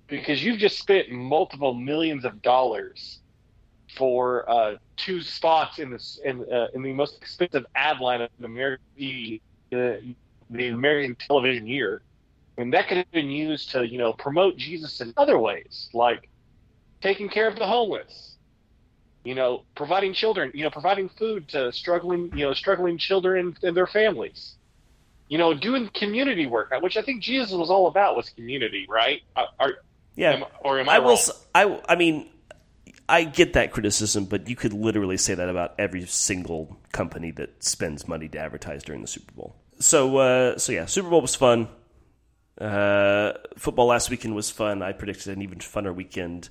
because 0.08 0.44
you've 0.44 0.58
just 0.58 0.80
spent 0.80 1.12
multiple 1.12 1.74
millions 1.74 2.26
of 2.26 2.42
dollars 2.42 3.20
for 3.96 4.50
uh, 4.50 4.76
two 4.98 5.22
spots 5.22 5.80
in 5.80 5.92
this 5.92 6.20
in 6.24 6.46
uh, 6.52 6.68
in 6.74 6.82
the 6.82 6.94
most 6.94 7.18
expensive 7.18 7.66
ad 7.76 8.00
line 8.00 8.22
of 8.22 8.30
the 8.40 8.46
American 8.46 8.86
the, 8.96 9.42
uh, 9.74 9.96
the 10.50 10.68
American 10.68 11.16
television 11.16 11.68
year, 11.68 12.02
and 12.58 12.74
that 12.74 12.88
could 12.88 12.98
have 12.98 13.12
been 13.12 13.30
used 13.30 13.72
to 13.72 13.88
you 13.88 13.98
know 13.98 14.14
promote 14.14 14.58
Jesus 14.58 15.02
in 15.02 15.14
other 15.18 15.38
ways, 15.38 15.90
like 15.94 16.30
taking 17.02 17.30
care 17.30 17.48
of 17.48 17.56
the 17.56 17.66
homeless, 17.66 18.36
you 19.24 19.36
know, 19.36 19.64
providing 19.76 20.14
children, 20.14 20.52
you 20.54 20.64
know, 20.64 20.70
providing 20.70 21.10
food 21.10 21.48
to 21.50 21.72
struggling, 21.72 22.32
you 22.36 22.46
know, 22.46 22.54
struggling 22.54 22.98
children 22.98 23.56
and 23.64 23.76
their 23.76 23.88
families, 23.88 24.56
you 25.28 25.38
know, 25.38 25.54
doing 25.54 25.90
community 25.94 26.46
work, 26.46 26.74
which 26.82 26.98
I 26.98 27.02
think 27.02 27.22
Jesus 27.22 27.52
was 27.52 27.70
all 27.70 27.88
about 27.88 28.16
was 28.16 28.30
community, 28.30 28.86
right? 28.90 29.22
Are, 29.36 29.48
are, 29.60 29.74
Yeah, 30.16 30.34
am, 30.34 30.46
or 30.62 30.80
am 30.80 30.90
I, 30.90 30.96
I 30.96 31.00
will. 31.00 31.20
I. 31.54 31.82
I 31.88 31.96
mean, 31.96 32.28
I 33.10 33.24
get 33.24 33.54
that 33.54 33.72
criticism, 33.72 34.26
but 34.26 34.48
you 34.48 34.56
could 34.56 34.72
literally 34.72 35.18
say 35.18 35.34
that 35.34 35.50
about 35.50 35.74
every 35.80 36.06
single 36.06 36.78
company 36.92 37.32
that 37.32 37.64
spends 37.64 38.08
money 38.08 38.30
to 38.30 38.38
advertise 38.38 38.84
during 38.84 39.02
the 39.02 39.08
Super 39.08 39.34
Bowl. 39.34 39.56
So, 39.80 40.18
uh, 40.18 40.58
so 40.58 40.72
yeah, 40.72 40.86
Super 40.86 41.10
Bowl 41.10 41.22
was 41.22 41.36
fun. 41.36 41.68
Uh, 42.60 43.34
football 43.58 43.88
last 43.88 44.10
weekend 44.10 44.36
was 44.36 44.52
fun. 44.52 44.84
I 44.84 44.92
predicted 44.92 45.36
an 45.36 45.42
even 45.42 45.58
funner 45.60 45.94
weekend 45.94 46.50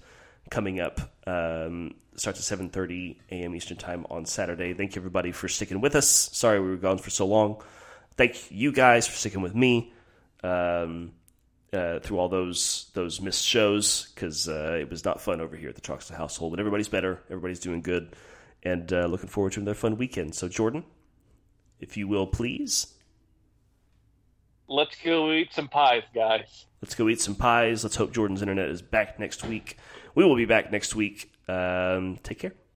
coming 0.50 0.80
up. 0.80 1.00
Um, 1.26 1.94
starts 2.16 2.50
at 2.50 2.58
7.30 2.58 3.16
a.m. 3.30 3.54
Eastern 3.54 3.76
Time 3.76 4.06
on 4.10 4.24
Saturday. 4.24 4.74
Thank 4.74 4.96
you, 4.96 5.00
everybody, 5.00 5.32
for 5.32 5.48
sticking 5.48 5.80
with 5.80 5.94
us. 5.94 6.08
Sorry 6.08 6.60
we 6.60 6.70
were 6.70 6.76
gone 6.76 6.98
for 6.98 7.10
so 7.10 7.26
long. 7.26 7.62
Thank 8.16 8.50
you 8.50 8.72
guys 8.72 9.06
for 9.06 9.14
sticking 9.16 9.42
with 9.42 9.54
me 9.54 9.92
um, 10.42 11.12
uh, 11.72 11.98
through 12.00 12.18
all 12.18 12.28
those 12.28 12.90
those 12.94 13.20
missed 13.20 13.44
shows 13.44 14.10
because 14.14 14.48
uh, 14.48 14.76
it 14.80 14.88
was 14.90 15.04
not 15.04 15.20
fun 15.20 15.40
over 15.40 15.56
here 15.56 15.68
at 15.68 15.74
the 15.74 15.80
Troxel 15.80 16.14
household. 16.16 16.52
But 16.52 16.60
everybody's 16.60 16.88
better. 16.88 17.20
Everybody's 17.26 17.60
doing 17.60 17.82
good. 17.82 18.14
And 18.62 18.92
uh, 18.92 19.06
looking 19.06 19.28
forward 19.28 19.52
to 19.52 19.60
another 19.60 19.74
fun 19.74 19.96
weekend. 19.96 20.34
So, 20.34 20.48
Jordan, 20.48 20.84
if 21.80 21.96
you 21.96 22.08
will, 22.08 22.26
please. 22.26 22.94
Let's 24.66 24.96
go 25.02 25.32
eat 25.32 25.52
some 25.52 25.68
pies, 25.68 26.02
guys. 26.14 26.66
Let's 26.82 26.94
go 26.94 27.08
eat 27.08 27.20
some 27.20 27.34
pies. 27.34 27.84
Let's 27.84 27.96
hope 27.96 28.12
Jordan's 28.12 28.42
internet 28.42 28.68
is 28.68 28.82
back 28.82 29.18
next 29.18 29.44
week. 29.44 29.78
We 30.14 30.24
will 30.24 30.36
be 30.36 30.44
back 30.44 30.70
next 30.70 30.94
week. 30.94 31.32
Um, 31.48 32.18
take 32.22 32.40
care. 32.40 32.52